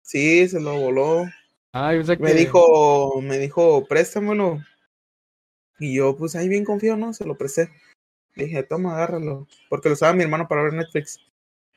Sí, 0.01 0.49
se 0.49 0.59
lo 0.59 0.81
voló. 0.81 1.27
Ay, 1.73 1.99
o 1.99 2.05
sea 2.05 2.17
que 2.17 2.23
Me 2.23 2.33
dijo, 2.33 3.21
me 3.21 3.37
dijo, 3.37 3.87
préstamelo. 3.87 4.59
Y 5.79 5.97
yo, 5.97 6.17
pues 6.17 6.35
ahí 6.35 6.49
bien 6.49 6.65
confío, 6.65 6.97
¿no? 6.97 7.13
Se 7.13 7.27
lo 7.27 7.37
presté. 7.37 7.71
Le 8.35 8.47
dije, 8.47 8.63
toma, 8.63 8.95
agárralo. 8.95 9.47
Porque 9.69 9.91
lo 9.91 9.93
usaba 9.93 10.15
mi 10.15 10.23
hermano 10.23 10.49
para 10.49 10.63
ver 10.63 10.73
Netflix. 10.73 11.21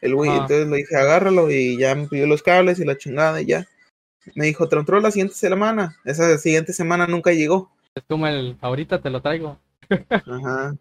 El 0.01 0.15
güey, 0.15 0.29
Ah. 0.29 0.35
entonces 0.41 0.67
le 0.67 0.77
dije, 0.77 0.95
agárralo. 0.95 1.49
Y 1.51 1.77
ya 1.77 1.95
me 1.95 2.07
pidió 2.07 2.27
los 2.27 2.43
cables 2.43 2.79
y 2.79 2.85
la 2.85 2.97
chingada 2.97 3.41
y 3.41 3.45
ya. 3.47 3.67
Me 4.35 4.45
dijo, 4.45 4.67
te 4.67 4.75
entrego 4.75 5.01
la 5.01 5.11
siguiente 5.11 5.35
semana. 5.35 5.97
Esa 6.05 6.37
siguiente 6.37 6.73
semana 6.73 7.07
nunca 7.07 7.31
llegó. 7.31 7.71
Es 7.95 8.03
como 8.09 8.27
el 8.27 8.57
ahorita 8.61 9.01
te 9.01 9.09
lo 9.09 9.21
traigo. 9.21 9.59
Ajá. 10.09 10.75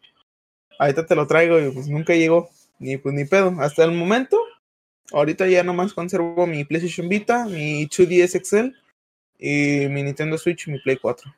Ahorita 0.78 1.06
te 1.06 1.14
lo 1.14 1.26
traigo 1.26 1.60
y 1.60 1.70
pues 1.70 1.88
nunca 1.88 2.14
llegó. 2.14 2.48
Ni 2.78 2.96
pues 2.96 3.14
ni 3.14 3.24
pedo. 3.24 3.54
Hasta 3.60 3.84
el 3.84 3.92
momento, 3.92 4.38
ahorita 5.12 5.46
ya 5.46 5.62
nomás 5.62 5.92
conservo 5.94 6.46
mi 6.46 6.64
PlayStation 6.64 7.08
Vita, 7.08 7.44
mi 7.44 7.86
2DS 7.86 8.40
XL 8.44 8.74
y 9.38 9.86
mi 9.88 10.02
Nintendo 10.02 10.36
Switch 10.38 10.66
y 10.66 10.72
mi 10.72 10.80
Play 10.80 10.96
4. 10.96 11.32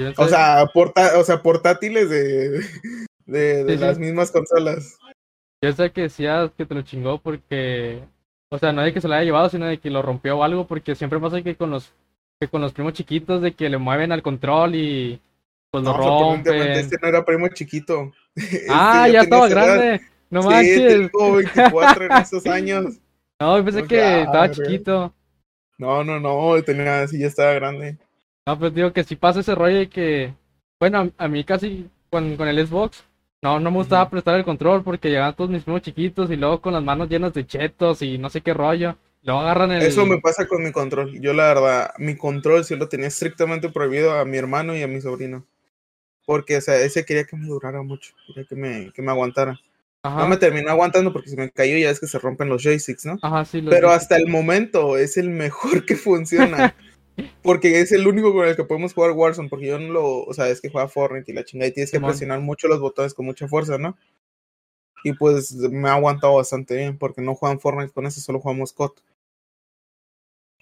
Yo 0.00 0.12
O 0.16 0.28
sea, 0.28 0.66
porta 0.74 1.18
o 1.18 1.24
sea 1.24 1.42
portátiles 1.42 2.10
de, 2.10 2.50
de, 3.26 3.64
de 3.64 3.74
Sí, 3.74 3.78
las 3.78 3.96
sí. 3.96 4.02
mismas 4.02 4.30
consolas. 4.30 4.98
Yo 5.62 5.72
sé 5.72 5.92
que 5.92 6.02
decías 6.02 6.50
que 6.56 6.66
te 6.66 6.74
lo 6.74 6.82
chingó 6.82 7.18
porque, 7.18 8.02
o 8.50 8.58
sea, 8.58 8.72
no 8.72 8.82
de 8.82 8.92
que 8.92 9.00
se 9.00 9.08
lo 9.08 9.14
haya 9.14 9.24
llevado, 9.24 9.48
sino 9.48 9.66
de 9.66 9.78
que 9.78 9.90
lo 9.90 10.02
rompió 10.02 10.38
o 10.38 10.42
algo, 10.42 10.66
porque 10.66 10.94
siempre 10.94 11.20
pasa 11.20 11.42
que 11.42 11.56
con 11.56 11.70
los, 11.70 11.92
que 12.40 12.48
con 12.48 12.60
los 12.60 12.72
primos 12.72 12.94
chiquitos 12.94 13.40
de 13.42 13.52
que 13.52 13.68
le 13.70 13.78
mueven 13.78 14.10
al 14.12 14.22
control 14.22 14.74
y 14.74 15.20
pues 15.70 15.84
lo 15.84 15.92
No, 15.92 16.02
sorprendentemente, 16.02 16.74
rompen. 16.74 16.84
este 16.84 16.98
no 17.00 17.08
era 17.08 17.24
primo 17.24 17.48
chiquito. 17.48 18.12
Este 18.34 18.66
ah, 18.70 19.08
ya, 19.08 19.20
estaba 19.22 19.46
edad. 19.46 19.76
grande. 19.76 20.00
No 20.30 20.42
sí, 20.42 20.48
manches. 20.48 21.10
tengo 21.12 21.34
24 21.34 22.04
en 22.06 22.12
esos 22.12 22.46
años. 22.46 22.84
No, 23.40 23.58
yo 23.58 23.64
pensé 23.64 23.82
No, 23.82 23.88
que 23.88 23.96
ya, 23.96 24.20
estaba 24.22 24.50
chiquito. 24.50 25.12
No, 25.78 26.04
no, 26.04 26.20
no, 26.20 26.62
tenía, 26.62 27.06
sí, 27.08 27.18
ya 27.18 27.26
estaba 27.26 27.52
grande. 27.54 27.98
No, 28.46 28.58
pues 28.58 28.72
digo 28.74 28.92
que 28.92 29.02
si 29.04 29.16
pasa 29.16 29.40
ese 29.40 29.54
rollo 29.54 29.78
de 29.78 29.88
que, 29.88 30.32
bueno, 30.80 31.10
a, 31.18 31.24
a 31.24 31.28
mí 31.28 31.42
casi 31.44 31.88
con, 32.10 32.36
con 32.36 32.46
el 32.48 32.64
Xbox, 32.66 33.04
no, 33.42 33.58
no 33.58 33.70
me 33.72 33.78
gustaba 33.78 34.08
prestar 34.08 34.36
el 34.36 34.44
control 34.44 34.84
porque 34.84 35.10
llegaban 35.10 35.34
todos 35.34 35.50
mis 35.50 35.64
primos 35.64 35.82
chiquitos 35.82 36.30
y 36.30 36.36
luego 36.36 36.60
con 36.60 36.72
las 36.72 36.82
manos 36.82 37.08
llenas 37.08 37.34
de 37.34 37.44
chetos 37.44 38.00
y 38.00 38.16
no 38.16 38.30
sé 38.30 38.40
qué 38.40 38.54
rollo. 38.54 38.96
Luego 39.24 39.40
agarran 39.40 39.72
el... 39.72 39.82
Eso 39.82 40.06
me 40.06 40.20
pasa 40.20 40.46
con 40.46 40.62
mi 40.62 40.70
control. 40.70 41.20
Yo, 41.20 41.32
la 41.32 41.48
verdad, 41.48 41.90
mi 41.98 42.16
control 42.16 42.64
sí 42.64 42.76
lo 42.76 42.88
tenía 42.88 43.08
estrictamente 43.08 43.68
prohibido 43.68 44.12
a 44.12 44.24
mi 44.24 44.36
hermano 44.36 44.76
y 44.76 44.82
a 44.82 44.88
mi 44.88 45.00
sobrino. 45.00 45.44
Porque, 46.24 46.56
o 46.56 46.60
sea, 46.60 46.76
ese 46.80 47.04
quería 47.04 47.24
que 47.24 47.36
me 47.36 47.46
durara 47.46 47.82
mucho, 47.82 48.14
quería 48.28 48.44
que 48.44 48.54
me, 48.54 48.92
que 48.92 49.02
me 49.02 49.10
aguantara. 49.10 49.60
Ajá, 50.04 50.20
No 50.20 50.28
me 50.28 50.36
terminó 50.36 50.70
aguantando 50.70 51.12
porque 51.12 51.28
se 51.28 51.36
me 51.36 51.50
cayó, 51.50 51.76
ya 51.78 51.90
es 51.90 51.98
que 51.98 52.06
se 52.06 52.18
rompen 52.18 52.48
los 52.48 52.62
joysticks, 52.62 53.06
¿no? 53.06 53.18
ajá, 53.22 53.44
sí. 53.44 53.64
Pero 53.68 53.90
hasta 53.90 54.16
el 54.16 54.28
momento 54.28 54.96
es 54.96 55.16
el 55.16 55.30
mejor 55.30 55.84
que 55.84 55.96
funciona. 55.96 56.74
Porque 57.42 57.80
es 57.80 57.92
el 57.92 58.06
único 58.06 58.32
con 58.32 58.46
el 58.46 58.56
que 58.56 58.64
podemos 58.64 58.94
jugar 58.94 59.12
Warzone. 59.12 59.48
Porque 59.48 59.66
yo 59.66 59.78
no 59.78 59.92
lo. 59.92 60.22
O 60.24 60.34
sea, 60.34 60.48
es 60.48 60.60
que 60.60 60.70
juega 60.70 60.88
Fortnite 60.88 61.30
y 61.30 61.34
la 61.34 61.44
chingada. 61.44 61.68
Y 61.68 61.72
tienes 61.72 61.90
que 61.90 62.00
presionar 62.00 62.40
mucho 62.40 62.68
los 62.68 62.80
botones 62.80 63.14
con 63.14 63.26
mucha 63.26 63.48
fuerza, 63.48 63.78
¿no? 63.78 63.96
Y 65.04 65.12
pues 65.14 65.52
me 65.54 65.88
ha 65.88 65.94
aguantado 65.94 66.36
bastante 66.36 66.76
bien. 66.76 66.98
Porque 66.98 67.22
no 67.22 67.34
juegan 67.34 67.60
Fortnite 67.60 67.92
con 67.92 68.06
ese, 68.06 68.20
solo 68.20 68.40
jugamos 68.40 68.72
COD. 68.72 68.92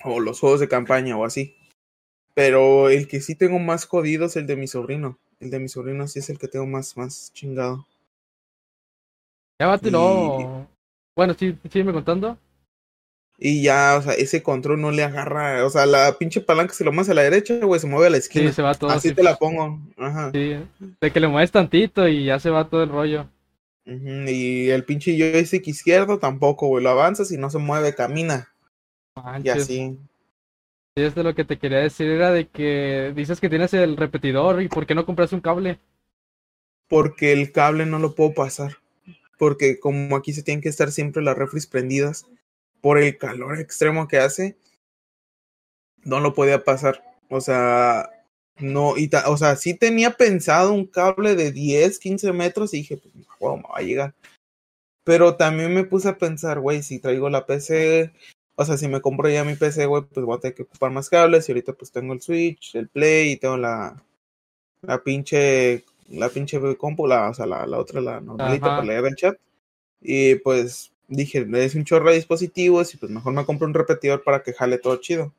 O 0.04 0.20
los 0.20 0.40
juegos 0.40 0.60
de 0.60 0.68
campaña 0.68 1.16
o 1.16 1.24
así. 1.24 1.56
Pero 2.34 2.88
el 2.88 3.06
que 3.08 3.20
sí 3.20 3.34
tengo 3.34 3.58
más 3.58 3.84
jodido 3.84 4.26
es 4.26 4.36
el 4.36 4.46
de 4.46 4.56
mi 4.56 4.66
sobrino. 4.66 5.18
El 5.40 5.50
de 5.50 5.58
mi 5.58 5.68
sobrino 5.68 6.06
sí 6.08 6.20
es 6.20 6.30
el 6.30 6.38
que 6.38 6.48
tengo 6.48 6.66
más, 6.66 6.96
más 6.96 7.32
chingado. 7.32 7.86
Ya 9.60 9.78
y- 9.82 9.90
luego... 9.90 10.66
Bueno, 11.14 11.34
sí, 11.34 11.58
sígueme 11.70 11.92
contando. 11.92 12.38
Y 13.40 13.62
ya, 13.62 13.96
o 13.98 14.02
sea, 14.02 14.12
ese 14.12 14.42
control 14.42 14.80
no 14.80 14.90
le 14.92 15.02
agarra. 15.02 15.64
O 15.66 15.70
sea, 15.70 15.86
la 15.86 16.16
pinche 16.18 16.40
palanca 16.42 16.74
se 16.74 16.84
lo 16.84 16.92
mueves 16.92 17.08
a 17.10 17.14
la 17.14 17.22
derecha, 17.22 17.58
güey, 17.64 17.80
se 17.80 17.86
mueve 17.88 18.06
a 18.08 18.10
la 18.10 18.18
Sí, 18.20 18.20
esquina. 18.20 18.52
se 18.52 18.62
va 18.62 18.74
todo 18.74 18.90
Así 18.90 19.08
así. 19.08 19.14
te 19.14 19.22
la 19.22 19.36
pongo. 19.36 19.80
Ajá. 19.96 20.30
Sí, 20.32 20.56
de 21.00 21.10
que 21.12 21.20
le 21.20 21.28
mueves 21.28 21.50
tantito 21.52 22.06
y 22.08 22.24
ya 22.26 22.38
se 22.38 22.50
va 22.50 22.68
todo 22.68 22.82
el 22.82 22.90
rollo. 22.90 23.28
Ujú, 23.86 24.28
Y 24.28 24.70
el 24.70 24.84
pinche 24.84 25.16
joystick 25.18 25.66
izquierdo 25.68 26.18
tampoco, 26.18 26.68
güey. 26.68 26.82
Lo 26.84 26.90
avanzas 26.90 27.30
y 27.32 27.36
no 27.38 27.50
se 27.50 27.58
mueve, 27.58 27.94
camina. 27.94 28.48
Y 29.42 29.48
así. 29.48 29.98
Sí, 30.96 31.02
es 31.04 31.14
de 31.14 31.22
lo 31.22 31.34
que 31.34 31.44
te 31.44 31.58
quería 31.58 31.78
decir, 31.78 32.08
era 32.08 32.30
de 32.32 32.48
que 32.48 33.12
dices 33.14 33.40
que 33.40 33.48
tienes 33.48 33.72
el 33.74 33.96
repetidor 33.96 34.60
y 34.62 34.68
¿por 34.68 34.86
qué 34.86 34.94
no 34.94 35.06
compras 35.06 35.32
un 35.32 35.40
cable? 35.40 35.78
Porque 36.88 37.32
el 37.32 37.52
cable 37.52 37.86
no 37.86 37.98
lo 37.98 38.14
puedo 38.14 38.34
pasar. 38.34 38.76
Porque 39.38 39.80
como 39.80 40.16
aquí 40.16 40.32
se 40.32 40.42
tienen 40.42 40.60
que 40.60 40.68
estar 40.68 40.92
siempre 40.92 41.22
las 41.22 41.38
refris 41.38 41.66
prendidas 41.66 42.26
por 42.80 42.98
el 42.98 43.16
calor 43.18 43.58
extremo 43.60 44.08
que 44.08 44.18
hace, 44.18 44.56
no 46.04 46.20
lo 46.20 46.34
podía 46.34 46.64
pasar. 46.64 47.02
O 47.28 47.40
sea, 47.40 48.10
no, 48.58 48.96
y 48.96 49.08
ta- 49.08 49.28
o 49.30 49.36
sea, 49.36 49.56
sí 49.56 49.74
tenía 49.74 50.10
pensado 50.12 50.72
un 50.72 50.86
cable 50.86 51.34
de 51.36 51.52
10, 51.52 51.98
15 51.98 52.32
metros 52.32 52.74
y 52.74 52.78
dije, 52.78 52.96
pues, 52.96 53.14
wow, 53.38 53.56
me 53.56 53.62
va 53.62 53.76
a 53.78 53.82
llegar. 53.82 54.14
Pero 55.04 55.36
también 55.36 55.72
me 55.74 55.84
puse 55.84 56.08
a 56.08 56.18
pensar, 56.18 56.60
güey, 56.60 56.82
si 56.82 56.98
traigo 56.98 57.30
la 57.30 57.46
PC, 57.46 58.12
o 58.56 58.64
sea, 58.64 58.76
si 58.76 58.88
me 58.88 59.00
compro 59.00 59.28
ya 59.28 59.44
mi 59.44 59.54
PC, 59.54 59.86
güey, 59.86 60.02
pues 60.04 60.26
voy 60.26 60.36
a 60.36 60.40
tener 60.40 60.54
que 60.54 60.62
ocupar 60.64 60.90
más 60.90 61.08
cables 61.08 61.48
y 61.48 61.52
ahorita 61.52 61.72
pues 61.72 61.90
tengo 61.90 62.12
el 62.12 62.20
Switch, 62.20 62.74
el 62.74 62.88
Play 62.88 63.32
y 63.32 63.36
tengo 63.36 63.56
la, 63.56 64.02
la 64.82 65.02
pinche, 65.02 65.84
la 66.08 66.28
pinche 66.28 66.60
compu, 66.76 67.06
la, 67.06 67.30
o 67.30 67.34
sea, 67.34 67.46
la, 67.46 67.66
la 67.66 67.78
otra, 67.78 68.00
la 68.02 68.20
normalita 68.20 68.66
Ajá. 68.66 68.76
para 68.76 68.86
leer 68.86 69.06
el 69.06 69.16
chat. 69.16 69.38
Y 70.02 70.34
pues 70.36 70.92
dije, 71.10 71.46
es 71.52 71.74
un 71.74 71.84
chorro 71.84 72.08
de 72.10 72.16
dispositivos 72.16 72.94
y 72.94 72.96
pues 72.96 73.12
mejor 73.12 73.34
me 73.34 73.44
compro 73.44 73.66
un 73.66 73.74
repetidor 73.74 74.22
para 74.24 74.42
que 74.42 74.54
jale 74.54 74.78
todo 74.78 74.96
chido. 74.96 75.32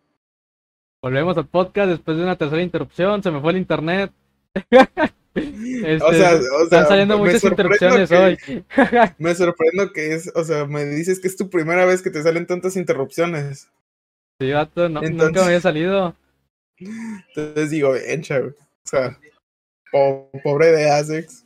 Volvemos 1.01 1.36
al 1.38 1.47
podcast 1.47 1.89
después 1.89 2.15
de 2.17 2.24
una 2.24 2.36
tercera 2.38 2.61
interrupción, 2.61 3.24
se 3.24 3.32
me 3.32 3.41
fue 3.41 3.51
el 3.53 3.57
internet. 3.57 4.11
Este, 5.34 6.03
O 6.03 6.11
sea, 6.11 6.34
o 6.34 6.63
están 6.63 6.69
sea, 6.69 6.86
saliendo 6.88 7.17
me 7.17 7.24
muchas 7.24 7.41
interrupciones 7.45 8.09
que- 8.09 8.17
hoy. 8.17 8.38
Me 9.17 9.34
sorprendo 9.34 9.93
que 9.93 10.13
es, 10.13 10.30
o 10.36 10.43
sea, 10.43 10.65
me 10.65 10.84
dices 10.84 11.22
que 11.22 11.30
es 11.30 11.38
tu 11.38 11.49
primera 11.49 11.86
vez 11.86 12.01
que 12.01 12.09
te 12.09 12.22
salen 12.22 12.45
tantas 12.45 12.76
interrupciones. 12.76 13.69
Sí, 14.41 14.51
vato, 14.51 14.89
no- 14.89 15.01
nunca 15.01 15.32
me 15.39 15.39
había 15.45 15.61
salido. 15.61 16.17
Entonces 16.78 17.69
digo, 17.69 17.95
encha. 17.95 18.41
O 18.41 18.53
sea, 18.84 19.17
po- 19.89 20.30
pobre 20.43 20.74
de 20.74 20.89
Asex. 20.91 21.45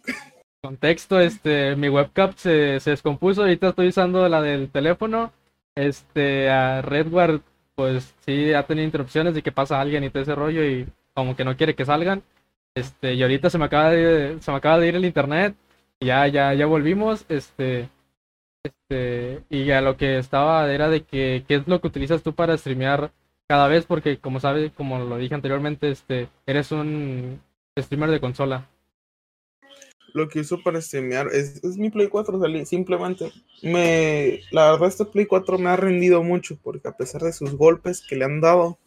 Contexto, 0.65 1.19
este, 1.19 1.75
mi 1.75 1.89
webcam 1.89 2.33
se, 2.35 2.79
se 2.79 2.89
descompuso, 2.89 3.41
ahorita 3.41 3.69
estoy 3.69 3.89
usando 3.89 4.27
la 4.27 4.41
del 4.41 4.71
teléfono. 4.71 5.31
Este, 5.75 6.49
a 6.49 6.81
Redward, 6.81 7.41
pues 7.75 8.15
sí, 8.25 8.51
ha 8.51 8.65
tenido 8.65 8.85
interrupciones 8.85 9.35
de 9.35 9.43
que 9.43 9.51
pasa 9.51 9.79
alguien 9.79 10.03
y 10.03 10.09
todo 10.09 10.23
ese 10.23 10.33
rollo 10.33 10.63
y 10.65 10.87
como 11.13 11.35
que 11.35 11.45
no 11.45 11.55
quiere 11.55 11.75
que 11.75 11.85
salgan. 11.85 12.23
Este, 12.73 13.13
y 13.13 13.21
ahorita 13.21 13.51
se 13.51 13.59
me 13.59 13.65
acaba 13.65 13.91
de, 13.91 14.37
se 14.41 14.51
me 14.51 14.57
acaba 14.57 14.79
de 14.79 14.87
ir 14.87 14.95
el 14.95 15.05
internet. 15.05 15.55
Ya, 15.99 16.27
ya, 16.27 16.51
ya 16.55 16.65
volvimos. 16.65 17.25
Este, 17.29 17.89
este, 18.63 19.43
y 19.51 19.69
a 19.69 19.81
lo 19.81 19.97
que 19.97 20.17
estaba 20.17 20.71
era 20.73 20.89
de 20.89 21.03
que, 21.03 21.45
¿qué 21.47 21.55
es 21.55 21.67
lo 21.67 21.79
que 21.79 21.87
utilizas 21.87 22.23
tú 22.23 22.33
para 22.33 22.57
streamear 22.57 23.11
cada 23.47 23.67
vez? 23.67 23.85
Porque 23.85 24.17
como 24.17 24.39
sabes, 24.39 24.71
como 24.73 24.97
lo 24.97 25.17
dije 25.17 25.35
anteriormente, 25.35 25.91
este, 25.91 26.29
eres 26.47 26.71
un 26.71 27.39
streamer 27.77 28.09
de 28.09 28.19
consola. 28.19 28.67
Lo 30.15 30.29
que 30.29 30.39
uso 30.39 30.63
para 30.63 30.81
streamear 30.81 31.27
es, 31.33 31.61
es 31.61 31.75
mi 31.75 31.89
Play 31.89 32.07
4, 32.07 32.39
salí, 32.39 32.65
simplemente. 32.65 33.33
Me, 33.61 34.39
la 34.49 34.71
verdad, 34.71 34.87
este 34.87 35.03
Play 35.03 35.25
4 35.25 35.57
me 35.57 35.69
ha 35.69 35.75
rendido 35.75 36.23
mucho, 36.23 36.57
porque 36.63 36.87
a 36.87 36.95
pesar 36.95 37.21
de 37.21 37.33
sus 37.33 37.53
golpes 37.57 38.01
que 38.01 38.15
le 38.15 38.23
han 38.23 38.39
dado, 38.39 38.79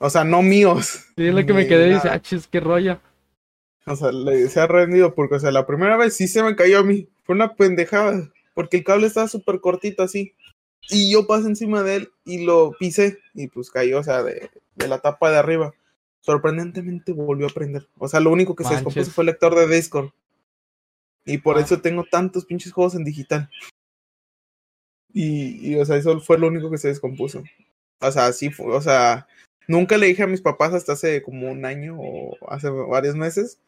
o 0.00 0.10
sea, 0.10 0.24
no 0.24 0.42
míos. 0.42 1.04
Sí, 1.16 1.28
es 1.28 1.34
lo 1.34 1.46
que 1.46 1.52
me 1.52 1.68
quedé 1.68 1.86
y 1.86 1.94
dice, 1.94 2.08
ah, 2.08 2.20
chis, 2.20 2.48
qué 2.48 2.58
rollo. 2.58 3.00
O 3.86 3.94
sea, 3.94 4.10
le, 4.10 4.48
se 4.48 4.58
ha 4.58 4.66
rendido 4.66 5.14
porque, 5.14 5.36
o 5.36 5.38
sea, 5.38 5.52
la 5.52 5.68
primera 5.68 5.96
vez 5.96 6.16
sí 6.16 6.26
se 6.26 6.42
me 6.42 6.56
cayó 6.56 6.80
a 6.80 6.82
mí. 6.82 7.08
Fue 7.22 7.36
una 7.36 7.54
pendejada. 7.54 8.28
Porque 8.54 8.78
el 8.78 8.84
cable 8.84 9.06
estaba 9.06 9.28
súper 9.28 9.60
cortito 9.60 10.02
así. 10.02 10.34
Y 10.90 11.12
yo 11.12 11.28
pasé 11.28 11.46
encima 11.46 11.84
de 11.84 11.94
él 11.94 12.12
y 12.24 12.44
lo 12.44 12.72
pisé. 12.76 13.20
Y 13.34 13.46
pues 13.46 13.70
cayó, 13.70 14.00
o 14.00 14.02
sea, 14.02 14.24
de, 14.24 14.50
de 14.74 14.88
la 14.88 14.98
tapa 14.98 15.30
de 15.30 15.38
arriba. 15.38 15.72
Sorprendentemente 16.22 17.12
volvió 17.12 17.46
a 17.46 17.50
prender. 17.50 17.86
O 17.98 18.08
sea, 18.08 18.18
lo 18.18 18.32
único 18.32 18.56
que 18.56 18.64
se 18.64 18.70
Manches. 18.70 18.84
descompuso 18.84 19.14
fue 19.14 19.22
el 19.22 19.26
lector 19.26 19.54
de 19.54 19.72
Discord. 19.72 20.10
Y 21.24 21.38
por 21.38 21.56
Ah. 21.56 21.60
eso 21.62 21.80
tengo 21.80 22.04
tantos 22.04 22.44
pinches 22.44 22.72
juegos 22.72 22.94
en 22.94 23.04
digital. 23.04 23.50
Y, 25.12 25.72
y, 25.72 25.76
o 25.76 25.84
sea, 25.84 25.96
eso 25.96 26.18
fue 26.20 26.38
lo 26.38 26.48
único 26.48 26.70
que 26.70 26.78
se 26.78 26.88
descompuso. 26.88 27.42
O 28.00 28.10
sea, 28.10 28.32
sí 28.32 28.50
fue, 28.50 28.66
o 28.74 28.80
sea, 28.80 29.26
nunca 29.68 29.96
le 29.96 30.06
dije 30.06 30.24
a 30.24 30.26
mis 30.26 30.42
papás 30.42 30.74
hasta 30.74 30.92
hace 30.94 31.22
como 31.22 31.50
un 31.50 31.64
año 31.64 31.96
o 31.98 32.36
hace 32.48 32.68
varios 32.68 33.14
meses. 33.14 33.58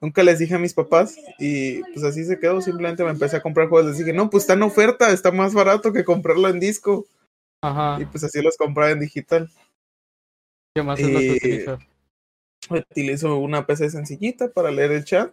Nunca 0.00 0.22
les 0.22 0.38
dije 0.38 0.54
a 0.54 0.58
mis 0.58 0.74
papás 0.74 1.16
y 1.38 1.80
pues 1.92 2.02
así 2.04 2.24
se 2.24 2.38
quedó. 2.38 2.60
Simplemente 2.60 3.04
me 3.04 3.10
empecé 3.10 3.36
a 3.36 3.42
comprar 3.42 3.68
juegos. 3.68 3.90
Les 3.90 3.98
dije, 3.98 4.12
no, 4.12 4.30
pues 4.30 4.44
está 4.44 4.54
en 4.54 4.62
oferta, 4.62 5.10
está 5.10 5.30
más 5.30 5.54
barato 5.54 5.92
que 5.92 6.04
comprarlo 6.04 6.48
en 6.48 6.58
disco. 6.58 7.06
Ajá. 7.62 8.00
Y 8.00 8.06
pues 8.06 8.24
así 8.24 8.42
los 8.42 8.56
compraba 8.56 8.90
en 8.90 9.00
digital. 9.00 9.48
¿Qué 10.74 10.82
más 10.82 10.98
es 10.98 11.08
lo 11.08 11.18
que 11.20 11.32
utilizas? 11.32 11.80
Utilizo 12.70 13.36
una 13.38 13.66
PC 13.66 13.90
sencillita 13.90 14.50
para 14.52 14.70
leer 14.70 14.92
el 14.92 15.04
chat. 15.04 15.32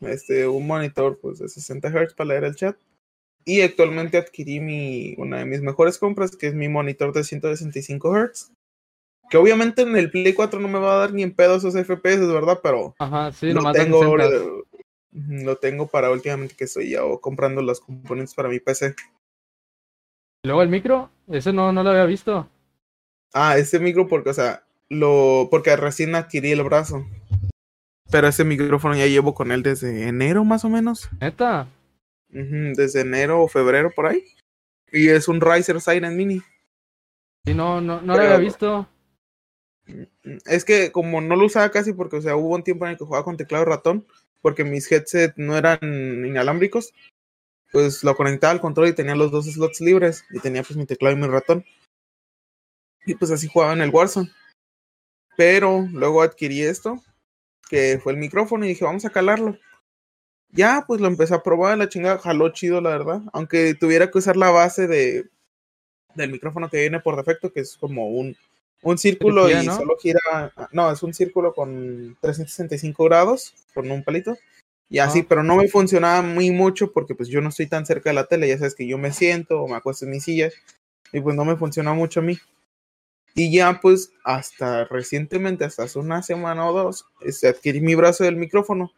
Este, 0.00 0.46
un 0.46 0.66
monitor 0.66 1.18
pues 1.20 1.38
de 1.38 1.48
60 1.48 1.88
Hz 1.88 2.14
para 2.14 2.28
leer 2.28 2.44
el 2.44 2.56
chat. 2.56 2.76
Y 3.44 3.62
actualmente 3.62 4.18
adquirí 4.18 4.60
mi, 4.60 5.14
una 5.18 5.38
de 5.38 5.44
mis 5.44 5.60
mejores 5.60 5.98
compras, 5.98 6.36
que 6.36 6.48
es 6.48 6.54
mi 6.54 6.68
monitor 6.68 7.12
de 7.12 7.24
165 7.24 8.12
Hz. 8.12 8.52
Que 9.30 9.36
obviamente 9.36 9.82
en 9.82 9.96
el 9.96 10.10
Play 10.10 10.34
4 10.34 10.60
no 10.60 10.68
me 10.68 10.78
va 10.78 10.94
a 10.94 10.98
dar 10.98 11.12
ni 11.12 11.22
en 11.22 11.34
pedo 11.34 11.56
esos 11.56 11.74
FPS, 11.74 12.26
¿verdad? 12.32 12.60
Pero 12.62 12.94
Ajá, 12.98 13.32
sí, 13.32 13.52
lo 13.52 13.72
tengo, 13.72 14.00
60. 14.00 14.28
lo, 14.28 14.66
lo 15.44 15.56
tengo 15.56 15.86
para 15.86 16.10
últimamente 16.10 16.54
que 16.56 16.64
estoy 16.64 16.90
ya 16.90 17.00
comprando 17.20 17.62
los 17.62 17.80
componentes 17.80 18.34
para 18.34 18.48
mi 18.48 18.60
PC. 18.60 18.94
Luego 20.44 20.62
el 20.62 20.68
micro, 20.68 21.10
ese 21.28 21.52
no, 21.52 21.72
no 21.72 21.82
lo 21.82 21.90
había 21.90 22.04
visto. 22.04 22.48
Ah, 23.32 23.58
ese 23.58 23.80
micro 23.80 24.06
porque, 24.06 24.30
o 24.30 24.34
sea, 24.34 24.64
lo 24.88 25.48
porque 25.50 25.74
recién 25.76 26.14
adquirí 26.14 26.52
el 26.52 26.62
brazo. 26.62 27.04
Pero 28.10 28.28
ese 28.28 28.44
micrófono 28.44 28.94
ya 28.96 29.06
llevo 29.06 29.34
con 29.34 29.52
él 29.52 29.62
desde 29.62 30.08
enero 30.08 30.44
más 30.44 30.64
o 30.64 30.68
menos. 30.68 31.08
Neta. 31.20 31.68
Desde 32.28 33.00
enero 33.00 33.42
o 33.42 33.48
febrero 33.48 33.90
por 33.94 34.06
ahí. 34.06 34.22
Y 34.92 35.08
es 35.08 35.28
un 35.28 35.40
Riser 35.40 35.80
Siren 35.80 36.16
Mini. 36.16 36.42
Sí, 37.44 37.54
no, 37.54 37.80
no, 37.80 38.00
no 38.00 38.16
lo 38.16 38.22
había 38.22 38.38
visto. 38.38 38.88
Es 40.46 40.64
que 40.64 40.90
como 40.90 41.20
no 41.20 41.36
lo 41.36 41.46
usaba 41.46 41.70
casi 41.70 41.92
porque, 41.92 42.16
o 42.16 42.22
sea, 42.22 42.36
hubo 42.36 42.54
un 42.54 42.64
tiempo 42.64 42.84
en 42.84 42.92
el 42.92 42.98
que 42.98 43.04
jugaba 43.04 43.24
con 43.24 43.36
teclado 43.36 43.64
y 43.64 43.68
ratón, 43.68 44.06
porque 44.42 44.64
mis 44.64 44.90
headsets 44.90 45.36
no 45.36 45.56
eran 45.56 45.78
inalámbricos, 45.82 46.92
pues 47.72 48.02
lo 48.02 48.16
conectaba 48.16 48.52
al 48.52 48.60
control 48.60 48.88
y 48.88 48.94
tenía 48.94 49.14
los 49.14 49.30
dos 49.30 49.46
slots 49.46 49.80
libres 49.80 50.24
y 50.30 50.40
tenía 50.40 50.62
pues 50.62 50.76
mi 50.76 50.86
teclado 50.86 51.16
y 51.16 51.20
mi 51.20 51.26
ratón. 51.26 51.64
Y 53.04 53.14
pues 53.14 53.30
así 53.30 53.48
jugaba 53.48 53.72
en 53.72 53.80
el 53.80 53.90
Warzone. 53.90 54.30
Pero 55.36 55.86
luego 55.92 56.22
adquirí 56.22 56.62
esto, 56.62 57.02
que 57.68 57.98
fue 58.02 58.12
el 58.12 58.18
micrófono 58.18 58.64
y 58.64 58.68
dije, 58.68 58.84
vamos 58.84 59.04
a 59.04 59.10
calarlo. 59.10 59.58
Ya, 60.52 60.84
pues 60.86 61.00
lo 61.00 61.08
empecé 61.08 61.34
a 61.34 61.42
probar, 61.42 61.76
la 61.76 61.88
chingada 61.88 62.18
jaló 62.18 62.48
chido, 62.50 62.80
la 62.80 62.90
verdad. 62.90 63.22
Aunque 63.32 63.74
tuviera 63.74 64.10
que 64.10 64.18
usar 64.18 64.36
la 64.36 64.50
base 64.50 64.86
de 64.86 65.28
del 66.14 66.30
micrófono 66.32 66.70
que 66.70 66.78
viene 66.80 66.98
por 67.00 67.14
defecto, 67.16 67.52
que 67.52 67.60
es 67.60 67.76
como 67.76 68.08
un, 68.08 68.34
un 68.82 68.96
círculo 68.96 69.50
y 69.50 69.66
¿no? 69.66 69.76
solo 69.76 69.96
gira. 70.00 70.20
No, 70.72 70.90
es 70.90 71.02
un 71.02 71.12
círculo 71.12 71.52
con 71.52 72.16
365 72.22 73.04
grados, 73.04 73.54
con 73.74 73.90
un 73.90 74.02
palito. 74.02 74.34
Y 74.88 74.98
así, 75.00 75.20
Ah. 75.20 75.26
pero 75.28 75.42
no 75.42 75.56
me 75.56 75.68
funcionaba 75.68 76.22
muy 76.22 76.50
mucho 76.50 76.92
porque 76.92 77.14
pues 77.14 77.28
yo 77.28 77.40
no 77.42 77.50
estoy 77.50 77.66
tan 77.66 77.84
cerca 77.84 78.08
de 78.10 78.14
la 78.14 78.26
tele, 78.26 78.48
ya 78.48 78.56
sabes 78.56 78.74
que 78.74 78.86
yo 78.86 78.96
me 78.98 79.12
siento 79.12 79.60
o 79.60 79.68
me 79.68 79.76
acuesto 79.76 80.04
en 80.06 80.12
mi 80.12 80.20
silla 80.20 80.50
y 81.12 81.20
pues 81.20 81.34
no 81.36 81.44
me 81.44 81.56
funciona 81.56 81.92
mucho 81.92 82.20
a 82.20 82.22
mí. 82.22 82.38
Y 83.36 83.54
ya 83.54 83.80
pues 83.80 84.12
hasta 84.24 84.86
recientemente, 84.86 85.64
hasta 85.64 85.84
hace 85.84 85.98
una 85.98 86.22
semana 86.22 86.68
o 86.68 86.72
dos, 86.72 87.06
este, 87.20 87.48
adquirí 87.48 87.80
mi 87.80 87.94
brazo 87.94 88.24
del 88.24 88.36
micrófono. 88.36 88.92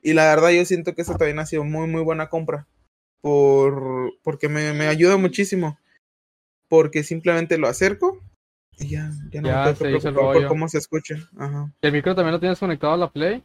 Y 0.00 0.14
la 0.14 0.24
verdad 0.24 0.50
yo 0.50 0.64
siento 0.64 0.94
que 0.94 1.02
esta 1.02 1.18
también 1.18 1.40
ha 1.40 1.46
sido 1.46 1.64
muy 1.64 1.88
muy 1.88 2.02
buena 2.02 2.30
compra. 2.30 2.66
Por, 3.20 4.12
porque 4.22 4.48
me, 4.48 4.72
me 4.72 4.86
ayuda 4.86 5.16
muchísimo. 5.16 5.78
Porque 6.68 7.02
simplemente 7.02 7.58
lo 7.58 7.66
acerco 7.66 8.22
y 8.78 8.90
ya, 8.90 9.10
ya 9.30 9.40
no 9.40 9.48
Ya 9.48 9.64
me 9.64 9.74
tengo 9.74 9.98
que 9.98 10.00
preocupar 10.00 10.34
por 10.34 10.46
cómo 10.46 10.68
se 10.68 10.78
escucha. 10.78 11.16
Ajá. 11.36 11.72
¿El 11.82 11.92
micro 11.92 12.14
también 12.14 12.32
lo 12.32 12.40
tienes 12.40 12.58
conectado 12.58 12.92
a 12.92 12.96
la 12.96 13.10
Play? 13.10 13.42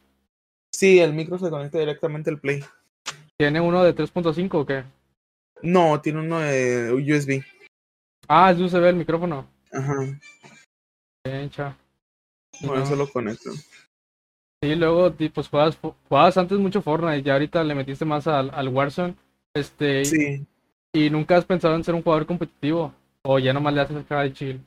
Sí, 0.71 0.99
el 0.99 1.13
micro 1.13 1.37
se 1.37 1.49
conecta 1.49 1.79
directamente 1.79 2.29
al 2.29 2.39
play. 2.39 2.63
¿Tiene 3.37 3.61
uno 3.61 3.83
de 3.83 3.95
3.5 3.95 4.49
o 4.53 4.65
qué? 4.65 4.83
No, 5.61 6.01
tiene 6.01 6.19
uno 6.19 6.39
de 6.39 6.91
USB. 6.93 7.43
Ah, 8.27 8.51
es 8.51 8.59
USB 8.59 8.85
el 8.85 8.95
micrófono. 8.95 9.47
Ajá. 9.73 10.19
Bien, 11.25 11.49
cha. 11.49 11.77
Sí, 12.53 12.67
Por 12.67 12.77
no. 12.77 12.83
eso 12.83 12.95
lo 12.95 13.09
conecto. 13.11 13.51
Sí, 14.63 14.75
luego, 14.75 15.13
pues 15.33 15.49
jugabas, 15.49 15.77
jugabas 16.07 16.37
antes 16.37 16.57
mucho 16.59 16.81
Fortnite, 16.81 17.23
ya 17.23 17.33
ahorita 17.33 17.63
le 17.63 17.75
metiste 17.75 18.05
más 18.05 18.27
al, 18.27 18.49
al 18.53 18.67
Warzone. 18.69 19.15
Este, 19.55 20.05
Sí. 20.05 20.45
y 20.93 21.09
nunca 21.09 21.35
has 21.37 21.45
pensado 21.45 21.75
en 21.75 21.83
ser 21.83 21.95
un 21.95 22.03
jugador 22.03 22.25
competitivo. 22.25 22.93
O 23.23 23.39
ya 23.39 23.53
nomás 23.53 23.73
le 23.73 23.81
haces 23.81 23.97
acá 23.97 24.21
de 24.21 24.33
chill. 24.33 24.65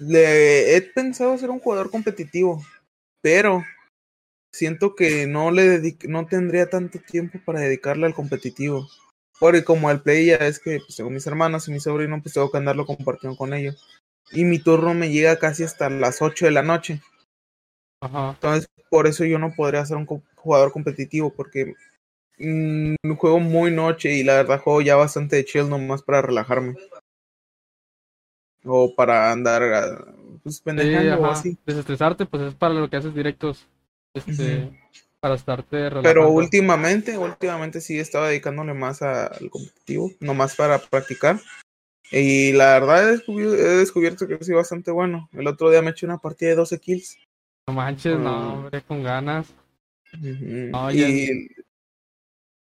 Le 0.00 0.76
he 0.76 0.82
pensado 0.82 1.36
ser 1.38 1.50
un 1.50 1.60
jugador 1.60 1.90
competitivo, 1.90 2.62
pero 3.22 3.64
siento 4.54 4.94
que 4.94 5.26
no 5.26 5.50
le 5.50 5.80
dedic- 5.80 6.08
no 6.08 6.26
tendría 6.26 6.68
tanto 6.70 6.98
tiempo 7.00 7.38
para 7.44 7.60
dedicarle 7.60 8.06
al 8.06 8.14
competitivo. 8.14 8.88
Porque 9.40 9.62
como 9.64 9.90
el 9.90 10.00
play 10.00 10.26
ya 10.26 10.36
es 10.36 10.58
que 10.58 10.78
pues, 10.78 10.96
tengo 10.96 11.10
mis 11.10 11.26
hermanos 11.26 11.68
y 11.68 11.72
mi 11.72 11.80
sobrino, 11.80 12.20
pues 12.20 12.34
tengo 12.34 12.50
que 12.50 12.58
andarlo 12.58 12.86
compartiendo 12.86 13.36
con 13.36 13.54
ellos. 13.54 13.97
Y 14.32 14.44
mi 14.44 14.58
turno 14.58 14.94
me 14.94 15.10
llega 15.10 15.38
casi 15.38 15.64
hasta 15.64 15.88
las 15.88 16.20
8 16.22 16.46
de 16.46 16.50
la 16.50 16.62
noche. 16.62 17.00
Ajá. 18.00 18.30
Entonces, 18.30 18.68
por 18.90 19.06
eso 19.06 19.24
yo 19.24 19.38
no 19.38 19.54
podría 19.54 19.84
ser 19.84 19.96
un 19.96 20.06
jugador 20.34 20.72
competitivo, 20.72 21.30
porque 21.30 21.74
mm, 22.38 22.94
juego 23.16 23.40
muy 23.40 23.70
noche 23.70 24.12
y 24.14 24.22
la 24.22 24.34
verdad 24.34 24.60
juego 24.60 24.80
ya 24.80 24.96
bastante 24.96 25.36
de 25.36 25.44
chill 25.44 25.68
nomás 25.68 26.02
para 26.02 26.22
relajarme. 26.22 26.76
O 28.64 28.94
para 28.94 29.30
andar 29.30 29.62
ah, 29.62 30.04
pues, 30.42 30.56
Sí, 30.56 30.62
pendejando 30.64 31.20
o 31.20 31.24
ajá. 31.26 31.38
así. 31.38 31.58
Desestresarte, 31.64 32.26
pues 32.26 32.42
es 32.42 32.54
para 32.54 32.74
lo 32.74 32.88
que 32.90 32.96
haces 32.96 33.14
directos. 33.14 33.66
Este, 34.14 34.70
para 35.20 35.34
estarte 35.34 35.76
relajando. 35.76 36.02
Pero 36.02 36.30
últimamente, 36.30 37.18
últimamente 37.18 37.80
sí 37.80 37.98
estaba 37.98 38.28
dedicándole 38.28 38.74
más 38.74 39.02
al 39.02 39.50
competitivo, 39.50 40.10
nomás 40.20 40.56
para 40.56 40.78
practicar. 40.78 41.40
Y 42.10 42.52
la 42.52 42.78
verdad 42.80 43.08
he 43.08 43.12
descubierto, 43.12 43.54
he 43.56 43.76
descubierto 43.76 44.26
que 44.26 44.42
soy 44.42 44.54
bastante 44.54 44.90
bueno. 44.90 45.28
El 45.32 45.46
otro 45.46 45.70
día 45.70 45.82
me 45.82 45.90
eché 45.90 46.06
una 46.06 46.18
partida 46.18 46.50
de 46.50 46.56
12 46.56 46.78
kills. 46.78 47.18
No 47.66 47.74
manches, 47.74 48.18
no, 48.18 48.54
hombre, 48.54 48.82
con 48.82 49.02
ganas. 49.02 49.52
No, 50.22 50.90
ya- 50.90 51.06
y, 51.06 51.48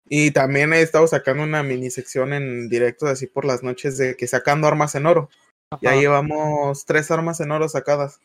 y 0.06 0.32
también 0.32 0.74
he 0.74 0.82
estado 0.82 1.08
sacando 1.08 1.44
una 1.44 1.64
mini 1.64 1.90
sección 1.90 2.34
en 2.34 2.70
directo 2.70 3.08
así 3.08 3.26
por 3.26 3.46
las 3.46 3.64
noches 3.64 3.98
de 3.98 4.16
que 4.16 4.28
sacando 4.28 4.68
armas 4.68 4.94
en 4.94 5.08
oro. 5.08 5.30
Ya 5.82 5.92
Ajá. 5.92 6.00
llevamos 6.00 6.86
tres 6.86 7.10
armas 7.10 7.40
en 7.40 7.50
oro 7.52 7.68
sacadas. 7.68 8.20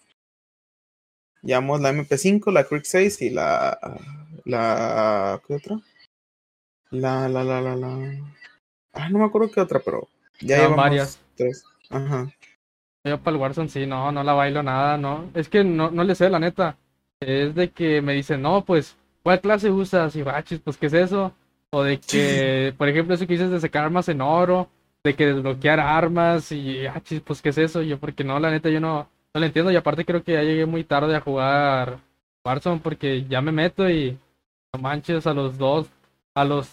Llevamos 1.43 1.81
la 1.81 1.91
MP5, 1.93 2.51
la 2.53 2.65
Quick 2.65 2.85
6 2.85 3.23
y 3.23 3.31
la. 3.31 3.79
la 4.45 5.41
¿Qué 5.47 5.55
otra? 5.55 5.81
La, 6.91 7.29
la, 7.29 7.45
la, 7.45 7.61
la, 7.63 7.77
la. 7.77 8.35
Ah, 8.93 9.09
no 9.09 9.19
me 9.21 9.25
acuerdo 9.25 9.51
qué 9.51 9.61
otra, 9.61 9.81
pero 9.81 10.09
ya 10.41 10.59
Llevan 10.59 10.77
varias. 10.77 11.21
tres. 11.37 11.65
Ajá. 11.91 12.29
Yo 13.05 13.19
para 13.21 13.37
el 13.37 13.41
Warzone 13.41 13.69
sí, 13.69 13.87
no, 13.87 14.11
no 14.11 14.25
la 14.25 14.33
bailo 14.33 14.63
nada, 14.63 14.99
no. 14.99 15.31
Es 15.35 15.49
que 15.49 15.63
no, 15.63 15.91
no 15.91 16.03
le 16.03 16.15
sé, 16.15 16.29
la 16.29 16.41
neta. 16.41 16.77
Es 17.21 17.55
de 17.55 17.71
que 17.71 18.03
me 18.03 18.15
dicen, 18.15 18.43
no, 18.43 18.65
pues, 18.65 18.97
¿cuál 19.23 19.41
clase 19.41 19.71
usas? 19.71 20.17
Y 20.17 20.23
baches, 20.23 20.61
pues, 20.61 20.77
¿qué 20.77 20.87
es 20.87 20.93
eso? 20.93 21.33
O 21.71 21.83
de 21.85 21.99
que, 22.01 22.75
por 22.79 22.89
ejemplo, 22.89 23.15
eso 23.15 23.27
que 23.27 23.35
dices 23.35 23.51
de 23.51 23.61
sacar 23.61 23.85
armas 23.85 24.09
en 24.09 24.21
oro, 24.21 24.69
de 25.05 25.15
que 25.15 25.27
desbloquear 25.27 25.79
armas 25.79 26.51
y, 26.51 26.85
ah, 26.87 27.01
chis, 27.03 27.21
pues, 27.21 27.41
¿qué 27.41 27.51
es 27.51 27.59
eso? 27.59 27.83
Yo, 27.83 27.99
porque 27.99 28.25
no, 28.25 28.41
la 28.41 28.51
neta, 28.51 28.71
yo 28.71 28.81
no, 28.81 29.09
no 29.35 29.41
lo 29.41 29.47
entiendo. 29.47 29.71
Y 29.71 29.77
aparte 29.77 30.05
creo 30.05 30.25
que 30.25 30.33
ya 30.33 30.43
llegué 30.43 30.67
muy 30.67 30.83
tarde 30.83 31.15
a 31.15 31.21
jugar 31.21 31.99
Warzone 32.45 32.81
porque 32.83 33.25
ya 33.25 33.41
me 33.41 33.53
meto 33.53 33.89
y, 33.89 34.19
no 34.73 34.81
manches, 34.81 35.27
a 35.29 35.35
los 35.35 35.59
dos, 35.59 35.89
a 36.35 36.45
los, 36.45 36.69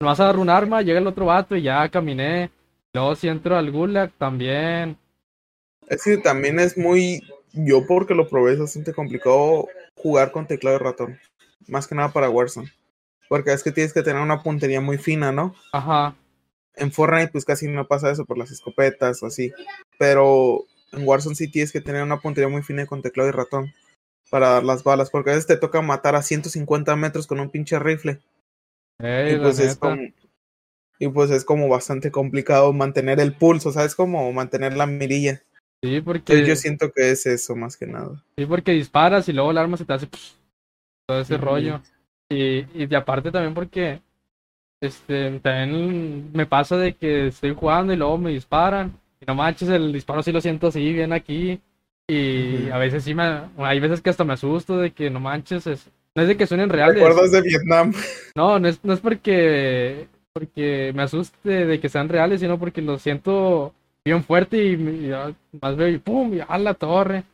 nomás 0.00 0.18
agarro 0.20 0.40
un 0.40 0.50
arma, 0.50 0.82
llega 0.82 0.98
el 0.98 1.06
otro 1.06 1.26
vato 1.26 1.56
y 1.56 1.62
ya 1.62 1.88
caminé. 1.90 2.50
Luego 2.94 3.16
si 3.16 3.28
entro 3.28 3.56
al 3.56 3.72
Gulag 3.72 4.12
también. 4.12 4.96
Es 5.88 6.04
que 6.04 6.16
también 6.16 6.60
es 6.60 6.78
muy. 6.78 7.22
Yo, 7.52 7.86
porque 7.86 8.14
lo 8.14 8.28
probé, 8.28 8.52
es 8.54 8.58
bastante 8.60 8.94
complicado 8.94 9.66
jugar 9.96 10.32
con 10.32 10.46
teclado 10.46 10.76
y 10.76 10.78
ratón. 10.78 11.18
Más 11.66 11.86
que 11.86 11.94
nada 11.94 12.10
para 12.12 12.30
Warzone. 12.30 12.72
Porque 13.28 13.52
es 13.52 13.62
que 13.62 13.72
tienes 13.72 13.92
que 13.92 14.02
tener 14.02 14.22
una 14.22 14.42
puntería 14.42 14.80
muy 14.80 14.98
fina, 14.98 15.32
¿no? 15.32 15.54
Ajá. 15.72 16.16
En 16.76 16.92
Fortnite 16.92 17.30
pues 17.32 17.44
casi 17.44 17.68
no 17.68 17.86
pasa 17.86 18.10
eso 18.10 18.24
por 18.24 18.38
las 18.38 18.50
escopetas 18.50 19.22
o 19.22 19.26
así. 19.26 19.52
Pero 19.98 20.64
en 20.92 21.06
Warzone 21.06 21.34
sí 21.34 21.50
tienes 21.50 21.72
que 21.72 21.80
tener 21.80 22.02
una 22.02 22.20
puntería 22.20 22.48
muy 22.48 22.62
fina 22.62 22.86
con 22.86 23.02
teclado 23.02 23.28
y 23.28 23.32
ratón 23.32 23.72
para 24.30 24.50
dar 24.50 24.64
las 24.64 24.84
balas. 24.84 25.10
Porque 25.10 25.30
a 25.30 25.34
veces 25.34 25.46
te 25.46 25.56
toca 25.56 25.82
matar 25.82 26.14
a 26.16 26.22
150 26.22 26.94
metros 26.96 27.26
con 27.26 27.40
un 27.40 27.50
pinche 27.50 27.78
rifle. 27.78 28.20
Ey, 29.00 29.34
Y 29.34 29.38
pues 29.38 29.58
es 29.58 29.74
neta. 29.74 29.80
como... 29.80 30.02
Y 30.98 31.08
pues 31.08 31.30
es 31.30 31.44
como 31.44 31.68
bastante 31.68 32.10
complicado 32.10 32.72
mantener 32.72 33.20
el 33.20 33.34
pulso, 33.34 33.72
¿sabes? 33.72 33.94
Como 33.94 34.32
mantener 34.32 34.76
la 34.76 34.86
mirilla. 34.86 35.42
Sí, 35.82 36.00
porque, 36.00 36.32
Entonces 36.32 36.48
yo 36.48 36.56
siento 36.56 36.92
que 36.92 37.10
es 37.10 37.26
eso 37.26 37.54
más 37.56 37.76
que 37.76 37.86
nada. 37.86 38.22
sí, 38.36 38.46
porque 38.46 38.72
disparas 38.72 39.28
y 39.28 39.32
luego 39.32 39.50
el 39.50 39.58
arma 39.58 39.76
se 39.76 39.84
te 39.84 39.92
hace 39.92 40.06
psh, 40.06 40.34
todo 41.06 41.20
ese 41.20 41.36
rollo. 41.36 41.80
Y, 42.30 42.64
y 42.74 42.86
de 42.86 42.96
aparte 42.96 43.30
también 43.30 43.52
porque 43.52 44.00
este 44.80 45.40
también 45.40 46.30
me 46.32 46.46
pasa 46.46 46.76
de 46.76 46.94
que 46.94 47.28
estoy 47.28 47.54
jugando 47.54 47.92
y 47.92 47.96
luego 47.96 48.16
me 48.18 48.30
disparan. 48.30 48.98
Y 49.20 49.26
no 49.26 49.34
manches, 49.34 49.68
el 49.68 49.92
disparo 49.92 50.22
sí 50.22 50.32
lo 50.32 50.40
siento 50.40 50.68
así, 50.68 50.92
bien 50.92 51.12
aquí. 51.12 51.60
Y 52.06 52.68
a 52.70 52.76
veces 52.78 53.04
sí 53.04 53.14
me, 53.14 53.42
hay 53.58 53.80
veces 53.80 54.00
que 54.00 54.10
hasta 54.10 54.24
me 54.24 54.34
asusto 54.34 54.78
de 54.78 54.92
que 54.92 55.08
no 55.08 55.20
manches, 55.20 55.66
es, 55.66 55.90
no 56.14 56.22
es 56.22 56.28
de 56.28 56.36
que 56.36 56.46
suenen 56.46 56.68
reales. 56.68 56.96
¿Recuerdas 56.96 57.32
de 57.32 57.40
Vietnam? 57.40 57.94
No, 58.34 58.58
no 58.58 58.68
es, 58.68 58.84
no 58.84 58.92
es 58.92 59.00
porque, 59.00 60.06
porque 60.34 60.92
me 60.94 61.02
asuste 61.04 61.64
de 61.64 61.80
que 61.80 61.88
sean 61.88 62.08
reales, 62.08 62.40
sino 62.40 62.58
porque 62.58 62.82
lo 62.82 62.98
siento 62.98 63.72
bien 64.04 64.24
fuerte 64.24 64.56
y, 64.56 64.72
y 64.72 65.12
más 65.62 65.76
veo 65.76 65.88
y 65.88 65.98
pum, 65.98 66.34
y 66.34 66.40
a 66.40 66.58
la 66.58 66.74
torre. 66.74 67.24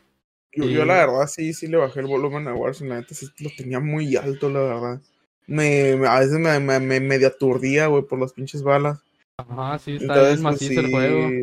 Yo, 0.52 0.64
Y- 0.64 0.74
yo 0.74 0.84
la 0.84 0.94
verdad 1.06 1.26
sí, 1.26 1.52
sí 1.52 1.66
le 1.66 1.76
bajé 1.76 2.00
el 2.00 2.06
volumen 2.06 2.46
a 2.46 2.54
Warzone, 2.54 2.90
la 2.90 3.00
neta 3.00 3.14
sí 3.16 3.26
lo 3.40 3.50
tenía 3.56 3.80
muy 3.80 4.14
alto, 4.16 4.48
la 4.48 4.60
verdad. 4.60 5.00
Me, 5.48 5.96
me- 5.96 6.06
a 6.08 6.20
veces 6.20 6.38
me, 6.38 6.60
me, 6.60 6.78
me 6.78 7.00
medio 7.00 7.26
aturdía, 7.28 7.86
güey, 7.88 8.04
por 8.04 8.20
las 8.20 8.32
pinches 8.32 8.62
balas. 8.62 9.00
Ajá, 9.38 9.78
sí, 9.80 9.96
está 9.96 10.06
Entonces, 10.06 10.28
bien 10.28 10.40
pues 10.42 10.60
macizo 10.60 10.78
el 10.80 10.86
sí, 10.86 10.90
juego. 10.90 11.34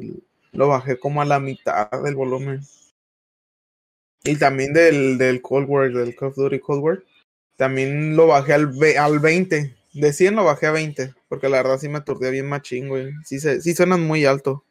lo 0.53 0.67
bajé 0.69 0.97
como 0.99 1.21
a 1.21 1.25
la 1.25 1.39
mitad 1.39 1.89
del 2.03 2.15
volumen. 2.15 2.61
Y 4.23 4.35
también 4.35 4.73
del, 4.73 5.17
del 5.17 5.41
Cold 5.41 5.67
War, 5.67 5.91
del 5.91 6.15
Call 6.15 6.29
of 6.29 6.35
Duty 6.35 6.59
Cold 6.59 6.83
War. 6.83 7.03
También 7.55 8.15
lo 8.15 8.27
bajé 8.27 8.53
al, 8.53 8.71
al 8.99 9.19
20. 9.19 9.75
De 9.93 10.13
100 10.13 10.35
lo 10.35 10.43
bajé 10.43 10.67
a 10.67 10.71
20. 10.71 11.13
Porque 11.27 11.49
la 11.49 11.57
verdad 11.57 11.79
sí 11.79 11.89
me 11.89 11.97
aturdía 11.97 12.29
bien 12.29 12.47
machín, 12.47 12.87
güey. 12.87 13.11
Sí, 13.25 13.39
se, 13.39 13.61
sí 13.61 13.73
suenan 13.73 14.05
muy 14.05 14.25
alto. 14.25 14.63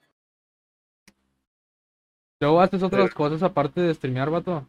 ¿Luego 2.41 2.61
haces 2.61 2.83
otras 2.83 3.15
cosas 3.15 3.43
aparte 3.43 3.81
de 3.81 3.95
streamear, 3.95 4.31
vato? 4.31 4.67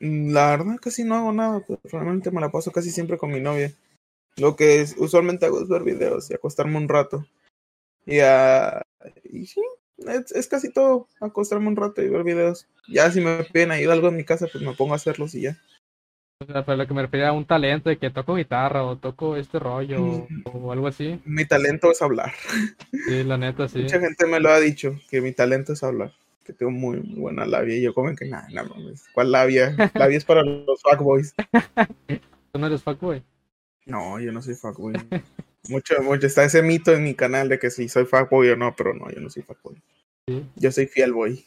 Mm, 0.00 0.32
la 0.32 0.50
verdad 0.50 0.76
casi 0.80 1.04
no 1.04 1.16
hago 1.16 1.32
nada. 1.32 1.60
Pues, 1.60 1.80
realmente 1.84 2.30
me 2.30 2.40
la 2.40 2.50
paso 2.50 2.72
casi 2.72 2.90
siempre 2.90 3.18
con 3.18 3.30
mi 3.30 3.40
novia. 3.40 3.72
Lo 4.36 4.56
que 4.56 4.80
es, 4.80 4.96
usualmente 4.98 5.46
hago 5.46 5.62
es 5.62 5.68
ver 5.68 5.82
videos 5.82 6.30
y 6.30 6.34
acostarme 6.34 6.76
un 6.76 6.88
rato. 6.88 7.24
Y, 8.06 8.20
uh, 8.20 8.80
y 9.24 9.46
sí, 9.46 9.62
es, 9.98 10.32
es, 10.32 10.48
casi 10.48 10.72
todo. 10.72 11.08
Acostarme 11.20 11.68
un 11.68 11.76
rato 11.76 12.02
y 12.02 12.08
ver 12.08 12.24
videos. 12.24 12.66
Ya 12.88 13.10
si 13.10 13.20
me 13.20 13.44
piden 13.44 13.70
ayuda 13.70 13.92
algo 13.92 14.08
en 14.08 14.16
mi 14.16 14.24
casa, 14.24 14.48
pues 14.50 14.62
me 14.64 14.74
pongo 14.74 14.94
a 14.94 14.96
hacerlos 14.96 15.34
y 15.34 15.42
ya. 15.42 15.58
O 16.46 16.52
sea, 16.52 16.64
pero 16.64 16.76
lo 16.76 16.86
que 16.86 16.94
me 16.94 17.02
refería 17.02 17.28
a 17.28 17.32
un 17.32 17.46
talento 17.46 17.88
de 17.88 17.96
que 17.96 18.10
toco 18.10 18.34
guitarra 18.34 18.84
o 18.84 18.96
toco 18.96 19.36
este 19.36 19.58
rollo 19.58 20.04
o, 20.04 20.50
o 20.52 20.72
algo 20.72 20.86
así. 20.86 21.18
Mi 21.24 21.46
talento 21.46 21.90
es 21.90 22.02
hablar. 22.02 22.32
Sí, 23.06 23.24
la 23.24 23.38
neta, 23.38 23.66
sí. 23.66 23.78
Mucha 23.78 23.98
gente 23.98 24.26
me 24.26 24.40
lo 24.40 24.50
ha 24.50 24.60
dicho, 24.60 24.98
que 25.08 25.22
mi 25.22 25.32
talento 25.32 25.72
es 25.72 25.82
hablar. 25.82 26.12
Que 26.44 26.52
tengo 26.52 26.70
muy, 26.70 27.00
muy 27.00 27.20
buena 27.20 27.46
labia. 27.46 27.76
Y 27.76 27.82
yo 27.82 27.94
como 27.94 28.14
que 28.14 28.26
nada, 28.26 28.46
no 28.52 28.64
mames. 28.64 29.04
¿Cuál 29.14 29.32
labia? 29.32 29.74
labia 29.94 30.18
es 30.18 30.24
para 30.26 30.42
los 30.42 30.82
fuckboys. 30.82 31.34
¿Tú 32.52 32.58
no 32.58 32.66
eres 32.66 32.82
fuckboy? 32.82 33.22
No, 33.86 34.20
yo 34.20 34.30
no 34.30 34.42
soy 34.42 34.54
fuckboy. 34.54 34.94
mucho, 35.70 35.94
mucho. 36.02 36.26
Está 36.26 36.44
ese 36.44 36.62
mito 36.62 36.92
en 36.92 37.04
mi 37.04 37.14
canal 37.14 37.48
de 37.48 37.58
que 37.58 37.70
si 37.70 37.88
soy 37.88 38.04
fuckboy 38.04 38.50
o 38.50 38.56
no, 38.56 38.74
pero 38.76 38.92
no, 38.92 39.10
yo 39.10 39.20
no 39.22 39.30
soy 39.30 39.42
fuckboy. 39.42 39.80
Sí. 40.28 40.44
Yo 40.56 40.70
soy 40.70 40.86
fiel 40.86 41.14
boy. 41.14 41.42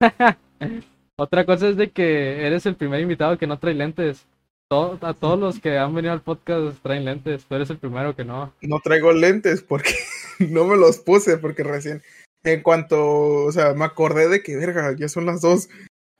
Otra 1.20 1.44
cosa 1.44 1.68
es 1.68 1.76
de 1.76 1.90
que 1.90 2.46
eres 2.46 2.64
el 2.66 2.76
primer 2.76 3.00
invitado 3.00 3.38
que 3.38 3.48
no 3.48 3.58
trae 3.58 3.74
lentes. 3.74 4.24
Todo, 4.68 4.98
a 5.02 5.14
todos 5.14 5.36
los 5.36 5.58
que 5.58 5.76
han 5.76 5.92
venido 5.92 6.12
al 6.12 6.22
podcast 6.22 6.80
traen 6.80 7.04
lentes, 7.04 7.44
tú 7.44 7.56
eres 7.56 7.70
el 7.70 7.78
primero 7.78 8.14
que 8.14 8.24
no. 8.24 8.54
No 8.60 8.78
traigo 8.78 9.12
lentes 9.12 9.60
porque 9.60 9.94
no 10.38 10.64
me 10.64 10.76
los 10.76 10.98
puse, 10.98 11.36
porque 11.38 11.64
recién, 11.64 12.02
en 12.44 12.62
cuanto, 12.62 13.46
o 13.46 13.50
sea, 13.50 13.74
me 13.74 13.84
acordé 13.84 14.28
de 14.28 14.44
que, 14.44 14.54
verga, 14.54 14.94
ya 14.96 15.08
son 15.08 15.26
las 15.26 15.40
dos. 15.40 15.68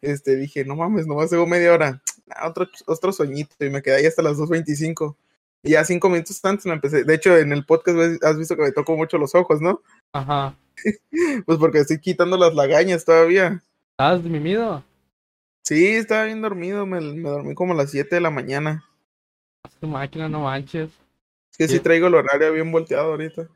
Este, 0.03 0.35
dije, 0.35 0.65
no 0.65 0.75
mames, 0.75 1.07
nomás 1.07 1.31
tengo 1.31 1.47
media 1.47 1.73
hora. 1.73 2.03
Ah, 2.31 2.49
otro, 2.49 2.67
otro 2.87 3.13
sueñito, 3.13 3.55
y 3.61 3.71
me 3.71 3.83
quedé 3.83 3.97
ahí 3.97 4.07
hasta 4.07 4.23
las 4.23 4.37
2.25. 4.37 5.15
Y 5.63 5.73
ya 5.73 5.85
cinco 5.85 6.09
minutos 6.09 6.45
antes 6.45 6.67
me 6.67 6.73
empecé. 6.73 7.05
De 7.05 7.15
hecho, 7.15 7.37
en 7.37 7.53
el 7.53 7.65
podcast 7.65 8.25
has 8.25 8.37
visto 8.37 8.57
que 8.57 8.63
me 8.63 8.73
toco 8.73 8.97
mucho 8.97 9.17
los 9.17 9.37
ojos, 9.37 9.61
¿no? 9.61 9.81
Ajá. 10.13 10.57
pues 11.47 11.59
porque 11.59 11.79
estoy 11.79 12.01
quitando 12.01 12.37
las 12.37 12.55
lagañas 12.55 13.05
todavía. 13.05 13.63
¿Estás 13.93 14.23
mimido? 14.25 14.85
Sí, 15.69 15.87
estaba 15.87 16.25
bien 16.25 16.41
dormido. 16.41 16.87
Me, 16.87 16.99
me 16.99 17.29
dormí 17.29 17.55
como 17.55 17.75
a 17.75 17.77
las 17.77 17.91
7 17.91 18.15
de 18.15 18.23
la 18.23 18.31
mañana. 18.31 18.87
Tu 19.79 19.87
máquina, 19.87 20.27
no 20.27 20.45
manches. 20.45 20.89
Es 21.51 21.59
que 21.59 21.69
sí, 21.69 21.75
sí 21.75 21.81
traigo 21.81 22.07
el 22.07 22.15
horario 22.15 22.55
bien 22.55 22.73
volteado 22.73 23.11
ahorita. 23.11 23.49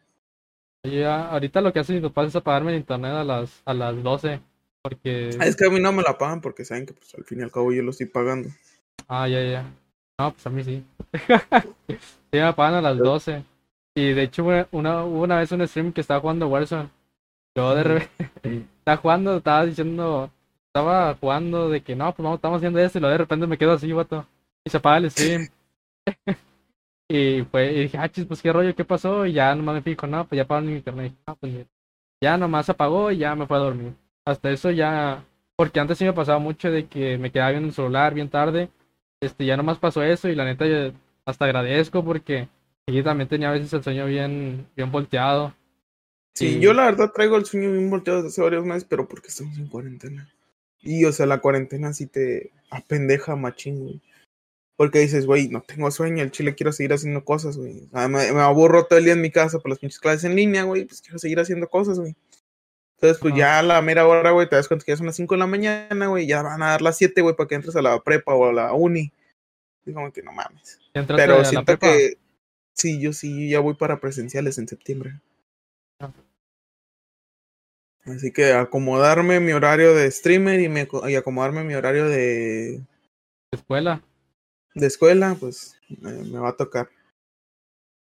Ya, 0.83 1.31
ahorita 1.31 1.63
lo 1.63 1.73
que 1.73 1.79
hacen 1.79 1.97
mis 1.97 2.05
papás 2.05 2.29
es 2.29 2.37
apagarme 2.37 2.73
el 2.73 2.81
internet 2.81 3.13
a 3.13 3.25
las, 3.25 3.63
a 3.65 3.73
las 3.73 4.03
12. 4.03 4.41
Porque. 4.83 5.31
Es 5.31 5.57
que 5.57 5.65
a 5.65 5.71
mí 5.71 5.81
no 5.81 5.91
me 5.91 6.03
la 6.03 6.19
pagan 6.19 6.43
porque 6.43 6.67
saben 6.67 6.85
que 6.85 6.93
pues 6.93 7.15
al 7.15 7.25
fin 7.25 7.41
y 7.41 7.45
al 7.45 7.51
cabo 7.51 7.73
yo 7.73 7.83
lo 7.83 7.93
estoy 7.93 8.09
pagando. 8.09 8.51
Ah, 9.09 9.27
ya, 9.27 9.43
ya. 9.43 9.65
No, 10.19 10.33
pues 10.35 10.47
a 10.47 10.51
mí 10.51 10.63
sí. 10.65 10.85
sí, 11.89 11.97
me 12.31 12.43
apagan 12.43 12.75
a 12.75 12.83
las 12.83 12.99
12. 12.99 13.43
Y 13.95 14.13
de 14.13 14.23
hecho, 14.25 14.45
una, 14.73 15.03
hubo 15.03 15.23
una 15.23 15.39
vez 15.39 15.51
un 15.51 15.67
stream 15.67 15.95
que 15.95 16.03
estaba 16.03 16.21
jugando 16.21 16.47
Warzone. 16.49 16.91
Yo 17.57 17.75
de 17.75 17.83
repente 17.85 18.29
estaba 18.81 18.99
jugando, 18.99 19.39
estaba 19.39 19.65
diciendo, 19.65 20.31
estaba 20.73 21.15
jugando 21.21 21.69
de 21.69 21.83
que 21.83 21.95
no, 21.95 22.15
pues 22.15 22.25
vamos, 22.25 22.39
estamos 22.39 22.57
haciendo 22.57 22.79
esto 22.79 22.97
y 22.97 23.01
luego 23.03 23.13
de 23.13 23.19
repente 23.19 23.47
me 23.47 23.59
quedo 23.59 23.73
así, 23.73 23.93
vato. 23.93 24.27
Y 24.65 24.71
se 24.71 24.79
apaga 24.79 24.97
el 24.97 25.11
stream. 25.11 25.49
y 27.11 27.43
fue, 27.43 27.73
y 27.73 27.81
dije, 27.83 27.99
ah, 27.99 28.09
chis, 28.09 28.25
pues 28.25 28.41
qué 28.41 28.51
rollo, 28.51 28.75
qué 28.75 28.85
pasó. 28.85 29.27
Y 29.27 29.35
ya 29.35 29.55
nomás 29.55 29.75
me 29.75 29.83
fijo, 29.83 30.07
no, 30.07 30.27
pues 30.27 30.39
ya 30.39 30.45
apagó 30.45 30.63
mi 30.63 30.73
internet. 30.73 31.13
Ah, 31.27 31.35
pues 31.35 31.67
ya 32.23 32.39
nomás 32.39 32.71
apagó 32.71 33.11
y 33.11 33.19
ya 33.19 33.35
me 33.35 33.47
fue 33.47 33.59
a 33.59 33.61
dormir. 33.61 33.93
Hasta 34.25 34.51
eso 34.51 34.71
ya, 34.71 35.23
porque 35.57 35.79
antes 35.79 35.99
sí 35.99 36.07
me 36.07 36.15
pasaba 36.15 36.39
mucho 36.39 36.71
de 36.71 36.87
que 36.87 37.19
me 37.19 37.31
quedaba 37.31 37.51
viendo 37.51 37.69
el 37.69 37.75
celular 37.75 38.15
bien 38.15 38.31
tarde. 38.31 38.71
Este, 39.21 39.45
ya 39.45 39.59
nomás 39.59 39.79
pasó 39.79 40.03
eso 40.03 40.29
y 40.29 40.35
la 40.35 40.47
neta 40.47 40.65
hasta 41.27 41.45
agradezco 41.45 42.03
porque 42.03 42.49
yo 42.87 43.05
también 43.05 43.29
tenía 43.29 43.51
a 43.51 43.53
veces 43.53 43.73
el 43.75 43.83
sueño 43.83 44.07
bien, 44.07 44.67
bien 44.75 44.91
volteado. 44.91 45.55
Sí, 46.35 46.57
y... 46.57 46.61
yo 46.61 46.73
la 46.73 46.87
verdad 46.87 47.13
traigo 47.13 47.37
el 47.37 47.45
sueño 47.45 47.73
bien 47.73 47.91
volteado 47.91 48.23
desde 48.23 48.29
hace 48.31 48.43
varios 48.43 48.65
meses, 48.65 48.87
pero 48.89 49.07
porque 49.07 49.29
estamos 49.29 49.59
en 49.59 49.67
cuarentena. 49.67 50.33
Y, 50.83 51.05
o 51.05 51.13
sea, 51.13 51.27
la 51.27 51.41
cuarentena 51.41 51.93
sí 51.93 52.07
te 52.07 52.51
apendeja 52.71 53.37
machín, 53.37 53.81
güey. 53.81 54.01
Porque 54.77 54.99
dices, 54.99 55.27
güey, 55.27 55.49
no 55.49 55.63
tengo 55.63 55.91
sueño, 55.91 56.23
el 56.23 56.33
chile 56.33 56.55
quiero 56.55 56.73
seguir 56.73 56.93
haciendo 56.93 57.25
cosas, 57.25 57.57
güey. 57.57 57.89
Me, 57.93 58.09
me, 58.09 58.41
aburro 58.41 58.85
todo 58.87 58.99
el 58.99 59.05
día 59.05 59.13
en 59.13 59.21
mi 59.21 59.31
casa 59.31 59.59
por 59.59 59.71
las 59.71 59.79
pinches 59.79 60.01
clases 60.01 60.25
en 60.25 60.35
línea, 60.35 60.65
güey, 60.65 60.85
pues 60.85 61.01
quiero 61.01 61.19
seguir 61.19 61.39
haciendo 61.39 61.69
cosas, 61.69 61.99
güey. 62.01 62.17
Entonces, 62.97 63.21
pues 63.21 63.35
ah. 63.35 63.37
ya 63.37 63.59
a 63.59 63.63
la 63.63 63.83
mera 63.83 64.07
hora, 64.07 64.31
güey, 64.31 64.49
te 64.49 64.57
das 64.57 64.69
cuenta 64.69 64.85
que 64.85 64.93
ya 64.93 64.97
son 64.97 65.07
las 65.07 65.17
5 65.17 65.35
de 65.35 65.39
la 65.39 65.47
mañana, 65.47 66.07
güey, 66.07 66.27
ya 66.27 66.43
van 66.43 66.63
a 66.63 66.71
dar 66.71 66.83
las 66.83 66.97
7, 66.97 67.21
güey, 67.21 67.37
para 67.37 67.49
que 67.49 67.55
entres 67.57 67.77
a 67.77 67.83
la 67.83 68.01
prepa 68.01 68.35
o 68.35 68.49
a 68.49 68.53
la 68.53 68.73
uni. 68.73 69.13
Como 69.85 70.13
que 70.13 70.23
no 70.23 70.33
mames. 70.33 70.79
Pero 70.93 71.45
siento 71.45 71.79
que 71.79 72.19
sí, 72.75 73.01
yo 73.01 73.13
sí, 73.13 73.51
ya 73.51 73.61
voy 73.61 73.75
para 73.75 73.99
presenciales 73.99 74.59
en 74.59 74.69
septiembre. 74.69 75.21
Así 78.05 78.33
que 78.33 78.53
acomodarme 78.53 79.39
mi 79.39 79.53
horario 79.53 79.95
de 79.95 80.11
streamer 80.11 80.61
y, 80.61 80.69
me, 80.69 80.89
y 81.09 81.15
acomodarme 81.15 81.63
mi 81.63 81.75
horario 81.75 82.09
de 82.09 82.83
escuela. 83.53 84.03
De 84.75 84.87
escuela, 84.87 85.37
pues 85.39 85.79
me, 86.01 86.13
me 86.13 86.39
va 86.39 86.51
a 86.51 86.57
tocar. 86.57 86.89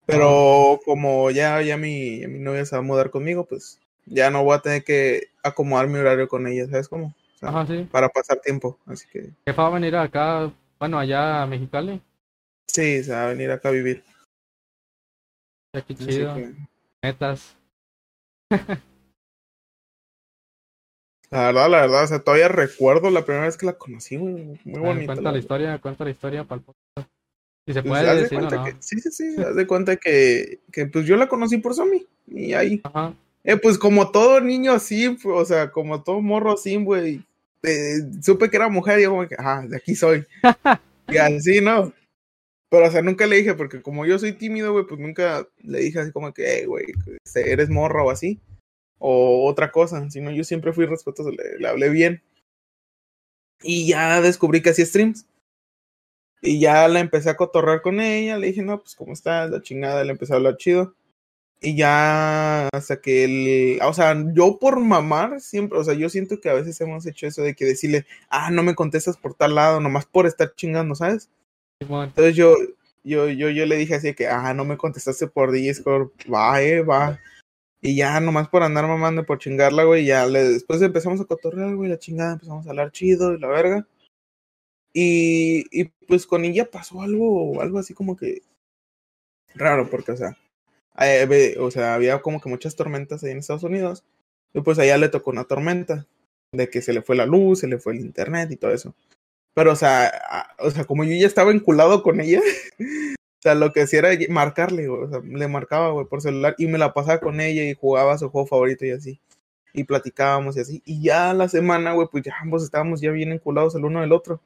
Pero 0.07 0.74
ah. 0.74 0.80
como 0.84 1.30
ya, 1.30 1.61
ya 1.62 1.76
mi, 1.76 2.26
mi 2.26 2.38
novia 2.38 2.64
se 2.64 2.76
va 2.76 2.80
a 2.80 2.84
mudar 2.84 3.11
conmigo, 3.11 3.44
pues 3.44 3.78
ya 4.07 4.30
no 4.30 4.42
voy 4.42 4.57
a 4.57 4.61
tener 4.61 4.84
que 4.84 5.28
acomodar 5.42 5.88
mi 5.88 5.98
horario 5.98 6.28
con 6.28 6.46
ella, 6.46 6.66
¿sabes 6.66 6.88
cómo? 6.88 7.14
O 7.34 7.38
sea, 7.38 7.51
Ajá, 7.51 7.66
sí. 7.66 7.86
Para 7.90 8.09
pasar 8.09 8.40
tiempo, 8.40 8.78
así 8.86 9.07
que... 9.09 9.30
¿Qué 9.44 9.53
va 9.53 9.66
a 9.66 9.70
venir 9.70 9.96
acá, 9.96 10.53
bueno, 10.78 10.98
allá 10.98 11.42
a 11.42 11.46
Mexicali? 11.46 12.01
Sí, 12.66 13.05
se 13.05 13.12
va 13.12 13.24
a 13.24 13.28
venir 13.28 13.51
acá 13.51 13.68
a 13.68 13.72
vivir. 13.72 14.03
Ya, 15.74 15.82
qué 15.82 15.94
chido. 15.94 16.34
Que... 16.34 16.55
Metas. 17.03 17.57
La 21.31 21.47
verdad, 21.47 21.70
la 21.70 21.81
verdad, 21.83 22.05
o 22.05 22.07
sea, 22.09 22.18
todavía 22.18 22.49
recuerdo 22.49 23.09
la 23.11 23.24
primera 23.24 23.47
vez 23.47 23.57
que 23.57 23.66
la 23.66 23.74
conocí, 23.74 24.18
muy, 24.18 24.59
muy 24.64 24.81
bonita. 24.81 25.07
Cuenta 25.07 25.22
la, 25.22 25.33
la 25.33 25.39
historia, 25.39 25.78
cuenta 25.78 26.05
la 26.05 26.11
historia 26.11 26.45
para 26.45 26.61
el. 26.97 27.05
Si 27.66 27.72
se 27.72 27.83
Pues, 27.83 28.03
puede 28.03 28.14
de 28.16 28.22
decir 28.22 28.39
o 28.39 28.51
no. 28.51 28.64
que, 28.64 28.74
sí, 28.81 29.01
sí, 29.01 29.11
sí, 29.12 29.37
haz 29.41 29.55
de 29.55 29.66
cuenta 29.66 29.97
que, 29.97 30.59
que 30.72 30.87
pues 30.87 31.07
yo 31.07 31.16
la 31.16 31.28
conocí 31.28 31.59
por 31.59 31.74
Somi, 31.74 32.05
y 32.26 32.53
ahí, 32.55 32.81
Ajá. 32.83 33.14
eh, 33.45 33.57
pues 33.57 33.78
como 33.78 34.11
todo 34.11 34.41
niño 34.41 34.72
así, 34.72 35.11
pues, 35.11 35.37
o 35.37 35.45
sea, 35.45 35.70
como 35.70 36.03
todo 36.03 36.20
morro 36.20 36.53
así, 36.55 36.74
güey, 36.83 37.22
eh, 37.62 37.99
supe 38.22 38.51
que 38.51 38.57
era 38.57 38.68
mujer 38.68 38.99
y 38.99 39.03
yo 39.05 39.11
como 39.11 39.28
que, 39.28 39.37
ah, 39.39 39.62
de 39.68 39.76
aquí 39.76 39.95
soy, 39.95 40.24
y 41.09 41.16
así, 41.16 41.61
¿no? 41.61 41.93
Pero, 42.70 42.87
o 42.87 42.91
sea, 42.91 43.03
nunca 43.03 43.26
le 43.26 43.37
dije, 43.37 43.55
porque 43.55 43.83
como 43.83 44.05
yo 44.05 44.18
soy 44.18 44.33
tímido, 44.33 44.72
güey, 44.72 44.87
pues 44.87 44.99
nunca 44.99 45.47
le 45.62 45.78
dije 45.81 46.01
así 46.01 46.11
como 46.12 46.33
que, 46.33 46.45
hey, 46.61 46.64
güey, 46.66 46.87
eres 47.35 47.68
morra 47.68 48.03
o 48.03 48.11
así, 48.11 48.41
o 49.01 49.48
otra 49.48 49.72
cosa, 49.72 50.09
sino 50.11 50.30
yo 50.30 50.44
siempre 50.44 50.72
fui 50.72 50.86
respetuoso, 50.86 51.32
le, 51.32 51.59
le 51.59 51.68
hablé 51.68 51.88
bien. 51.88 52.22
Y 53.62 53.88
ya 53.88 54.20
descubrí 54.20 54.62
que 54.62 54.70
hacía 54.70 54.86
streams. 54.86 55.26
Y 56.42 56.61
ya 56.61 56.88
la 56.88 57.01
empecé 57.01 57.28
a 57.30 57.36
cotorrar 57.36 57.82
con 57.82 58.01
ella, 58.01 58.38
le 58.38 58.46
dije, 58.46 58.62
no, 58.62 58.80
pues, 58.80 58.94
¿cómo 58.94 59.12
estás? 59.12 59.51
La 59.51 59.61
chingada, 59.61 60.05
le 60.05 60.12
empecé 60.12 60.32
a 60.32 60.36
hablar 60.36 60.57
chido. 60.57 60.94
Y 61.62 61.76
ya 61.76 62.68
hasta 62.68 63.03
que 63.03 63.24
el, 63.24 63.82
o 63.82 63.92
sea, 63.92 64.16
yo 64.32 64.59
por 64.59 64.80
mamar 64.80 65.40
siempre, 65.42 65.78
o 65.78 65.84
sea, 65.84 65.92
yo 65.92 66.09
siento 66.09 66.40
que 66.40 66.48
a 66.48 66.55
veces 66.55 66.80
hemos 66.80 67.05
hecho 67.05 67.26
eso 67.26 67.42
de 67.42 67.55
que 67.55 67.66
decirle, 67.66 68.07
ah, 68.30 68.51
no 68.51 68.62
me 68.62 68.74
contestas 68.74 69.18
por 69.18 69.34
tal 69.34 69.57
lado, 69.57 69.80
nomás 69.80 70.07
por 70.07 70.26
estar 70.26 70.55
chingando, 70.55 70.94
¿sabes? 70.94 71.28
Entonces 71.80 72.34
yo, 72.34 72.57
yo, 73.05 73.28
yo, 73.28 73.51
yo 73.51 73.66
le 73.66 73.76
dije 73.76 73.94
así 73.94 74.14
que, 74.14 74.26
ah, 74.26 74.55
no 74.55 74.64
me 74.64 74.78
contestaste 74.78 75.26
por 75.26 75.53
Discord, 75.53 76.09
va, 76.32 76.62
eh, 76.62 76.80
va. 76.82 77.20
Y 77.83 77.97
ya, 77.97 78.20
nomás 78.20 78.49
por 78.49 78.62
andar 78.62 78.87
mamando, 78.87 79.24
por 79.24 79.39
chingarla, 79.39 79.85
güey, 79.85 80.05
ya 80.05 80.26
le, 80.26 80.43
después 80.45 80.83
empezamos 80.83 81.20
a 81.20 81.24
cotorrear, 81.24 81.74
güey, 81.76 81.89
la 81.91 81.99
chingada, 81.99 82.35
empezamos 82.35 82.66
a 82.66 82.70
hablar 82.70 82.93
chido 82.93 83.33
y 83.35 83.39
la 83.41 83.49
verga. 83.49 83.87
Y, 84.93 85.64
y 85.70 85.85
pues 86.07 86.26
con 86.26 86.45
ella 86.45 86.68
pasó 86.70 87.01
algo, 87.03 87.61
algo 87.62 87.78
así 87.78 87.95
como 87.95 88.16
que 88.16 88.43
raro, 89.55 89.89
porque, 89.89 90.12
o 90.12 90.16
sea, 90.16 90.37
eh, 91.01 91.57
o 91.59 91.70
sea, 91.70 91.95
había 91.95 92.20
como 92.22 92.41
que 92.41 92.49
muchas 92.49 92.76
tormentas 92.76 93.22
ahí 93.24 93.31
en 93.33 93.39
Estados 93.39 93.62
Unidos. 93.62 94.05
Y 94.53 94.61
pues 94.61 94.78
a 94.78 94.85
ella 94.85 94.99
le 94.99 95.09
tocó 95.09 95.31
una 95.31 95.45
tormenta, 95.45 96.07
de 96.53 96.68
que 96.68 96.83
se 96.83 96.93
le 96.93 97.03
fue 97.03 97.14
la 97.16 97.26
luz, 97.26 97.61
se 97.61 97.68
le 97.68 97.78
fue 97.78 97.93
el 97.95 98.01
internet 98.01 98.51
y 98.51 98.57
todo 98.57 98.72
eso. 98.72 98.95
Pero, 99.55 99.72
o 99.72 99.76
sea, 99.76 100.09
a- 100.09 100.57
o 100.59 100.70
sea, 100.70 100.85
como 100.85 101.05
yo 101.05 101.14
ya 101.14 101.26
estaba 101.26 101.53
enculado 101.53 102.03
con 102.03 102.20
ella, 102.20 102.41
o 103.41 103.43
sea, 103.43 103.55
lo 103.55 103.72
que 103.72 103.82
hacía 103.82 104.01
era 104.01 104.11
marcarle, 104.28 104.86
güey, 104.86 105.03
o 105.05 105.09
sea, 105.09 105.20
le 105.20 105.49
marcaba, 105.49 105.91
güey, 105.93 106.07
por 106.07 106.20
celular 106.20 106.55
y 106.59 106.66
me 106.66 106.76
la 106.78 106.93
pasaba 106.93 107.20
con 107.20 107.41
ella 107.41 107.64
y 107.64 107.74
jugaba 107.74 108.18
su 108.18 108.28
juego 108.28 108.47
favorito 108.47 108.84
y 108.84 108.91
así. 108.91 109.20
y 109.74 109.84
platicábamos 109.84 110.57
y 110.57 110.61
así. 110.61 110.82
Y 110.84 111.03
ya 111.03 111.34
la 111.34 111.49
semana, 111.49 111.93
güey, 111.95 112.09
pues 112.11 112.24
ya 112.24 112.34
ambos 112.41 112.62
estábamos 112.64 113.01
ya 113.01 113.11
bien 113.12 113.32
enculados 113.32 113.74
el 113.74 113.84
uno 113.86 114.03
del 114.03 114.12
otro. 114.12 114.43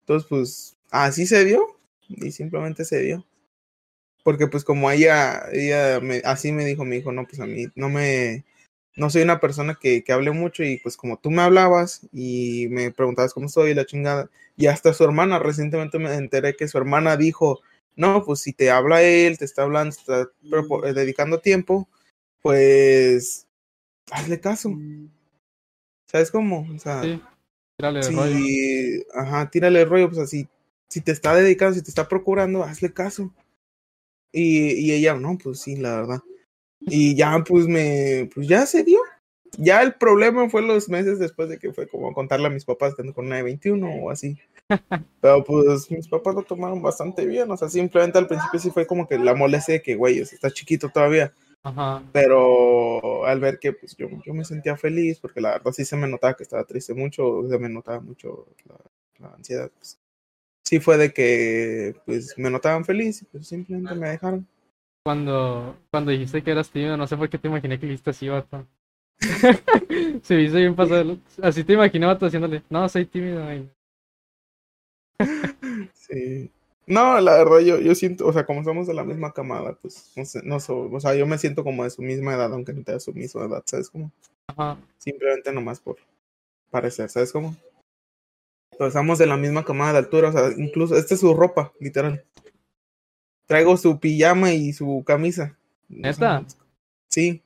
Entonces, 0.00 0.28
pues, 0.28 0.76
así 0.90 1.26
se 1.26 1.44
dio. 1.44 1.78
Y 2.08 2.32
simplemente 2.32 2.84
se 2.84 3.00
dio. 3.02 3.26
Porque 4.24 4.46
pues 4.46 4.64
como 4.64 4.90
ella, 4.90 5.44
ella 5.52 6.00
me, 6.00 6.22
así 6.24 6.52
me 6.52 6.64
dijo 6.64 6.84
mi 6.84 6.96
hijo, 6.96 7.12
no, 7.12 7.26
pues 7.26 7.40
a 7.40 7.46
mí 7.46 7.68
no 7.76 7.88
me, 7.88 8.44
no 8.98 9.10
soy 9.10 9.22
una 9.22 9.40
persona 9.40 9.78
que, 9.80 10.04
que 10.04 10.12
hable 10.12 10.32
mucho 10.32 10.64
y 10.64 10.78
pues 10.78 10.96
como 10.96 11.18
tú 11.18 11.30
me 11.30 11.42
hablabas 11.42 12.02
y 12.12 12.66
me 12.70 12.90
preguntabas 12.90 13.34
cómo 13.34 13.46
estoy, 13.46 13.74
la 13.74 13.86
chingada, 13.86 14.30
y 14.56 14.66
hasta 14.66 14.92
su 14.94 15.04
hermana, 15.04 15.38
recientemente 15.38 15.98
me 15.98 16.14
enteré 16.14 16.56
que 16.56 16.68
su 16.68 16.78
hermana 16.78 17.16
dijo, 17.16 17.60
no, 17.96 18.24
pues 18.24 18.40
si 18.40 18.52
te 18.52 18.70
habla 18.70 19.02
él, 19.02 19.38
te 19.38 19.44
está 19.44 19.62
hablando, 19.62 19.94
te 19.94 20.00
está 20.00 20.30
eh, 20.88 20.92
dedicando 20.94 21.40
tiempo, 21.40 21.88
pues 22.42 23.46
hazle 24.10 24.40
caso. 24.40 24.70
¿Sabes 26.06 26.30
cómo? 26.30 26.66
O 26.74 26.78
sea, 26.78 27.02
Sí, 27.02 27.20
tírale 27.76 28.00
el 28.00 28.06
si, 28.06 28.14
rollo. 28.14 28.46
ajá, 29.14 29.50
tírale 29.50 29.82
el 29.82 29.88
rollo, 29.88 30.08
pues 30.08 30.20
así, 30.20 30.48
si 30.88 31.00
te 31.02 31.12
está 31.12 31.34
dedicando, 31.34 31.74
si 31.74 31.82
te 31.82 31.90
está 31.90 32.08
procurando, 32.08 32.64
hazle 32.64 32.92
caso. 32.92 33.32
Y, 34.32 34.72
y 34.86 34.92
ella, 34.92 35.14
no, 35.14 35.36
pues 35.38 35.60
sí, 35.60 35.76
la 35.76 35.96
verdad. 35.96 36.20
Y 36.80 37.14
ya, 37.16 37.42
pues 37.46 37.66
me, 37.66 38.28
pues 38.34 38.48
ya 38.48 38.66
se 38.66 38.84
dio. 38.84 39.00
Ya 39.56 39.82
el 39.82 39.94
problema 39.94 40.48
fue 40.50 40.62
los 40.62 40.88
meses 40.88 41.18
después 41.18 41.48
de 41.48 41.58
que 41.58 41.72
fue 41.72 41.88
como 41.88 42.12
contarle 42.12 42.46
a 42.46 42.50
mis 42.50 42.64
papás 42.64 42.94
que 42.94 43.02
ando 43.02 43.14
con 43.14 43.26
una 43.26 43.36
de 43.36 43.42
21 43.42 43.88
o 43.88 44.10
así. 44.10 44.38
Pero 45.20 45.44
pues 45.44 45.90
mis 45.90 46.08
papás 46.08 46.34
lo 46.34 46.42
tomaron 46.42 46.82
bastante 46.82 47.26
bien. 47.26 47.50
O 47.50 47.56
sea, 47.56 47.68
simplemente 47.68 48.18
al 48.18 48.26
principio 48.26 48.60
sí 48.60 48.70
fue 48.70 48.86
como 48.86 49.08
que 49.08 49.18
la 49.18 49.34
molestia 49.34 49.74
de 49.74 49.82
que, 49.82 49.96
güey, 49.96 50.20
o 50.20 50.26
sea, 50.26 50.36
está 50.36 50.50
chiquito 50.50 50.88
todavía. 50.90 51.32
Ajá. 51.62 52.02
Pero 52.12 53.26
al 53.26 53.40
ver 53.40 53.58
que 53.58 53.72
pues 53.72 53.96
yo, 53.96 54.08
yo 54.24 54.32
me 54.32 54.44
sentía 54.44 54.76
feliz, 54.76 55.18
porque 55.18 55.40
la 55.40 55.52
verdad 55.52 55.72
sí 55.72 55.84
se 55.84 55.96
me 55.96 56.06
notaba 56.08 56.34
que 56.34 56.44
estaba 56.44 56.64
triste 56.64 56.94
mucho, 56.94 57.48
se 57.48 57.58
me 57.58 57.68
notaba 57.68 58.00
mucho 58.00 58.46
la, 58.66 58.76
la 59.18 59.34
ansiedad. 59.34 59.70
Pues. 59.76 59.98
Sí 60.64 60.80
fue 60.80 60.98
de 60.98 61.12
que 61.12 61.96
pues 62.04 62.36
me 62.36 62.50
notaban 62.50 62.84
feliz 62.84 63.22
y 63.22 63.24
pues 63.24 63.48
simplemente 63.48 63.94
me 63.94 64.10
dejaron. 64.10 64.46
Cuando, 65.08 65.74
cuando 65.90 66.10
dijiste 66.10 66.42
que 66.42 66.50
eras 66.50 66.68
tímido, 66.68 66.98
no 66.98 67.06
sé 67.06 67.16
por 67.16 67.30
qué 67.30 67.38
te 67.38 67.48
imaginé 67.48 67.80
que 67.80 67.86
dijiste 67.86 68.10
así, 68.10 68.28
vato. 68.28 68.66
Se 70.22 70.34
me 70.36 70.42
hizo 70.42 70.56
bien 70.56 70.76
pasado. 70.76 71.16
Así 71.42 71.64
te 71.64 71.72
imaginé, 71.72 72.04
vato, 72.04 72.26
haciéndole. 72.26 72.62
No, 72.68 72.86
soy 72.90 73.06
tímido. 73.06 73.42
güey". 73.42 73.70
Sí. 75.94 76.50
No, 76.86 77.20
la 77.20 77.36
verdad, 77.36 77.60
yo, 77.60 77.78
yo 77.80 77.94
siento, 77.94 78.26
o 78.26 78.32
sea, 78.32 78.46
como 78.46 78.64
somos 78.64 78.86
de 78.86 78.94
la 78.94 79.04
misma 79.04 79.32
camada, 79.32 79.74
pues, 79.82 80.10
no 80.16 80.24
sé, 80.24 80.40
no 80.44 80.58
so- 80.58 80.90
o 80.90 81.00
sea, 81.00 81.14
yo 81.14 81.26
me 81.26 81.36
siento 81.38 81.62
como 81.64 81.84
de 81.84 81.90
su 81.90 82.00
misma 82.02 82.34
edad, 82.34 82.52
aunque 82.52 82.72
no 82.72 82.82
tenga 82.82 83.00
su 83.00 83.12
misma 83.12 83.44
edad, 83.44 83.62
¿sabes 83.66 83.90
cómo? 83.90 84.10
Ajá. 84.48 84.78
Simplemente 84.98 85.52
nomás 85.52 85.80
por 85.80 85.96
parecer, 86.70 87.10
¿sabes 87.10 87.32
cómo? 87.32 87.56
Pero 88.70 88.88
estamos 88.88 89.18
de 89.18 89.26
la 89.26 89.36
misma 89.36 89.64
camada 89.64 89.92
de 89.92 89.98
altura, 89.98 90.28
o 90.30 90.32
sea, 90.32 90.50
incluso, 90.56 90.96
esta 90.96 91.14
es 91.14 91.20
su 91.20 91.34
ropa, 91.34 91.72
literal. 91.80 92.24
Traigo 93.48 93.76
su 93.76 93.98
pijama 93.98 94.52
y 94.52 94.72
su 94.72 95.02
camisa. 95.04 95.56
¿Neta? 95.88 96.44
Sí, 97.10 97.42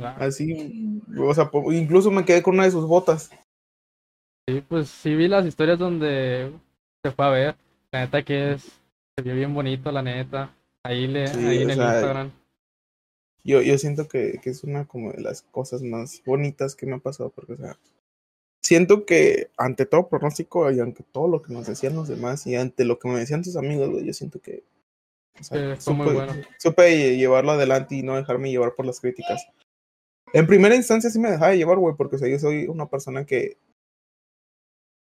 Ah, 0.00 0.16
así, 0.20 1.02
o 1.18 1.34
sea, 1.34 1.50
incluso 1.72 2.10
me 2.10 2.24
quedé 2.24 2.42
con 2.42 2.54
una 2.54 2.64
de 2.64 2.70
sus 2.70 2.86
botas. 2.86 3.30
Sí, 4.48 4.62
pues 4.66 4.88
sí 4.88 5.14
vi 5.14 5.28
las 5.28 5.44
historias 5.44 5.78
donde 5.78 6.50
se 7.04 7.10
fue 7.12 7.26
a 7.26 7.30
ver. 7.30 7.56
La 7.92 8.00
neta 8.00 8.22
que 8.22 8.52
es, 8.52 8.62
se 8.62 9.22
vio 9.22 9.34
bien 9.34 9.52
bonito, 9.52 9.92
la 9.92 10.02
neta. 10.02 10.54
Ahí, 10.82 11.06
le, 11.06 11.28
Sí, 11.28 11.46
ahí 11.46 11.62
en 11.62 11.68
o 11.68 11.72
el 11.72 11.76
sea, 11.76 11.94
Instagram. 11.94 12.32
Yo, 13.44 13.60
yo 13.60 13.76
siento 13.76 14.08
que, 14.08 14.40
que 14.42 14.50
es 14.50 14.64
una 14.64 14.86
como 14.86 15.12
de 15.12 15.20
las 15.20 15.42
cosas 15.42 15.82
más 15.82 16.22
bonitas 16.24 16.74
que 16.74 16.86
me 16.86 16.94
ha 16.94 16.98
pasado, 16.98 17.30
porque, 17.30 17.52
o 17.52 17.56
sea, 17.56 17.76
siento 18.62 19.04
que 19.04 19.50
ante 19.58 19.84
todo 19.84 20.08
pronóstico 20.08 20.70
y 20.70 20.80
ante 20.80 21.02
todo 21.02 21.28
lo 21.28 21.42
que 21.42 21.52
nos 21.52 21.66
decían 21.66 21.96
los 21.96 22.08
demás 22.08 22.46
y 22.46 22.56
ante 22.56 22.84
lo 22.84 22.98
que 22.98 23.08
me 23.08 23.18
decían 23.18 23.42
tus 23.42 23.56
amigos, 23.56 23.90
güey, 23.90 24.06
yo 24.06 24.14
siento 24.14 24.40
que 24.40 24.62
o 25.40 25.44
sea, 25.44 25.76
Sí, 25.76 25.82
fue 25.82 25.94
muy 25.94 26.06
supe, 26.08 26.14
bueno. 26.18 26.32
supe 26.58 27.16
llevarlo 27.16 27.52
adelante 27.52 27.94
y 27.96 28.02
no 28.02 28.16
dejarme 28.16 28.50
llevar 28.50 28.74
por 28.74 28.86
las 28.86 29.00
críticas. 29.00 29.46
En 30.32 30.46
primera 30.46 30.74
instancia 30.74 31.10
sí 31.10 31.18
me 31.18 31.30
dejaba 31.30 31.54
llevar, 31.54 31.78
güey, 31.78 31.94
porque 31.96 32.16
o 32.16 32.18
sea, 32.18 32.28
yo 32.28 32.38
soy 32.38 32.66
una 32.66 32.86
persona 32.86 33.24
que 33.26 33.56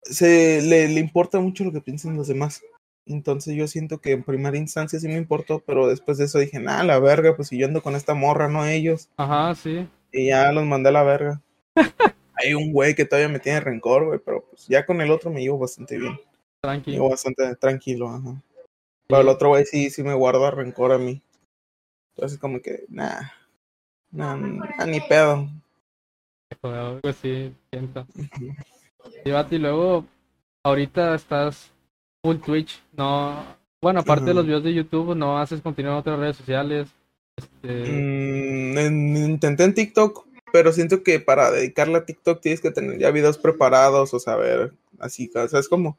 se 0.02 0.60
le, 0.62 0.88
le 0.88 1.00
importa 1.00 1.38
mucho 1.40 1.64
lo 1.64 1.72
que 1.72 1.80
piensen 1.80 2.16
los 2.16 2.28
demás. 2.28 2.62
Entonces 3.06 3.54
yo 3.56 3.66
siento 3.66 4.00
que 4.00 4.12
en 4.12 4.22
primera 4.22 4.56
instancia 4.56 4.98
sí 4.98 5.08
me 5.08 5.16
importó, 5.16 5.60
pero 5.60 5.88
después 5.88 6.18
de 6.18 6.24
eso 6.24 6.38
dije, 6.38 6.58
nah, 6.60 6.82
la 6.84 6.98
verga, 7.00 7.34
pues 7.36 7.48
si 7.48 7.58
yo 7.58 7.66
ando 7.66 7.82
con 7.82 7.96
esta 7.96 8.14
morra, 8.14 8.48
no 8.48 8.64
ellos. 8.64 9.08
Ajá, 9.16 9.54
sí. 9.54 9.88
Y 10.12 10.28
ya 10.28 10.52
los 10.52 10.64
mandé 10.64 10.90
a 10.90 10.92
la 10.92 11.02
verga. 11.02 11.40
Hay 12.34 12.54
un 12.54 12.72
güey 12.72 12.94
que 12.94 13.04
todavía 13.04 13.28
me 13.28 13.38
tiene 13.40 13.60
rencor, 13.60 14.06
güey, 14.06 14.20
pero 14.24 14.44
pues 14.48 14.66
ya 14.68 14.84
con 14.86 15.00
el 15.00 15.10
otro 15.10 15.30
me 15.30 15.40
llevo 15.40 15.58
bastante 15.58 15.98
bien. 15.98 16.12
Me 16.12 16.20
Tranqui. 16.62 16.92
llevo 16.92 17.10
bastante 17.10 17.54
tranquilo, 17.56 18.08
ajá. 18.08 18.40
Pero 19.08 19.20
el 19.20 19.26
Sí. 19.26 19.32
otro 19.32 19.48
güey 19.50 19.64
sí, 19.64 19.90
sí 19.90 20.02
me 20.02 20.14
guarda 20.14 20.50
rencor 20.50 20.92
a 20.92 20.98
mí. 20.98 21.22
Entonces 22.14 22.38
como 22.38 22.60
que, 22.60 22.84
nah, 22.88 23.20
nah, 24.10 24.36
nah, 24.36 24.86
ni 24.86 25.00
pedo. 25.00 25.48
Algo 26.62 27.00
así, 27.08 27.54
siento. 27.70 28.06
Y 29.24 29.30
y 29.54 29.58
luego, 29.58 30.04
ahorita 30.64 31.14
estás 31.14 31.72
full 32.22 32.36
Twitch, 32.36 32.82
no. 32.92 33.44
Bueno, 33.82 34.00
aparte 34.00 34.26
de 34.26 34.34
los 34.34 34.46
videos 34.46 34.62
de 34.62 34.74
YouTube, 34.74 35.16
no 35.16 35.38
haces 35.38 35.60
contenido 35.60 35.94
en 35.94 35.98
otras 36.00 36.18
redes 36.18 36.36
sociales. 36.36 36.88
Este, 37.36 37.68
Mm, 37.90 38.78
en- 38.78 39.16
intenté 39.16 39.64
en 39.64 39.74
TikTok, 39.74 40.26
pero 40.52 40.72
siento 40.72 41.02
que 41.02 41.18
para 41.18 41.50
dedicarle 41.50 41.96
a 41.98 42.04
TikTok 42.04 42.40
tienes 42.40 42.60
que 42.60 42.70
tener 42.70 42.98
ya 42.98 43.10
videos 43.10 43.38
preparados 43.38 44.12
o 44.14 44.20
saber 44.20 44.72
así, 45.00 45.28
¿sabes 45.32 45.68
cómo? 45.68 45.96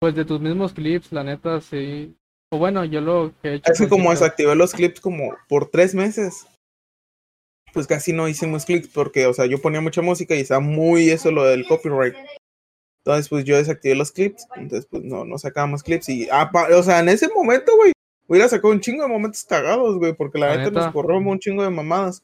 Pues 0.00 0.14
de 0.14 0.24
tus 0.24 0.40
mismos 0.40 0.72
clips, 0.72 1.12
la 1.12 1.24
neta, 1.24 1.60
sí. 1.60 2.14
O 2.50 2.58
bueno, 2.58 2.84
yo 2.84 3.00
lo 3.00 3.32
que 3.42 3.48
he 3.48 3.54
hecho. 3.56 3.72
Con 3.76 3.88
como 3.88 4.10
desactivé 4.10 4.54
los 4.54 4.72
clips 4.72 5.00
como 5.00 5.36
por 5.48 5.70
tres 5.70 5.94
meses, 5.94 6.46
pues 7.74 7.86
casi 7.86 8.12
no 8.12 8.28
hicimos 8.28 8.64
clips 8.64 8.88
porque, 8.88 9.26
o 9.26 9.34
sea, 9.34 9.46
yo 9.46 9.58
ponía 9.60 9.80
mucha 9.80 10.00
música 10.02 10.34
y 10.34 10.40
estaba 10.40 10.60
muy 10.60 11.10
eso 11.10 11.30
lo 11.30 11.44
del 11.44 11.66
copyright. 11.66 12.14
Entonces, 13.04 13.28
pues 13.28 13.44
yo 13.44 13.56
desactivé 13.56 13.94
los 13.94 14.12
clips, 14.12 14.46
entonces 14.56 14.86
pues 14.90 15.02
no, 15.04 15.24
no 15.24 15.38
sacábamos 15.38 15.82
clips 15.82 16.08
y, 16.08 16.28
ah, 16.30 16.50
pa- 16.52 16.68
o 16.76 16.82
sea, 16.82 17.00
en 17.00 17.08
ese 17.08 17.28
momento, 17.28 17.74
güey, 17.76 17.92
hubiera 18.26 18.48
sacado 18.48 18.72
un 18.72 18.80
chingo 18.80 19.02
de 19.02 19.08
momentos 19.08 19.44
cagados, 19.44 19.96
güey, 19.98 20.14
porque 20.14 20.38
la, 20.38 20.48
La 20.48 20.56
neta, 20.58 20.70
neta. 20.70 20.84
nos 20.84 20.92
corrió 20.92 21.16
un 21.18 21.38
chingo 21.38 21.62
de 21.62 21.70
mamadas. 21.70 22.22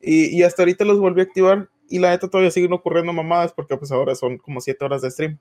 Y, 0.00 0.36
y 0.36 0.42
hasta 0.44 0.62
ahorita 0.62 0.84
los 0.84 1.00
volví 1.00 1.20
a 1.20 1.24
activar 1.24 1.68
y 1.88 1.98
la 1.98 2.10
neta 2.10 2.28
todavía 2.28 2.52
siguen 2.52 2.72
ocurriendo 2.72 3.12
mamadas 3.12 3.52
porque 3.52 3.76
pues 3.76 3.90
ahora 3.90 4.14
son 4.14 4.38
como 4.38 4.60
siete 4.60 4.84
horas 4.84 5.02
de 5.02 5.10
stream. 5.10 5.38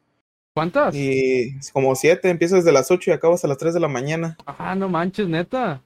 ¿Cuántas? 0.57 0.95
Y 0.95 1.55
como 1.71 1.95
siete, 1.95 2.31
empiezo 2.31 2.55
desde 2.55 2.71
las 2.71 2.89
ocho 2.89 3.11
y 3.11 3.13
acabo 3.13 3.35
hasta 3.35 3.47
las 3.47 3.59
tres 3.59 3.75
de 3.75 3.79
la 3.79 3.87
mañana. 3.87 4.35
Ah, 4.47 4.73
no 4.73 4.89
manches, 4.89 5.27
neta. 5.27 5.83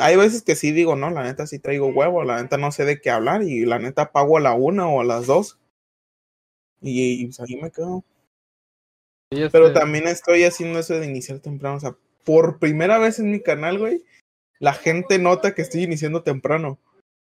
Hay 0.00 0.16
veces 0.16 0.40
que 0.40 0.56
sí 0.56 0.72
digo, 0.72 0.96
no, 0.96 1.10
la 1.10 1.22
neta 1.22 1.46
sí 1.46 1.58
traigo 1.58 1.88
huevo, 1.88 2.24
la 2.24 2.40
neta 2.40 2.56
no 2.56 2.72
sé 2.72 2.86
de 2.86 2.98
qué 2.98 3.10
hablar 3.10 3.42
y 3.42 3.66
la 3.66 3.78
neta 3.78 4.10
pago 4.10 4.38
a 4.38 4.40
la 4.40 4.54
una 4.54 4.88
o 4.88 5.02
a 5.02 5.04
las 5.04 5.26
dos. 5.26 5.58
Y, 6.80 7.20
y, 7.20 7.26
pues 7.26 7.40
ahí 7.40 7.56
me 7.60 7.70
quedo. 7.70 8.02
Este, 9.28 9.50
Pero 9.50 9.74
también 9.74 10.08
estoy 10.08 10.44
haciendo 10.44 10.78
eso 10.78 10.98
de 10.98 11.04
iniciar 11.04 11.40
temprano. 11.40 11.76
O 11.76 11.80
sea, 11.80 11.94
por 12.24 12.60
primera 12.60 12.96
vez 12.96 13.18
en 13.18 13.30
mi 13.30 13.42
canal, 13.42 13.78
güey, 13.78 14.02
la 14.60 14.72
gente 14.72 15.18
nota 15.18 15.54
que 15.54 15.60
estoy 15.60 15.82
iniciando 15.82 16.22
temprano. 16.22 16.78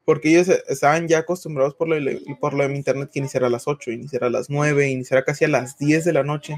Porque 0.09 0.30
ellos 0.30 0.48
eh, 0.48 0.62
estaban 0.68 1.06
ya 1.06 1.18
acostumbrados 1.18 1.74
por 1.74 1.86
lo, 1.86 1.96
de- 1.96 2.22
por 2.40 2.54
lo 2.54 2.62
de 2.62 2.70
mi 2.70 2.78
internet 2.78 3.11
que 3.12 3.18
iniciara 3.18 3.48
a 3.48 3.50
las 3.50 3.68
8, 3.68 3.90
iniciara 3.90 4.28
a 4.28 4.30
las 4.30 4.48
9, 4.48 4.88
iniciara 4.88 5.22
casi 5.22 5.44
a 5.44 5.48
las 5.48 5.76
10 5.76 6.02
de 6.06 6.14
la 6.14 6.22
noche. 6.22 6.56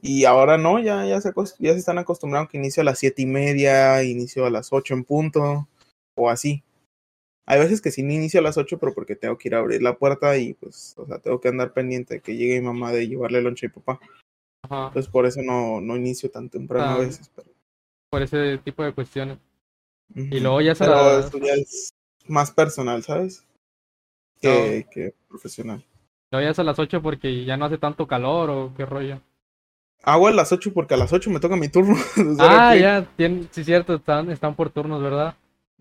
Y 0.00 0.24
ahora 0.24 0.56
no, 0.56 0.78
ya, 0.78 1.04
ya, 1.04 1.20
se, 1.20 1.30
ya 1.58 1.72
se 1.74 1.78
están 1.78 1.98
acostumbrados 1.98 2.48
que 2.48 2.56
inicio 2.56 2.80
a 2.80 2.84
las 2.84 2.98
7 3.00 3.20
y 3.20 3.26
media, 3.26 4.02
inicio 4.02 4.46
a 4.46 4.50
las 4.50 4.72
8 4.72 4.94
en 4.94 5.04
punto, 5.04 5.68
o 6.16 6.30
así. 6.30 6.62
Hay 7.46 7.58
veces 7.58 7.82
que 7.82 7.90
sí 7.90 8.00
inicio 8.00 8.40
a 8.40 8.42
las 8.42 8.56
8, 8.56 8.78
pero 8.78 8.94
porque 8.94 9.14
tengo 9.14 9.36
que 9.36 9.48
ir 9.48 9.54
a 9.54 9.58
abrir 9.58 9.82
la 9.82 9.98
puerta 9.98 10.34
y 10.38 10.54
pues, 10.54 10.94
o 10.96 11.04
sea, 11.06 11.18
tengo 11.18 11.40
que 11.42 11.48
andar 11.48 11.74
pendiente 11.74 12.14
de 12.14 12.20
que 12.20 12.34
llegue 12.34 12.60
mi 12.60 12.66
mamá 12.68 12.92
de 12.92 13.08
llevarle 13.08 13.42
lonche 13.42 13.66
a 13.66 13.68
mi 13.68 13.74
papá. 13.74 14.00
ajá, 14.64 14.86
Entonces 14.88 15.12
por 15.12 15.26
eso 15.26 15.42
no, 15.42 15.82
no 15.82 15.96
inicio 15.96 16.30
tan 16.30 16.48
temprano 16.48 16.92
Ah. 16.92 16.94
a 16.94 16.98
veces. 17.00 17.30
Pero, 17.36 17.50
por 18.10 18.22
ese 18.22 18.56
tipo 18.64 18.82
de 18.84 18.94
cuestiones. 18.94 19.36
Y 20.14 20.40
luego 20.40 20.62
ya 20.62 20.74
se 20.74 20.84
Pero 20.84 20.96
la- 20.96 21.20
eso 21.26 21.38
ya 21.38 21.52
es 21.52 21.90
más 22.28 22.50
personal, 22.50 23.02
¿sabes? 23.02 23.44
Que, 24.40 24.86
que 24.90 25.14
profesional. 25.28 25.84
Lo 26.30 26.38
vayas 26.38 26.58
a 26.58 26.64
las 26.64 26.78
8 26.78 27.02
porque 27.02 27.44
ya 27.44 27.56
no 27.56 27.64
hace 27.64 27.78
tanto 27.78 28.06
calor 28.06 28.50
o 28.50 28.72
qué 28.76 28.84
rollo. 28.84 29.20
Hago 30.02 30.28
a 30.28 30.32
las 30.32 30.52
8 30.52 30.72
porque 30.72 30.94
a 30.94 30.98
las 30.98 31.12
8 31.12 31.30
me 31.30 31.40
toca 31.40 31.56
mi 31.56 31.68
turno. 31.68 31.96
Ah, 32.40 32.70
clip. 32.72 32.82
ya, 32.82 33.48
sí, 33.50 33.64
cierto, 33.64 33.94
están, 33.96 34.30
están 34.30 34.54
por 34.54 34.70
turnos, 34.70 35.02
¿verdad? 35.02 35.34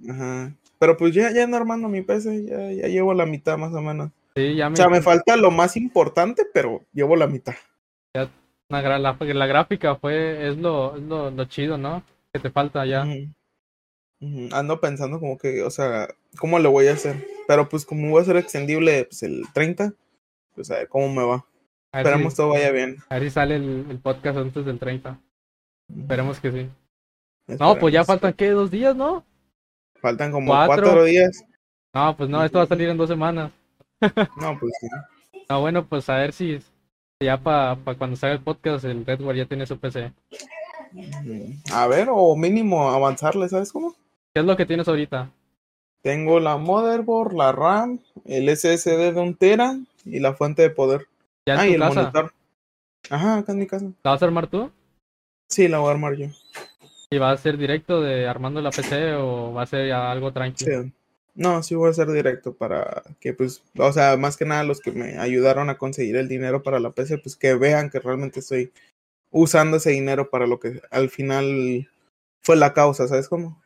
Ajá. 0.09 0.51
Pero 0.79 0.95
pues 0.97 1.13
ya, 1.13 1.31
ya 1.33 1.43
ando 1.43 1.57
armando 1.57 1.87
mi 1.87 2.01
PC, 2.01 2.45
ya, 2.45 2.71
ya 2.71 2.87
llevo 2.87 3.13
la 3.13 3.25
mitad 3.25 3.57
más 3.57 3.73
o 3.73 3.81
menos. 3.81 4.11
Sí, 4.35 4.55
ya 4.55 4.69
me. 4.69 4.73
O 4.73 4.77
sea, 4.77 4.89
me 4.89 5.01
falta 5.01 5.35
lo 5.35 5.49
más 5.51 5.75
importante, 5.75 6.43
pero 6.53 6.83
llevo 6.93 7.15
la 7.15 7.27
mitad. 7.27 7.55
gra- 8.69 8.99
la, 8.99 9.17
la 9.19 9.47
gráfica 9.47 9.95
fue, 9.95 10.47
es 10.49 10.57
lo, 10.57 10.95
es 10.95 11.03
lo, 11.03 11.31
lo 11.31 11.45
chido, 11.45 11.77
¿no? 11.77 12.03
Que 12.31 12.39
te 12.39 12.51
falta 12.51 12.85
ya. 12.85 13.03
Ujú. 13.03 13.27
Ando 14.51 14.81
pensando 14.81 15.19
como 15.19 15.37
que, 15.37 15.61
o 15.61 15.69
sea, 15.69 16.07
¿cómo 16.39 16.57
le 16.57 16.67
voy 16.67 16.87
a 16.87 16.93
hacer? 16.93 17.27
Pero 17.47 17.69
pues 17.69 17.85
como 17.85 18.09
voy 18.09 18.21
a 18.21 18.25
ser 18.25 18.37
extendible 18.37 19.05
pues, 19.05 19.21
el 19.23 19.43
30, 19.53 19.93
pues 20.55 20.71
a 20.71 20.75
ver 20.75 20.87
cómo 20.87 21.09
me 21.09 21.23
va. 21.23 21.45
A 21.91 22.01
Esperemos 22.01 22.33
si, 22.33 22.37
todo 22.37 22.49
vaya 22.49 22.71
bien. 22.71 22.97
a 23.09 23.15
ver 23.15 23.23
si 23.23 23.29
sale 23.29 23.55
el, 23.55 23.85
el 23.89 23.99
podcast 23.99 24.37
antes 24.37 24.65
del 24.65 24.79
30. 24.79 25.19
Esperemos 25.89 26.39
que 26.39 26.51
sí. 26.51 26.69
No, 27.59 27.77
pues 27.77 27.93
ya 27.93 28.03
faltan, 28.03 28.33
¿qué? 28.33 28.49
¿Dos 28.49 28.71
días, 28.71 28.95
no? 28.95 29.23
Faltan 30.01 30.31
como 30.31 30.47
cuatro. 30.47 30.83
cuatro, 30.83 31.03
días. 31.05 31.45
No, 31.93 32.15
pues 32.17 32.29
no, 32.29 32.43
esto 32.43 32.57
va 32.57 32.65
a 32.65 32.67
salir 32.67 32.89
en 32.89 32.97
dos 32.97 33.09
semanas. 33.09 33.51
No, 34.39 34.59
pues 34.59 34.73
sí. 34.79 34.87
No, 35.49 35.61
bueno, 35.61 35.87
pues 35.87 36.07
a 36.09 36.17
ver 36.17 36.33
si 36.33 36.59
ya 37.19 37.41
para 37.41 37.77
cuando 37.97 38.15
salga 38.15 38.35
el 38.35 38.43
podcast 38.43 38.85
el 38.85 39.05
Redware 39.05 39.37
ya 39.37 39.45
tiene 39.45 39.65
su 39.65 39.79
PC. 39.79 40.13
A 41.73 41.87
ver, 41.87 42.09
o 42.11 42.35
mínimo 42.35 42.91
avanzarle, 42.91 43.49
¿sabes 43.49 43.71
cómo? 43.71 43.95
¿Qué 44.37 44.41
es 44.41 44.45
lo 44.45 44.55
que 44.55 44.67
tienes 44.67 44.87
ahorita? 44.87 45.31
Tengo 46.03 46.39
la 46.39 46.57
motherboard, 46.57 47.33
la 47.33 47.51
RAM, 47.51 47.97
el 48.25 48.47
SSD 48.55 49.11
de 49.11 49.19
un 49.19 49.33
tera 49.33 49.75
y 50.05 50.19
la 50.19 50.35
fuente 50.35 50.61
de 50.61 50.69
poder. 50.69 51.07
¿Ya 51.47 51.55
en 51.55 51.59
Ah, 51.59 51.63
tu 51.63 51.69
y 51.71 51.73
el 51.73 51.79
casa? 51.79 51.95
monitor. 51.95 52.33
Ajá, 53.09 53.37
acá 53.37 53.51
en 53.53 53.57
mi 53.57 53.65
casa. 53.65 53.85
¿La 54.03 54.11
vas 54.11 54.21
a 54.21 54.25
armar 54.25 54.45
tú? 54.45 54.69
Sí, 55.49 55.67
la 55.67 55.79
voy 55.79 55.87
a 55.87 55.91
armar 55.93 56.13
yo. 56.17 56.27
¿Y 57.09 57.17
va 57.17 57.31
a 57.31 57.37
ser 57.37 57.57
directo 57.57 57.99
de 57.99 58.27
armando 58.27 58.61
la 58.61 58.69
PC 58.69 59.15
o 59.15 59.53
va 59.53 59.63
a 59.63 59.65
ser 59.65 59.87
ya 59.87 60.11
algo 60.11 60.31
tranquilo? 60.31 60.83
Sí. 60.83 60.93
No, 61.33 61.63
sí 61.63 61.73
voy 61.73 61.87
a 61.87 61.91
hacer 61.91 62.11
directo 62.11 62.53
para 62.53 63.01
que, 63.19 63.33
pues, 63.33 63.63
o 63.75 63.91
sea, 63.91 64.17
más 64.17 64.37
que 64.37 64.45
nada 64.45 64.63
los 64.63 64.81
que 64.81 64.91
me 64.91 65.17
ayudaron 65.17 65.71
a 65.71 65.79
conseguir 65.79 66.15
el 66.17 66.27
dinero 66.27 66.61
para 66.61 66.79
la 66.79 66.91
PC, 66.91 67.17
pues 67.17 67.35
que 67.35 67.55
vean 67.55 67.89
que 67.89 67.97
realmente 67.99 68.41
estoy 68.41 68.71
usando 69.31 69.77
ese 69.77 69.89
dinero 69.89 70.29
para 70.29 70.45
lo 70.45 70.59
que 70.59 70.79
al 70.91 71.09
final 71.09 71.89
fue 72.43 72.55
la 72.55 72.73
causa, 72.75 73.07
¿sabes 73.07 73.27
cómo? 73.27 73.59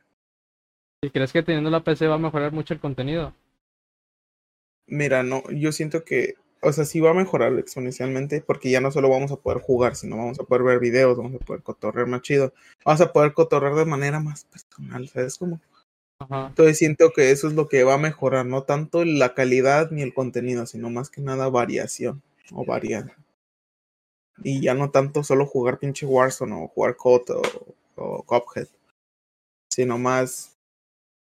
¿Y 1.03 1.09
crees 1.09 1.33
que 1.33 1.41
teniendo 1.41 1.71
la 1.71 1.83
PC 1.83 2.05
va 2.07 2.15
a 2.15 2.19
mejorar 2.19 2.51
mucho 2.51 2.75
el 2.75 2.79
contenido? 2.79 3.33
Mira, 4.85 5.23
no, 5.23 5.41
yo 5.49 5.71
siento 5.71 6.03
que, 6.03 6.35
o 6.61 6.71
sea, 6.71 6.85
sí 6.85 6.99
va 6.99 7.09
a 7.09 7.15
mejorar 7.15 7.57
exponencialmente 7.57 8.41
porque 8.41 8.69
ya 8.69 8.81
no 8.81 8.91
solo 8.91 9.09
vamos 9.09 9.31
a 9.31 9.37
poder 9.37 9.61
jugar, 9.61 9.95
sino 9.95 10.17
vamos 10.17 10.39
a 10.39 10.43
poder 10.43 10.63
ver 10.63 10.79
videos, 10.79 11.17
vamos 11.17 11.41
a 11.41 11.43
poder 11.43 11.63
cotorrear 11.63 12.07
más 12.07 12.21
chido, 12.21 12.53
vamos 12.85 13.01
a 13.01 13.11
poder 13.11 13.33
cotorrear 13.33 13.73
de 13.73 13.85
manera 13.85 14.19
más 14.19 14.43
personal, 14.45 15.07
¿sabes 15.07 15.39
cómo? 15.39 15.59
Ajá. 16.19 16.47
Entonces 16.49 16.77
siento 16.77 17.11
que 17.15 17.31
eso 17.31 17.47
es 17.47 17.53
lo 17.53 17.67
que 17.67 17.83
va 17.83 17.95
a 17.95 17.97
mejorar, 17.97 18.45
no 18.45 18.63
tanto 18.63 19.03
la 19.03 19.33
calidad 19.33 19.89
ni 19.89 20.03
el 20.03 20.13
contenido, 20.13 20.67
sino 20.67 20.91
más 20.91 21.09
que 21.09 21.21
nada 21.21 21.49
variación 21.49 22.21
o 22.53 22.63
variar. 22.63 23.15
Y 24.43 24.61
ya 24.61 24.75
no 24.75 24.91
tanto 24.91 25.23
solo 25.23 25.47
jugar 25.47 25.79
pinche 25.79 26.05
Warzone 26.05 26.53
o 26.53 26.67
jugar 26.67 26.95
COD 26.95 27.31
o, 27.31 27.41
o 27.95 28.23
Cuphead, 28.23 28.67
sino 29.69 29.97
más 29.97 30.50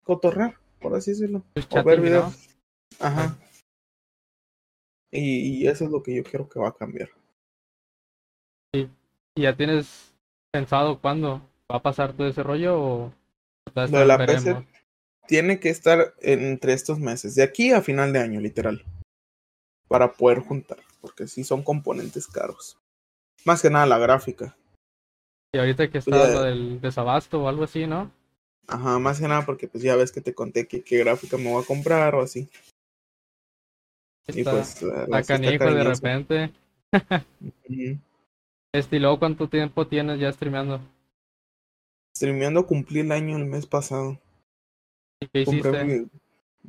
cotorrear, 0.04 0.56
por 0.80 0.94
así 0.94 1.12
decirlo. 1.12 1.42
O 1.70 1.82
ver 1.84 2.00
videos. 2.00 2.48
¿no? 3.00 3.06
Ajá. 3.06 3.38
Y, 5.12 5.62
y 5.62 5.66
eso 5.66 5.84
es 5.84 5.90
lo 5.90 6.02
que 6.02 6.14
yo 6.14 6.22
creo 6.22 6.48
que 6.48 6.60
va 6.60 6.68
a 6.68 6.74
cambiar. 6.76 7.10
¿Y 8.74 8.88
ya 9.36 9.56
tienes 9.56 10.12
pensado 10.52 11.00
cuándo 11.00 11.42
va 11.70 11.76
a 11.76 11.82
pasar 11.82 12.12
todo 12.12 12.28
ese 12.28 12.42
rollo 12.42 12.80
o 12.80 13.12
Lo 13.74 13.86
de 13.98 14.06
la? 14.06 14.18
PC 14.24 14.66
tiene 15.26 15.60
que 15.60 15.68
estar 15.68 16.14
entre 16.20 16.72
estos 16.72 16.98
meses, 16.98 17.36
de 17.36 17.44
aquí 17.44 17.70
a 17.72 17.82
final 17.82 18.12
de 18.12 18.18
año, 18.18 18.40
literal, 18.40 18.84
para 19.86 20.12
poder 20.12 20.40
juntar, 20.40 20.78
porque 21.00 21.28
sí 21.28 21.44
son 21.44 21.62
componentes 21.62 22.26
caros. 22.26 22.76
Más 23.44 23.62
que 23.62 23.70
nada 23.70 23.86
la 23.86 23.98
gráfica. 23.98 24.56
Y 25.54 25.58
ahorita 25.58 25.88
que 25.90 25.98
está 25.98 26.10
Ya. 26.26 26.32
lo 26.34 26.42
del 26.42 26.80
desabasto 26.80 27.42
o 27.42 27.48
algo 27.48 27.64
así, 27.64 27.86
¿no? 27.86 28.10
Ajá, 28.70 28.98
más 29.00 29.20
que 29.20 29.26
nada 29.26 29.44
porque 29.44 29.66
pues 29.66 29.82
ya 29.82 29.96
ves 29.96 30.12
que 30.12 30.20
te 30.20 30.32
conté 30.32 30.66
que 30.68 30.82
qué 30.82 30.98
gráfica 30.98 31.36
me 31.36 31.50
voy 31.50 31.62
a 31.62 31.66
comprar 31.66 32.14
o 32.14 32.22
así. 32.22 32.48
Y 34.28 34.44
pues 34.44 34.82
la- 34.82 35.06
la- 35.08 35.22
canijo 35.24 35.64
de 35.74 35.84
repente. 36.00 36.52
Este, 38.72 38.96
y 38.96 38.98
luego, 39.00 39.18
¿cuánto 39.18 39.48
tiempo 39.48 39.88
tienes 39.88 40.20
ya 40.20 40.30
streameando? 40.32 40.80
Streameando 42.16 42.64
cumplí 42.66 43.00
el 43.00 43.10
año 43.10 43.36
el 43.36 43.46
mes 43.46 43.66
pasado. 43.66 44.20
¿Y 45.20 45.26
qué 45.28 45.40
hiciste? 45.40 45.84
mi- 45.84 46.08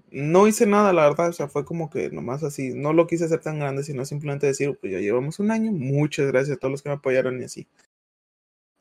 No 0.10 0.48
hice 0.48 0.66
nada, 0.66 0.94
la 0.94 1.04
verdad, 1.08 1.30
o 1.30 1.34
sea, 1.34 1.48
fue 1.50 1.66
como 1.66 1.90
que 1.90 2.10
nomás 2.10 2.44
así, 2.44 2.74
no 2.74 2.94
lo 2.94 3.06
quise 3.08 3.26
hacer 3.26 3.42
tan 3.42 3.60
grande, 3.60 3.84
sino 3.84 4.06
simplemente 4.06 4.48
decir, 4.48 4.76
pues 4.80 4.94
ya 4.94 5.00
llevamos 5.00 5.40
un 5.40 5.52
año, 5.52 5.72
muchas 5.72 6.28
gracias 6.28 6.58
a 6.58 6.60
todos 6.60 6.72
los 6.72 6.82
que 6.82 6.90
me 6.90 6.96
apoyaron 6.96 7.40
y 7.42 7.44
así. 7.44 7.68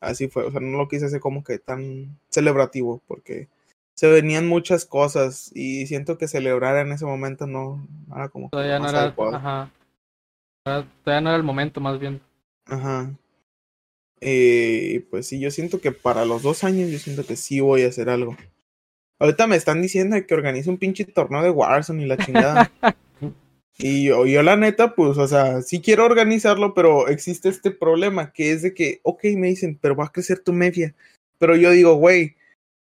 Así 0.01 0.27
fue, 0.27 0.43
o 0.43 0.51
sea, 0.51 0.59
no 0.59 0.77
lo 0.77 0.87
quise 0.87 1.05
hacer 1.05 1.19
como 1.19 1.43
que 1.43 1.59
tan 1.59 2.17
celebrativo, 2.29 3.01
porque 3.07 3.47
se 3.93 4.09
venían 4.09 4.47
muchas 4.47 4.85
cosas 4.85 5.51
y 5.53 5.85
siento 5.85 6.17
que 6.17 6.27
celebrar 6.27 6.75
en 6.77 6.91
ese 6.91 7.05
momento 7.05 7.45
no 7.45 7.87
era 8.13 8.29
como 8.29 8.47
que 8.47 8.51
Todavía 8.51 8.79
no 8.79 8.89
era, 8.89 9.05
ajá. 9.05 9.71
Todavía 10.63 10.91
todavía 11.03 11.21
no 11.21 11.29
era 11.29 11.37
el 11.37 11.43
momento, 11.43 11.79
más 11.79 11.99
bien. 11.99 12.19
Ajá. 12.65 13.11
Eh, 14.21 15.05
pues 15.11 15.27
sí, 15.27 15.39
yo 15.39 15.51
siento 15.51 15.79
que 15.81 15.91
para 15.91 16.25
los 16.25 16.41
dos 16.41 16.63
años, 16.63 16.89
yo 16.89 16.97
siento 16.97 17.25
que 17.25 17.35
sí 17.35 17.59
voy 17.59 17.83
a 17.83 17.89
hacer 17.89 18.09
algo. 18.09 18.35
Ahorita 19.19 19.45
me 19.45 19.55
están 19.55 19.83
diciendo 19.83 20.17
que 20.25 20.33
organice 20.33 20.69
un 20.69 20.79
pinche 20.79 21.05
torneo 21.05 21.43
de 21.43 21.51
Warzone 21.51 22.03
y 22.03 22.07
la 22.07 22.17
chingada. 22.17 22.71
y 23.77 24.05
yo, 24.05 24.25
yo 24.25 24.43
la 24.43 24.55
neta, 24.57 24.95
pues, 24.95 25.17
o 25.17 25.27
sea, 25.27 25.61
sí 25.61 25.81
quiero 25.81 26.05
organizarlo, 26.05 26.73
pero 26.73 27.07
existe 27.07 27.49
este 27.49 27.71
problema 27.71 28.31
que 28.31 28.51
es 28.51 28.61
de 28.61 28.73
que, 28.73 28.99
ok, 29.03 29.23
me 29.35 29.47
dicen, 29.47 29.77
pero 29.81 29.95
va 29.95 30.05
a 30.05 30.11
crecer 30.11 30.39
tu 30.39 30.53
media. 30.53 30.93
Pero 31.39 31.55
yo 31.55 31.71
digo, 31.71 31.95
güey, 31.95 32.35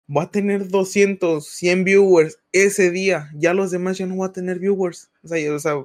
voy 0.07 0.23
a 0.25 0.29
tener 0.29 0.67
200, 0.67 1.47
100 1.47 1.83
viewers 1.83 2.37
ese 2.51 2.91
día. 2.91 3.31
Ya 3.35 3.53
los 3.53 3.71
demás 3.71 3.97
ya 3.97 4.05
no 4.05 4.15
voy 4.15 4.27
a 4.27 4.33
tener 4.33 4.59
viewers. 4.59 5.09
O 5.23 5.27
sea, 5.29 5.39
yo- 5.39 5.55
o 5.55 5.59
sea, 5.59 5.83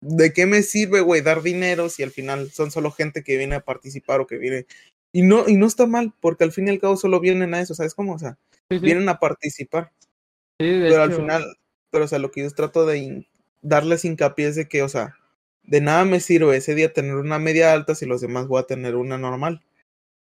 ¿de 0.00 0.32
qué 0.32 0.46
me 0.46 0.62
sirve, 0.62 1.00
güey, 1.00 1.20
dar 1.20 1.42
dinero 1.42 1.88
si 1.90 2.02
al 2.02 2.10
final 2.10 2.50
son 2.50 2.70
solo 2.70 2.90
gente 2.90 3.22
que 3.22 3.36
viene 3.36 3.56
a 3.56 3.60
participar 3.64 4.20
o 4.20 4.26
que 4.26 4.38
viene... 4.38 4.66
Y 5.12 5.22
no, 5.22 5.48
y 5.48 5.56
no 5.56 5.66
está 5.66 5.86
mal, 5.86 6.12
porque 6.20 6.44
al 6.44 6.52
fin 6.52 6.66
y 6.68 6.70
al 6.70 6.78
cabo 6.78 6.96
solo 6.96 7.20
vienen 7.20 7.54
a 7.54 7.60
eso, 7.60 7.74
¿sabes 7.74 7.94
cómo? 7.94 8.14
O 8.14 8.18
sea, 8.18 8.38
Sí, 8.70 8.78
sí. 8.78 8.84
vienen 8.84 9.08
a 9.08 9.18
participar. 9.18 9.92
Sí, 10.58 10.66
Pero 10.88 11.02
al 11.02 11.12
final, 11.12 11.56
pero 11.90 12.04
o 12.04 12.08
sea, 12.08 12.18
lo 12.18 12.30
que 12.30 12.42
yo 12.42 12.50
trato 12.50 12.84
de 12.86 13.24
darles 13.66 14.04
hincapié 14.04 14.52
de 14.52 14.68
que, 14.68 14.82
o 14.82 14.88
sea, 14.88 15.16
de 15.62 15.80
nada 15.80 16.04
me 16.04 16.20
sirve 16.20 16.56
ese 16.56 16.74
día 16.74 16.92
tener 16.92 17.16
una 17.16 17.38
media 17.38 17.72
alta 17.72 17.94
si 17.94 18.06
los 18.06 18.20
demás 18.20 18.46
voy 18.46 18.60
a 18.60 18.66
tener 18.66 18.94
una 18.94 19.18
normal. 19.18 19.62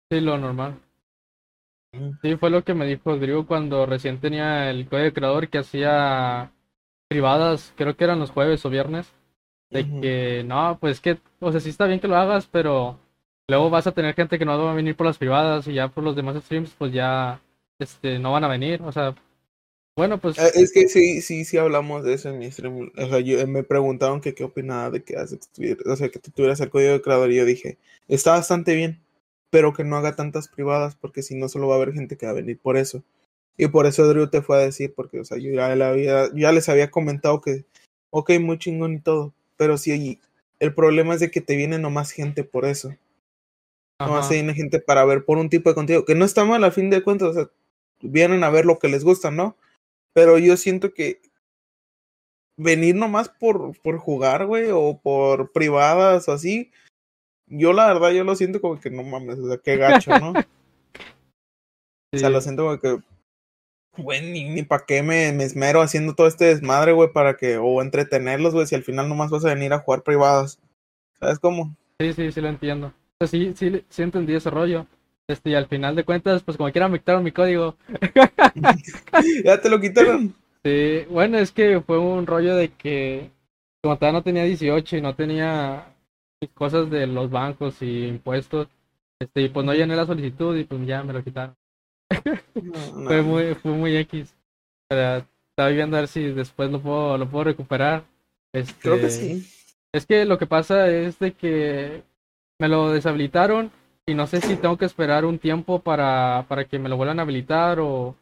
Sí, 0.09 0.21
lo 0.21 0.37
normal. 0.37 0.79
Sí, 2.21 2.37
fue 2.37 2.49
lo 2.49 2.63
que 2.63 2.73
me 2.73 2.85
dijo 2.85 3.17
Drew 3.17 3.45
cuando 3.45 3.85
recién 3.85 4.19
tenía 4.19 4.69
el 4.69 4.87
código 4.87 5.05
de 5.05 5.13
creador 5.13 5.49
que 5.49 5.57
hacía 5.57 6.51
privadas, 7.09 7.73
creo 7.75 7.97
que 7.97 8.05
eran 8.05 8.19
los 8.19 8.31
jueves 8.31 8.65
o 8.65 8.69
viernes, 8.69 9.11
de 9.69 9.85
que 9.99 10.43
no, 10.45 10.77
pues 10.79 11.01
que, 11.01 11.17
o 11.39 11.51
sea, 11.51 11.59
sí 11.59 11.69
está 11.69 11.87
bien 11.87 11.99
que 11.99 12.07
lo 12.07 12.15
hagas, 12.15 12.47
pero 12.47 12.97
luego 13.49 13.69
vas 13.69 13.87
a 13.87 13.91
tener 13.91 14.15
gente 14.15 14.39
que 14.39 14.45
no 14.45 14.57
va 14.63 14.71
a 14.71 14.75
venir 14.75 14.95
por 14.95 15.07
las 15.07 15.17
privadas 15.17 15.67
y 15.67 15.73
ya 15.73 15.89
por 15.89 16.03
los 16.03 16.15
demás 16.15 16.41
streams, 16.41 16.73
pues 16.77 16.93
ya, 16.93 17.41
este, 17.79 18.19
no 18.19 18.31
van 18.31 18.45
a 18.45 18.47
venir, 18.47 18.81
o 18.81 18.91
sea, 18.93 19.13
bueno, 20.01 20.19
pues, 20.19 20.35
Eh, 20.39 20.51
Es 20.55 20.71
que 20.71 20.87
sí, 20.87 21.21
sí, 21.21 21.45
sí 21.45 21.57
hablamos 21.57 22.03
de 22.03 22.15
eso 22.15 22.29
en 22.29 22.39
mi 22.39 22.51
stream. 22.51 22.91
O 22.97 23.07
sea, 23.07 23.19
yo, 23.19 23.45
me 23.45 23.61
preguntaron 23.61 24.19
que 24.19 24.33
qué 24.33 24.43
opinaba 24.43 24.89
de 24.89 25.03
que, 25.03 25.15
o 25.15 25.95
sea, 25.95 26.09
que 26.09 26.17
tuvieras 26.17 26.59
el 26.59 26.71
código 26.71 26.93
de 26.93 27.03
creador 27.03 27.31
y 27.31 27.35
yo 27.35 27.45
dije, 27.45 27.77
está 28.07 28.31
bastante 28.31 28.73
bien, 28.73 28.99
pero 29.51 29.73
que 29.73 29.83
no 29.83 29.97
haga 29.97 30.15
tantas 30.15 30.47
privadas 30.47 30.95
porque 30.95 31.21
si 31.21 31.35
no 31.35 31.47
solo 31.49 31.67
va 31.67 31.75
a 31.75 31.77
haber 31.77 31.93
gente 31.93 32.17
que 32.17 32.25
va 32.25 32.31
a 32.31 32.33
venir 32.33 32.57
por 32.57 32.77
eso. 32.77 33.03
Y 33.57 33.67
por 33.67 33.85
eso 33.85 34.07
Drew 34.07 34.25
te 34.27 34.41
fue 34.41 34.57
a 34.57 34.61
decir, 34.61 34.91
porque, 34.95 35.19
o 35.19 35.23
sea, 35.23 35.37
yo 35.37 35.51
ya, 35.51 35.75
le 35.75 35.83
había, 35.83 36.29
yo 36.29 36.35
ya 36.35 36.51
les 36.51 36.67
había 36.67 36.89
comentado 36.89 37.39
que, 37.39 37.65
ok, 38.09 38.31
muy 38.39 38.57
chingón 38.57 38.95
y 38.95 39.01
todo, 39.01 39.35
pero 39.55 39.77
sí, 39.77 40.19
el 40.59 40.73
problema 40.73 41.13
es 41.13 41.19
de 41.19 41.29
que 41.29 41.41
te 41.41 41.55
viene 41.55 41.77
nomás 41.77 42.09
gente 42.09 42.43
por 42.43 42.65
eso. 42.65 42.95
Nomás 43.99 44.21
ajá, 44.21 44.29
te 44.29 44.33
viene 44.33 44.55
gente 44.55 44.79
para 44.79 45.05
ver 45.05 45.25
por 45.25 45.37
un 45.37 45.51
tipo 45.51 45.69
de 45.69 45.75
contenido, 45.75 46.05
que 46.05 46.15
no 46.15 46.25
está 46.25 46.43
mal 46.43 46.63
al 46.63 46.71
fin 46.71 46.89
de 46.89 47.03
cuentas, 47.03 47.27
o 47.27 47.33
sea, 47.35 47.49
vienen 48.01 48.43
a 48.43 48.49
ver 48.49 48.65
lo 48.65 48.79
que 48.79 48.87
les 48.87 49.03
gusta, 49.03 49.29
¿no? 49.29 49.55
Pero 50.13 50.37
yo 50.37 50.57
siento 50.57 50.93
que 50.93 51.21
venir 52.57 52.95
nomás 52.95 53.29
por, 53.29 53.79
por 53.81 53.97
jugar, 53.97 54.45
güey, 54.45 54.69
o 54.71 54.99
por 55.01 55.51
privadas 55.51 56.27
o 56.27 56.33
así, 56.33 56.71
yo 57.47 57.73
la 57.73 57.87
verdad, 57.87 58.11
yo 58.11 58.23
lo 58.23 58.35
siento 58.35 58.61
como 58.61 58.79
que 58.79 58.89
no 58.89 59.03
mames, 59.03 59.39
o 59.39 59.47
sea, 59.47 59.57
qué 59.57 59.77
gacho, 59.77 60.11
¿no? 60.19 60.33
O 62.13 62.17
sea, 62.17 62.29
lo 62.29 62.41
siento 62.41 62.65
como 62.65 62.77
que, 62.77 63.01
güey, 63.97 64.21
ni, 64.33 64.43
ni 64.49 64.63
para 64.63 64.83
qué 64.85 65.01
me, 65.01 65.31
me 65.31 65.45
esmero 65.45 65.81
haciendo 65.81 66.13
todo 66.13 66.27
este 66.27 66.43
desmadre, 66.43 66.91
güey, 66.91 67.13
para 67.13 67.37
que, 67.37 67.55
o 67.55 67.81
entretenerlos, 67.81 68.53
güey, 68.53 68.67
si 68.67 68.75
al 68.75 68.83
final 68.83 69.07
nomás 69.07 69.31
vas 69.31 69.45
a 69.45 69.53
venir 69.53 69.71
a 69.71 69.79
jugar 69.79 70.03
privadas. 70.03 70.59
¿Sabes 71.17 71.39
cómo? 71.39 71.73
Sí, 72.01 72.11
sí, 72.11 72.29
sí 72.33 72.41
lo 72.41 72.49
entiendo. 72.49 72.87
O 72.87 72.93
sea, 73.25 73.27
sí, 73.27 73.53
sí, 73.55 73.85
sí 73.87 74.01
entendí 74.01 74.35
ese 74.35 74.49
rollo. 74.49 74.87
Este, 75.31 75.51
y 75.51 75.55
al 75.55 75.67
final 75.67 75.95
de 75.95 76.03
cuentas, 76.03 76.43
pues 76.43 76.57
como 76.57 76.71
quiera 76.71 76.89
me 76.89 76.99
quitaron 76.99 77.23
mi 77.23 77.31
código. 77.31 77.75
ya 79.45 79.61
te 79.61 79.69
lo 79.69 79.79
quitaron. 79.79 80.35
Sí, 80.63 81.05
bueno, 81.09 81.37
es 81.37 81.51
que 81.51 81.81
fue 81.81 81.97
un 81.97 82.27
rollo 82.27 82.55
de 82.55 82.69
que 82.69 83.31
como 83.81 83.97
todavía 83.97 84.19
no 84.19 84.23
tenía 84.23 84.43
18 84.43 84.97
y 84.97 85.01
no 85.01 85.15
tenía 85.15 85.85
cosas 86.53 86.89
de 86.89 87.07
los 87.07 87.29
bancos 87.29 87.81
y 87.81 88.07
impuestos, 88.07 88.67
este, 89.19 89.43
y 89.43 89.49
pues 89.49 89.65
no 89.65 89.73
llené 89.73 89.95
la 89.95 90.05
solicitud 90.05 90.55
y 90.57 90.65
pues 90.65 90.85
ya 90.85 91.03
me 91.03 91.13
lo 91.13 91.23
quitaron. 91.23 91.55
No, 92.55 92.61
no. 92.95 93.07
Fue 93.07 93.21
muy, 93.21 93.55
fue 93.55 93.71
muy 93.71 93.95
X. 93.97 94.35
Pero 94.87 95.25
estaba 95.49 95.69
viendo 95.69 95.97
a 95.97 96.01
ver 96.01 96.09
si 96.09 96.23
después 96.23 96.69
lo 96.69 96.81
puedo, 96.81 97.17
lo 97.17 97.29
puedo 97.29 97.45
recuperar. 97.45 98.03
Este, 98.53 98.73
Creo 98.81 98.99
que 98.99 99.09
sí. 99.09 99.47
Es 99.93 100.05
que 100.05 100.25
lo 100.25 100.37
que 100.37 100.45
pasa 100.45 100.89
es 100.89 101.19
de 101.19 101.33
que 101.33 102.03
me 102.59 102.67
lo 102.67 102.91
deshabilitaron 102.91 103.71
y 104.11 104.13
no 104.13 104.27
sé 104.27 104.41
si 104.41 104.57
tengo 104.57 104.77
que 104.77 104.83
esperar 104.83 105.23
un 105.23 105.39
tiempo 105.39 105.79
para, 105.79 106.45
para 106.49 106.65
que 106.65 106.77
me 106.77 106.89
lo 106.89 106.97
vuelvan 106.97 107.19
a 107.19 107.21
habilitar 107.21 107.79
o, 107.79 108.13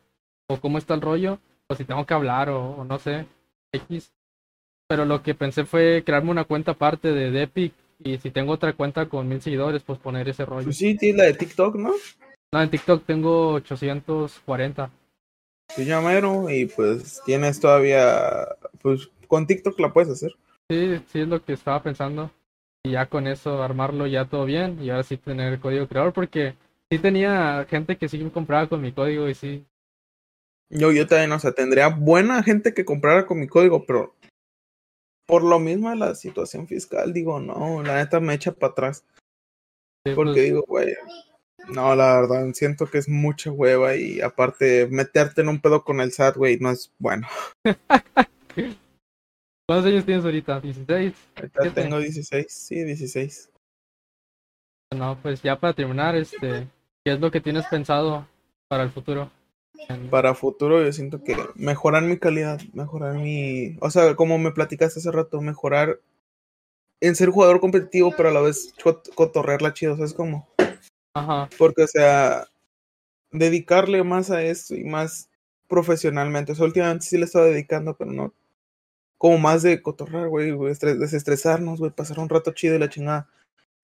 o 0.48 0.58
cómo 0.62 0.78
está 0.78 0.94
el 0.94 1.02
rollo, 1.02 1.40
o 1.68 1.74
si 1.74 1.84
tengo 1.84 2.06
que 2.06 2.14
hablar 2.14 2.50
o, 2.50 2.76
o 2.76 2.86
no 2.86 3.00
sé, 3.00 3.26
X. 3.72 4.14
Pero 4.88 5.06
lo 5.06 5.24
que 5.24 5.34
pensé 5.34 5.66
fue 5.66 6.04
crearme 6.06 6.30
una 6.30 6.44
cuenta 6.44 6.72
aparte 6.72 7.12
de, 7.12 7.32
de 7.32 7.42
Epic 7.42 7.74
y 8.04 8.20
si 8.20 8.30
tengo 8.30 8.54
otra 8.54 8.74
cuenta 8.74 9.08
con 9.08 9.28
mil 9.28 9.42
seguidores, 9.42 9.82
pues 9.82 9.98
poner 9.98 10.30
ese 10.30 10.46
rollo. 10.46 10.66
Pues 10.66 10.78
sí, 10.78 10.96
tienes 10.96 11.18
la 11.18 11.24
de 11.24 11.34
TikTok, 11.34 11.76
¿no? 11.76 11.94
No, 12.52 12.62
en 12.62 12.70
TikTok 12.70 13.04
tengo 13.06 13.54
840. 13.54 14.92
Pues 15.76 15.88
ya 15.88 16.02
mero, 16.02 16.52
y 16.52 16.68
pues 16.68 17.20
tienes 17.26 17.60
todavía, 17.60 18.48
pues 18.80 19.10
con 19.28 19.48
TikTok 19.48 19.80
la 19.80 19.92
puedes 19.92 20.12
hacer. 20.12 20.36
Sí, 20.70 21.02
sí 21.12 21.22
es 21.22 21.28
lo 21.28 21.44
que 21.44 21.54
estaba 21.54 21.82
pensando. 21.82 22.30
Y 22.84 22.92
ya 22.92 23.08
con 23.08 23.28
eso 23.28 23.62
armarlo 23.62 24.08
ya 24.08 24.26
todo 24.26 24.46
bien 24.46 24.82
y 24.82 24.90
ahora 24.90 25.04
sí 25.04 25.18
tener 25.18 25.54
el 25.54 25.60
código 25.60 25.88
creador 25.88 26.14
porque 26.14 26.56
sí 26.90 26.98
tenía 27.00 27.66
gente 27.70 27.98
que 27.98 28.08
sí 28.08 28.18
me 28.20 28.32
compraba 28.32 28.68
con 28.68 28.82
mi 28.82 28.92
código 28.92 29.28
y 29.28 29.36
sí. 29.36 29.66
Yo, 30.70 30.92
yo 30.92 31.08
también, 31.08 31.32
o 31.32 31.40
sea, 31.40 31.52
tendría 31.52 31.88
buena 31.88 32.44
gente 32.44 32.74
que 32.74 32.86
comprara 32.86 33.26
con 33.26 33.40
mi 33.40 33.48
código, 33.48 33.86
pero 33.86 34.16
por 35.28 35.44
lo 35.44 35.60
mismo 35.60 35.90
de 35.90 35.96
la 35.96 36.16
situación 36.16 36.68
fiscal, 36.68 37.12
digo, 37.14 37.40
no, 37.40 37.84
la 37.84 37.98
neta 37.98 38.20
me 38.20 38.34
echa 38.34 38.52
para 38.52 38.72
atrás. 38.72 39.06
sí, 40.06 40.14
Porque 40.16 40.34
pues, 40.34 40.44
digo, 40.46 40.64
güey, 40.68 40.96
no, 41.70 41.96
la 41.96 42.22
verdad, 42.22 42.48
siento 42.54 42.88
que 42.88 42.98
es 42.98 43.10
mucha 43.10 43.52
hueva 43.52 43.96
y 43.96 44.22
aparte 44.22 44.88
meterte 44.88 45.42
en 45.42 45.50
un 45.50 45.62
pedo 45.62 45.84
con 45.84 46.02
el 46.02 46.12
SAT, 46.12 46.38
güey, 46.38 46.58
no 46.60 46.72
es 46.72 46.92
bueno. 46.98 47.28
¿Cuántos 49.70 49.92
años 49.92 50.04
tienes 50.04 50.26
ahorita? 50.26 50.62
¿16? 50.64 51.14
Ahorita 51.36 51.74
tengo 51.76 52.00
16, 52.00 52.48
sí, 52.50 52.84
16. 52.84 53.52
No, 54.96 55.16
pues 55.22 55.44
ya 55.44 55.60
para 55.60 55.74
terminar, 55.74 56.16
este, 56.16 56.68
¿qué 57.06 57.14
es 57.14 57.20
lo 57.20 57.30
que 57.30 57.40
tienes 57.40 57.68
pensado 57.68 58.28
para 58.68 58.82
el 58.82 58.90
futuro? 58.90 59.30
Para 60.10 60.34
futuro 60.34 60.84
yo 60.84 60.92
siento 60.92 61.24
que 61.24 61.38
mejorar 61.54 62.02
mi 62.02 62.18
calidad, 62.18 62.60
mejorar 62.74 63.14
mi, 63.14 63.78
o 63.80 63.92
sea, 63.92 64.16
como 64.16 64.40
me 64.40 64.52
platicaste 64.52 65.02
hace 65.02 65.12
rato, 65.12 65.40
mejorar 65.40 66.00
en 67.00 67.16
ser 67.16 67.30
jugador 67.30 67.60
competitivo, 67.60 68.12
pero 68.18 68.30
a 68.30 68.34
la 68.34 68.42
vez 68.42 68.74
cot- 68.84 69.14
cotorrearla 69.14 69.76
chido, 69.76 69.96
¿sabes 69.98 70.16
cómo? 70.16 70.50
Ajá, 71.14 71.48
Porque, 71.60 71.84
o 71.84 71.88
sea, 71.88 72.48
dedicarle 73.32 74.04
más 74.04 74.32
a 74.32 74.42
esto 74.42 74.74
y 74.74 74.84
más 74.84 75.30
profesionalmente. 75.68 76.54
O 76.54 76.56
sea, 76.56 76.66
últimamente 76.66 77.06
sí 77.06 77.20
le 77.20 77.26
estaba 77.26 77.46
dedicando, 77.46 77.96
pero 77.96 78.12
no. 78.12 78.34
Como 79.20 79.38
más 79.38 79.62
de 79.62 79.82
cotorrar, 79.84 80.28
güey, 80.30 80.50
güey, 80.52 80.74
estres- 80.74 80.98
desestresarnos, 80.98 81.78
güey, 81.80 81.92
pasar 81.92 82.18
un 82.20 82.30
rato 82.30 82.52
chido 82.54 82.76
y 82.76 82.80
la 82.80 82.90
chingada. 82.90 83.28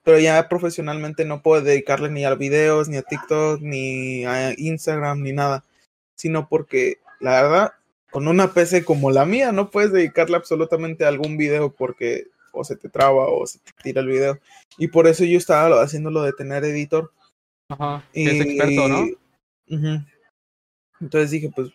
Pero 0.03 0.17
ya 0.19 0.47
profesionalmente 0.49 1.25
no 1.25 1.41
puedo 1.43 1.61
dedicarle 1.61 2.09
ni 2.09 2.25
a 2.25 2.33
videos, 2.36 2.88
ni 2.89 2.97
a 2.97 3.01
TikTok, 3.03 3.59
ni 3.61 4.25
a 4.25 4.53
Instagram, 4.57 5.21
ni 5.21 5.33
nada. 5.33 5.63
Sino 6.15 6.47
porque, 6.47 6.97
la 7.19 7.41
verdad, 7.41 7.73
con 8.11 8.27
una 8.27 8.53
PC 8.53 8.86
como 8.86 9.11
la 9.11 9.25
mía, 9.25 9.51
no 9.51 9.69
puedes 9.69 9.91
dedicarle 9.91 10.38
absolutamente 10.38 11.03
a 11.05 11.09
algún 11.09 11.38
video 11.38 11.71
porque 11.71 12.27
o 12.53 12.63
se 12.63 12.77
te 12.77 12.88
traba 12.88 13.27
o 13.27 13.45
se 13.45 13.59
te 13.59 13.71
tira 13.83 13.99
el 14.01 14.07
video. 14.07 14.39
Y 14.77 14.88
por 14.88 15.07
eso 15.07 15.25
yo 15.25 15.38
estaba 15.38 15.81
haciéndolo 15.83 16.21
de 16.23 16.31
tener 16.33 16.63
editor. 16.63 17.11
ajá. 17.69 18.03
que 18.13 18.23
es 18.23 18.41
experto, 18.45 18.88
¿no? 18.88 19.05
Ujú. 19.69 20.05
Entonces 21.01 21.31
dije, 21.31 21.51
pues, 21.53 21.71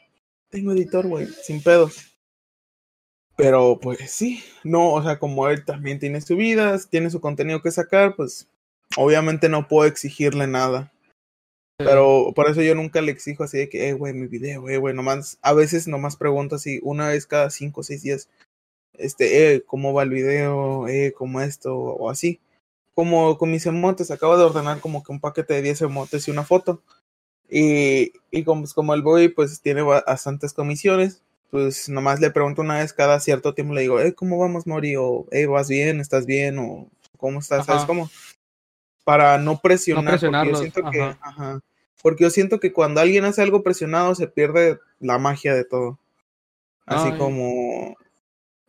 tengo 0.48 0.72
editor, 0.72 1.06
güey, 1.06 1.26
sin 1.26 1.62
pedos. 1.62 2.06
Pero 3.42 3.78
pues 3.80 4.10
sí, 4.10 4.42
no, 4.64 4.92
o 4.92 5.02
sea, 5.02 5.18
como 5.18 5.48
él 5.48 5.64
también 5.64 5.98
tiene 5.98 6.20
su 6.20 6.36
vida, 6.36 6.78
tiene 6.90 7.10
su 7.10 7.20
contenido 7.20 7.62
que 7.62 7.70
sacar, 7.70 8.14
pues 8.16 8.48
obviamente 8.96 9.48
no 9.48 9.66
puedo 9.68 9.88
exigirle 9.88 10.46
nada. 10.46 10.92
Pero 11.78 12.32
por 12.34 12.50
eso 12.50 12.60
yo 12.60 12.74
nunca 12.74 13.00
le 13.00 13.10
exijo 13.12 13.44
así 13.44 13.56
de 13.56 13.68
que, 13.70 13.88
eh, 13.88 13.92
güey, 13.94 14.12
mi 14.12 14.26
video, 14.26 14.68
eh, 14.68 14.76
güey, 14.76 14.94
nomás, 14.94 15.38
a 15.40 15.54
veces 15.54 15.88
nomás 15.88 16.16
pregunto 16.16 16.56
así, 16.56 16.78
una 16.82 17.08
vez 17.08 17.26
cada 17.26 17.48
cinco 17.48 17.80
o 17.80 17.84
seis 17.84 18.02
días, 18.02 18.28
este, 18.92 19.54
eh, 19.54 19.62
¿cómo 19.66 19.94
va 19.94 20.02
el 20.02 20.10
video? 20.10 20.86
Eh, 20.88 21.14
¿cómo 21.16 21.40
esto? 21.40 21.74
O 21.74 22.10
así. 22.10 22.38
Como 22.94 23.38
con 23.38 23.50
mis 23.50 23.64
emotes, 23.64 24.10
acabo 24.10 24.36
de 24.36 24.44
ordenar 24.44 24.80
como 24.80 25.02
que 25.02 25.12
un 25.12 25.20
paquete 25.20 25.54
de 25.54 25.62
10 25.62 25.80
emotes 25.80 26.28
y 26.28 26.30
una 26.30 26.44
foto. 26.44 26.82
Y, 27.48 28.12
y 28.30 28.44
como, 28.44 28.62
pues, 28.62 28.74
como 28.74 28.92
el 28.92 29.00
boy 29.02 29.28
pues 29.28 29.62
tiene 29.62 29.80
ba- 29.80 30.04
bastantes 30.06 30.52
comisiones, 30.52 31.22
pues 31.50 31.88
nomás 31.88 32.20
le 32.20 32.30
pregunto 32.30 32.62
una 32.62 32.78
vez 32.78 32.92
cada 32.92 33.18
cierto 33.20 33.54
tiempo, 33.54 33.74
le 33.74 33.82
digo, 33.82 34.00
eh, 34.00 34.14
¿cómo 34.14 34.38
vamos, 34.38 34.66
Mori? 34.66 34.96
O, 34.96 35.26
eh, 35.32 35.46
¿vas 35.46 35.68
bien? 35.68 36.00
¿Estás 36.00 36.26
bien? 36.26 36.58
O, 36.58 36.88
¿cómo 37.16 37.40
estás? 37.40 37.66
¿Sabes 37.66 37.84
cómo? 37.84 38.08
Para 39.04 39.38
no 39.38 39.60
presionar, 39.60 40.04
porque 40.04 40.26
yo 40.26 40.30
presionarlos, 40.30 40.58
siento 40.60 40.90
que, 40.90 41.00
ajá. 41.00 41.60
porque 42.02 42.24
yo 42.24 42.30
siento 42.30 42.60
que 42.60 42.72
cuando 42.72 43.00
alguien 43.00 43.24
hace 43.24 43.42
algo 43.42 43.62
presionado 43.62 44.14
se 44.14 44.28
pierde 44.28 44.78
la 45.00 45.18
magia 45.18 45.54
de 45.54 45.64
todo. 45.64 45.98
Así 46.86 47.10
Ay. 47.12 47.18
como, 47.18 47.96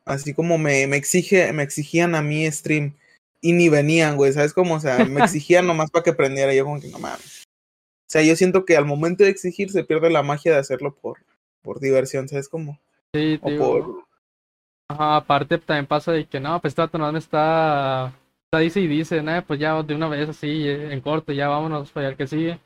así 0.06 0.34
como 0.34 0.58
me, 0.58 0.88
me 0.88 0.98
exige, 0.98 1.54
me 1.54 1.64
exigían 1.64 2.16
a 2.16 2.22
mí 2.22 2.50
stream 2.52 2.96
y 3.42 3.54
ni 3.54 3.70
venían, 3.70 4.16
güey, 4.16 4.34
¿sabes 4.34 4.54
cómo? 4.54 4.76
O 4.76 4.80
sea, 4.80 5.06
me 5.06 5.20
exigían 5.24 5.68
nomás 5.68 5.92
para 5.92 6.04
que 6.04 6.14
prendiera, 6.14 6.54
yo 6.54 6.66
como 6.66 6.80
que 6.80 6.88
no 6.88 7.00
mames. 7.00 7.44
O 7.46 8.12
sea, 8.12 8.24
yo 8.24 8.36
siento 8.36 8.66
que 8.66 8.76
al 8.76 8.86
momento 8.86 9.24
de 9.24 9.30
exigir 9.30 9.72
se 9.72 9.84
pierde 9.84 10.10
la 10.10 10.24
magia 10.24 10.52
de 10.52 10.60
hacerlo 10.60 10.96
por, 10.96 11.20
por 11.62 11.80
diversión, 11.80 12.28
¿sabes 12.28 12.50
cómo? 12.50 12.80
Sí, 13.14 13.40
O 13.42 13.52
digo, 13.52 13.82
por, 13.84 14.06
Ajá, 14.90 15.16
aparte 15.18 15.58
también 15.58 15.88
pasa 15.88 16.12
de 16.12 16.28
que 16.28 16.40
no, 16.40 16.60
pues 16.62 16.72
esta 16.78 16.90
no 16.98 17.12
me 17.12 17.20
está, 17.20 18.14
está 18.46 18.60
dice 18.60 18.82
y 18.82 18.88
dice, 18.88 19.22
nah, 19.24 19.42
pues 19.42 19.60
ya 19.60 19.82
de 19.84 19.96
una 19.96 20.10
vez 20.10 20.30
así, 20.30 20.68
eh, 20.68 20.94
en 20.94 21.02
corto, 21.02 21.32
ya 21.32 21.48
vámonos 21.48 21.92
para 21.92 22.10
el 22.10 22.18
que 22.18 22.28
sigue. 22.28 22.60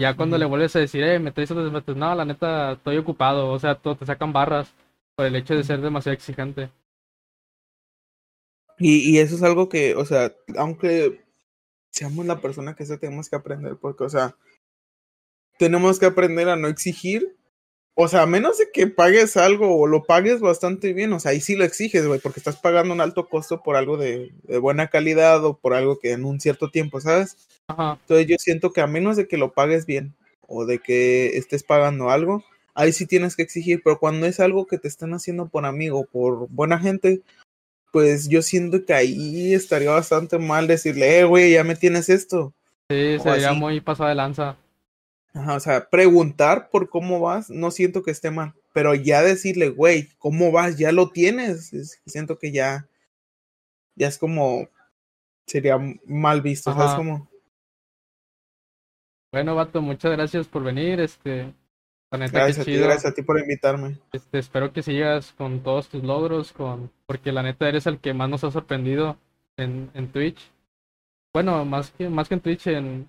Ya 0.00 0.16
cuando 0.16 0.38
le 0.38 0.44
vuelves 0.46 0.74
a 0.76 0.80
decir, 0.80 1.02
eh, 1.04 1.18
me 1.20 1.32
traes 1.32 1.50
otros 1.50 1.66
desmetes, 1.66 1.96
no, 1.96 2.14
la 2.14 2.24
neta, 2.24 2.72
estoy 2.72 2.96
ocupado, 2.98 3.50
o 3.50 3.58
sea, 3.58 3.76
todo 3.76 3.96
te 3.96 4.06
sacan 4.06 4.32
barras 4.32 4.74
por 5.16 5.26
el 5.26 5.36
hecho 5.36 5.54
de 5.54 5.64
ser 5.64 5.80
demasiado 5.80 6.14
exigente. 6.14 6.70
y, 8.78 9.10
y 9.10 9.18
eso 9.18 9.34
es 9.36 9.42
algo 9.42 9.68
que, 9.68 9.94
o 9.94 10.04
sea, 10.04 10.34
aunque 10.56 11.24
seamos 11.90 12.26
la 12.26 12.40
persona 12.40 12.74
que 12.74 12.86
sea, 12.86 12.98
tenemos 12.98 13.28
que 13.28 13.36
aprender, 13.36 13.76
porque, 13.76 14.04
o 14.04 14.08
sea, 14.08 14.36
tenemos 15.58 15.98
que 15.98 16.06
aprender 16.06 16.48
a 16.48 16.56
no 16.56 16.68
exigir. 16.68 17.36
O 18.00 18.06
sea, 18.06 18.22
a 18.22 18.26
menos 18.26 18.58
de 18.58 18.70
que 18.72 18.86
pagues 18.86 19.36
algo 19.36 19.76
o 19.76 19.88
lo 19.88 20.04
pagues 20.04 20.38
bastante 20.38 20.92
bien, 20.92 21.12
o 21.12 21.18
sea, 21.18 21.32
ahí 21.32 21.40
sí 21.40 21.56
lo 21.56 21.64
exiges, 21.64 22.06
güey, 22.06 22.20
porque 22.20 22.38
estás 22.38 22.56
pagando 22.56 22.94
un 22.94 23.00
alto 23.00 23.28
costo 23.28 23.60
por 23.60 23.74
algo 23.74 23.96
de, 23.96 24.30
de 24.44 24.58
buena 24.58 24.86
calidad 24.86 25.44
o 25.44 25.56
por 25.56 25.74
algo 25.74 25.98
que 25.98 26.12
en 26.12 26.24
un 26.24 26.38
cierto 26.38 26.70
tiempo, 26.70 27.00
¿sabes? 27.00 27.36
Ajá, 27.66 27.98
Entonces 28.02 28.28
yo 28.28 28.36
siento 28.38 28.72
que 28.72 28.82
a 28.82 28.86
menos 28.86 29.16
de 29.16 29.26
que 29.26 29.36
lo 29.36 29.52
pagues 29.52 29.84
bien 29.84 30.14
o 30.46 30.64
de 30.64 30.78
que 30.78 31.36
estés 31.36 31.64
pagando 31.64 32.08
algo, 32.08 32.44
ahí 32.72 32.92
sí 32.92 33.04
tienes 33.04 33.34
que 33.34 33.42
exigir, 33.42 33.80
pero 33.82 33.98
cuando 33.98 34.26
es 34.26 34.38
algo 34.38 34.68
que 34.68 34.78
te 34.78 34.86
están 34.86 35.12
haciendo 35.12 35.48
por 35.48 35.66
amigo, 35.66 36.04
por 36.04 36.48
buena 36.50 36.78
gente, 36.78 37.22
pues 37.90 38.28
yo 38.28 38.42
siento 38.42 38.84
que 38.84 38.94
ahí 38.94 39.54
estaría 39.54 39.90
bastante 39.90 40.38
mal 40.38 40.68
decirle, 40.68 41.18
eh, 41.18 41.24
güey, 41.24 41.50
ya 41.54 41.64
me 41.64 41.74
tienes 41.74 42.08
esto. 42.08 42.54
sí, 42.88 43.16
O 43.18 43.22
sería 43.24 43.50
así. 43.50 43.58
muy 43.58 43.80
pasada 43.80 44.10
de 44.10 44.14
lanza. 44.14 44.56
Ajá, 45.34 45.54
o 45.54 45.60
sea, 45.60 45.88
preguntar 45.88 46.70
por 46.70 46.88
cómo 46.88 47.20
vas, 47.20 47.50
no 47.50 47.70
siento 47.70 48.02
que 48.02 48.10
esté 48.10 48.30
mal, 48.30 48.54
pero 48.72 48.94
ya 48.94 49.22
decirle, 49.22 49.68
güey, 49.68 50.08
¿cómo 50.18 50.50
vas? 50.50 50.76
Ya 50.78 50.90
lo 50.92 51.10
tienes. 51.10 51.72
Es- 51.72 52.00
siento 52.06 52.38
que 52.38 52.50
ya, 52.52 52.88
ya 53.94 54.08
es 54.08 54.18
como, 54.18 54.68
sería 55.46 55.78
mal 56.06 56.42
visto, 56.42 56.72
¿sabes 56.72 56.88
Ajá. 56.88 56.96
cómo? 56.96 57.28
Bueno, 59.32 59.54
vato, 59.54 59.82
muchas 59.82 60.12
gracias 60.12 60.48
por 60.48 60.62
venir, 60.62 61.00
este, 61.00 61.52
la 62.10 62.18
neta, 62.18 62.38
Gracias 62.38 62.60
a 62.60 62.64
ti, 62.64 62.76
gracias 62.76 63.12
a 63.12 63.14
ti 63.14 63.22
por 63.22 63.38
invitarme. 63.38 63.98
Este, 64.12 64.38
espero 64.38 64.72
que 64.72 64.82
sigas 64.82 65.32
con 65.32 65.62
todos 65.62 65.88
tus 65.88 66.02
logros, 66.02 66.52
con, 66.52 66.90
porque 67.06 67.30
la 67.32 67.42
neta 67.42 67.68
eres 67.68 67.86
el 67.86 67.98
que 68.00 68.14
más 68.14 68.30
nos 68.30 68.44
ha 68.44 68.50
sorprendido 68.50 69.18
en, 69.58 69.90
en 69.92 70.10
Twitch. 70.10 70.50
Bueno, 71.34 71.64
más 71.66 71.90
que, 71.90 72.08
más 72.08 72.28
que 72.28 72.34
en 72.34 72.40
Twitch, 72.40 72.66
en, 72.68 73.08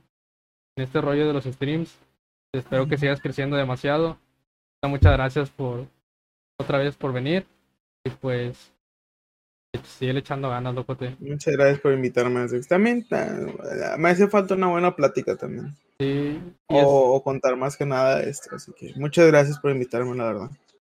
en 0.75 0.83
este 0.83 0.99
rollo 0.99 1.25
de 1.25 1.33
los 1.33 1.45
streams. 1.45 1.97
Espero 2.53 2.87
que 2.87 2.97
sigas 2.97 3.21
creciendo 3.21 3.55
demasiado. 3.57 4.17
Muchas 4.83 5.13
gracias 5.13 5.49
por 5.49 5.87
otra 6.57 6.79
vez 6.79 6.95
por 6.95 7.13
venir. 7.13 7.45
Y 8.05 8.09
pues, 8.09 8.71
sigue 9.83 10.17
echando 10.17 10.49
ganas, 10.49 10.73
locote. 10.73 11.15
Muchas 11.19 11.55
gracias 11.55 11.79
por 11.79 11.93
invitarme. 11.93 12.47
También 12.67 13.05
me 13.97 14.09
hace 14.09 14.27
falta 14.27 14.55
una 14.55 14.67
buena 14.67 14.95
plática 14.95 15.35
también. 15.35 15.75
Sí, 15.99 16.41
es- 16.69 16.83
O, 16.85 17.21
contar 17.23 17.55
más 17.55 17.77
que 17.77 17.85
nada 17.85 18.23
esto. 18.23 18.55
Así 18.55 18.71
que 18.73 18.93
muchas 18.95 19.27
gracias 19.27 19.59
por 19.59 19.71
invitarme, 19.71 20.15
la 20.15 20.25
verdad. 20.25 20.49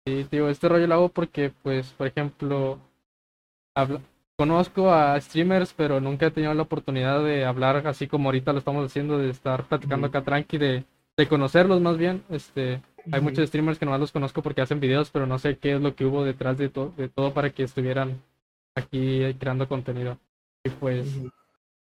Sí, 0.07 0.25
digo, 0.31 0.47
este 0.47 0.69
rollo 0.69 0.87
lo 0.87 0.93
hago 0.95 1.09
porque, 1.09 1.51
pues, 1.63 1.91
por 1.93 2.07
ejemplo, 2.07 2.79
conozco 4.37 4.91
a 4.91 5.19
streamers, 5.19 5.73
pero 5.73 5.99
nunca 5.99 6.27
he 6.27 6.31
tenido 6.31 6.53
la 6.53 6.63
oportunidad 6.63 7.23
de 7.23 7.45
hablar 7.45 7.85
así 7.87 8.07
como 8.07 8.29
ahorita 8.29 8.53
lo 8.53 8.59
estamos 8.59 8.85
haciendo, 8.85 9.17
de 9.17 9.29
estar 9.29 9.67
platicando 9.67 10.07
acá 10.07 10.23
tranqui, 10.23 10.57
de, 10.57 10.85
de 11.17 11.27
conocerlos 11.27 11.81
más 11.81 11.97
bien, 11.97 12.23
este, 12.29 12.81
Hay 13.11 13.21
muchos 13.21 13.47
streamers 13.47 13.77
que 13.79 13.85
nomás 13.85 13.99
los 13.99 14.11
conozco 14.11 14.41
porque 14.41 14.61
hacen 14.61 14.79
videos, 14.79 15.09
pero 15.09 15.25
no 15.25 15.39
sé 15.39 15.57
qué 15.57 15.73
es 15.75 15.81
lo 15.81 15.95
que 15.95 16.05
hubo 16.05 16.23
detrás 16.23 16.57
de, 16.57 16.69
to- 16.69 16.93
de 16.97 17.09
todo 17.09 17.33
para 17.33 17.49
que 17.49 17.63
estuvieran 17.63 18.21
aquí 18.75 19.21
creando 19.39 19.67
contenido. 19.67 20.17
Y 20.63 20.69
pues, 20.69 21.07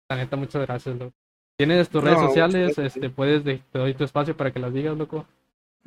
la 0.09 0.17
neta, 0.17 0.37
muchas 0.37 0.65
gracias, 0.67 0.97
loco. 0.97 1.13
Tienes 1.57 1.89
tus 1.89 2.05
redes 2.05 2.19
No, 2.21 2.29
sociales, 2.29 2.79
este, 2.79 3.11
puedes, 3.11 3.43
de- 3.45 3.61
te 3.73 3.79
doy 3.81 3.95
tu 3.95 4.05
espacio 4.05 4.37
para 4.37 4.53
que 4.53 4.61
las 4.61 4.73
digas, 4.73 4.97
loco. 4.97 5.27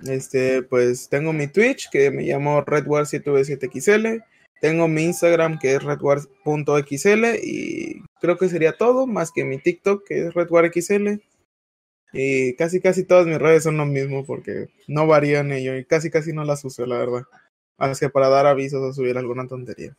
Este, 0.04 0.64
pues 0.64 1.08
tengo 1.10 1.32
mi 1.32 1.48
Twitch 1.48 1.90
que 1.90 2.12
me 2.12 2.24
llamo 2.24 2.64
redwar7v7xl. 2.66 4.24
Tengo 4.60 4.88
mi 4.88 5.04
Instagram 5.04 5.58
que 5.60 5.76
es 5.76 5.84
redwar.xl 5.84 7.26
y 7.44 8.02
creo 8.20 8.38
que 8.38 8.50
sería 8.50 8.74
todo, 8.74 9.08
más 9.08 9.32
que 9.32 9.44
mi 9.44 9.58
TikTok 9.58 10.04
que 10.06 10.28
es 10.28 10.34
redwarxl. 10.34 11.22
Y 12.14 12.56
casi 12.56 12.82
casi 12.82 13.06
todas 13.06 13.26
mis 13.26 13.40
redes 13.40 13.64
son 13.64 13.78
lo 13.78 13.86
mismo 13.86 14.26
porque 14.26 14.70
no 14.88 15.08
varían 15.08 15.52
ello 15.52 15.78
y 15.78 15.86
casi 15.86 16.10
casi 16.10 16.34
no 16.34 16.44
las 16.44 16.64
uso, 16.66 16.86
la 16.86 16.98
verdad. 16.98 17.24
Más 17.78 18.00
que 18.00 18.10
para 18.10 18.30
dar 18.30 18.46
avisos 18.46 18.82
o 18.82 18.94
subir 18.94 19.18
alguna 19.18 19.48
tontería. 19.48 19.96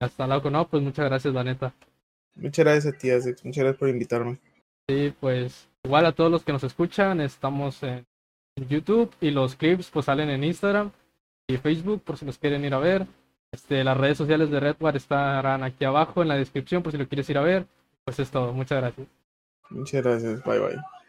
Hasta 0.00 0.26
loco, 0.26 0.50
no, 0.50 0.68
pues 0.68 0.82
muchas 0.82 1.04
gracias, 1.04 1.32
la 1.32 1.44
neta. 1.44 1.72
Muchas 2.34 2.64
gracias 2.64 2.94
a 2.94 2.98
ti, 2.98 3.10
Asex. 3.10 3.44
Muchas 3.44 3.62
gracias 3.62 3.78
por 3.78 3.88
invitarme. 3.88 4.38
Sí, 4.88 5.14
pues 5.20 5.68
igual 5.84 6.06
a 6.06 6.12
todos 6.12 6.30
los 6.30 6.44
que 6.44 6.52
nos 6.52 6.64
escuchan, 6.64 7.20
estamos 7.20 7.82
en, 7.82 8.04
YouTube 8.68 9.10
y 9.18 9.30
los 9.30 9.56
clips 9.56 9.88
pues 9.90 10.04
salen 10.04 10.28
en 10.28 10.44
Instagram 10.44 10.90
y 11.48 11.56
Facebook 11.56 12.02
por 12.02 12.18
si 12.18 12.26
los 12.26 12.36
quieren 12.36 12.64
ir 12.64 12.74
a 12.74 12.78
ver. 12.78 13.06
Este, 13.50 13.82
las 13.82 13.96
redes 13.96 14.18
sociales 14.18 14.50
de 14.50 14.60
Redwar 14.60 14.94
estarán 14.94 15.62
aquí 15.62 15.86
abajo 15.86 16.20
en 16.20 16.28
la 16.28 16.36
descripción 16.36 16.82
por 16.82 16.92
si 16.92 16.98
lo 16.98 17.08
quieres 17.08 17.30
ir 17.30 17.38
a 17.38 17.42
ver. 17.42 17.66
Pues 18.04 18.18
es 18.18 18.30
todo, 18.30 18.52
muchas 18.52 18.80
gracias. 18.80 19.06
Muchas 19.70 20.02
gracias. 20.02 20.44
Bye 20.44 20.58
bye. 20.58 21.01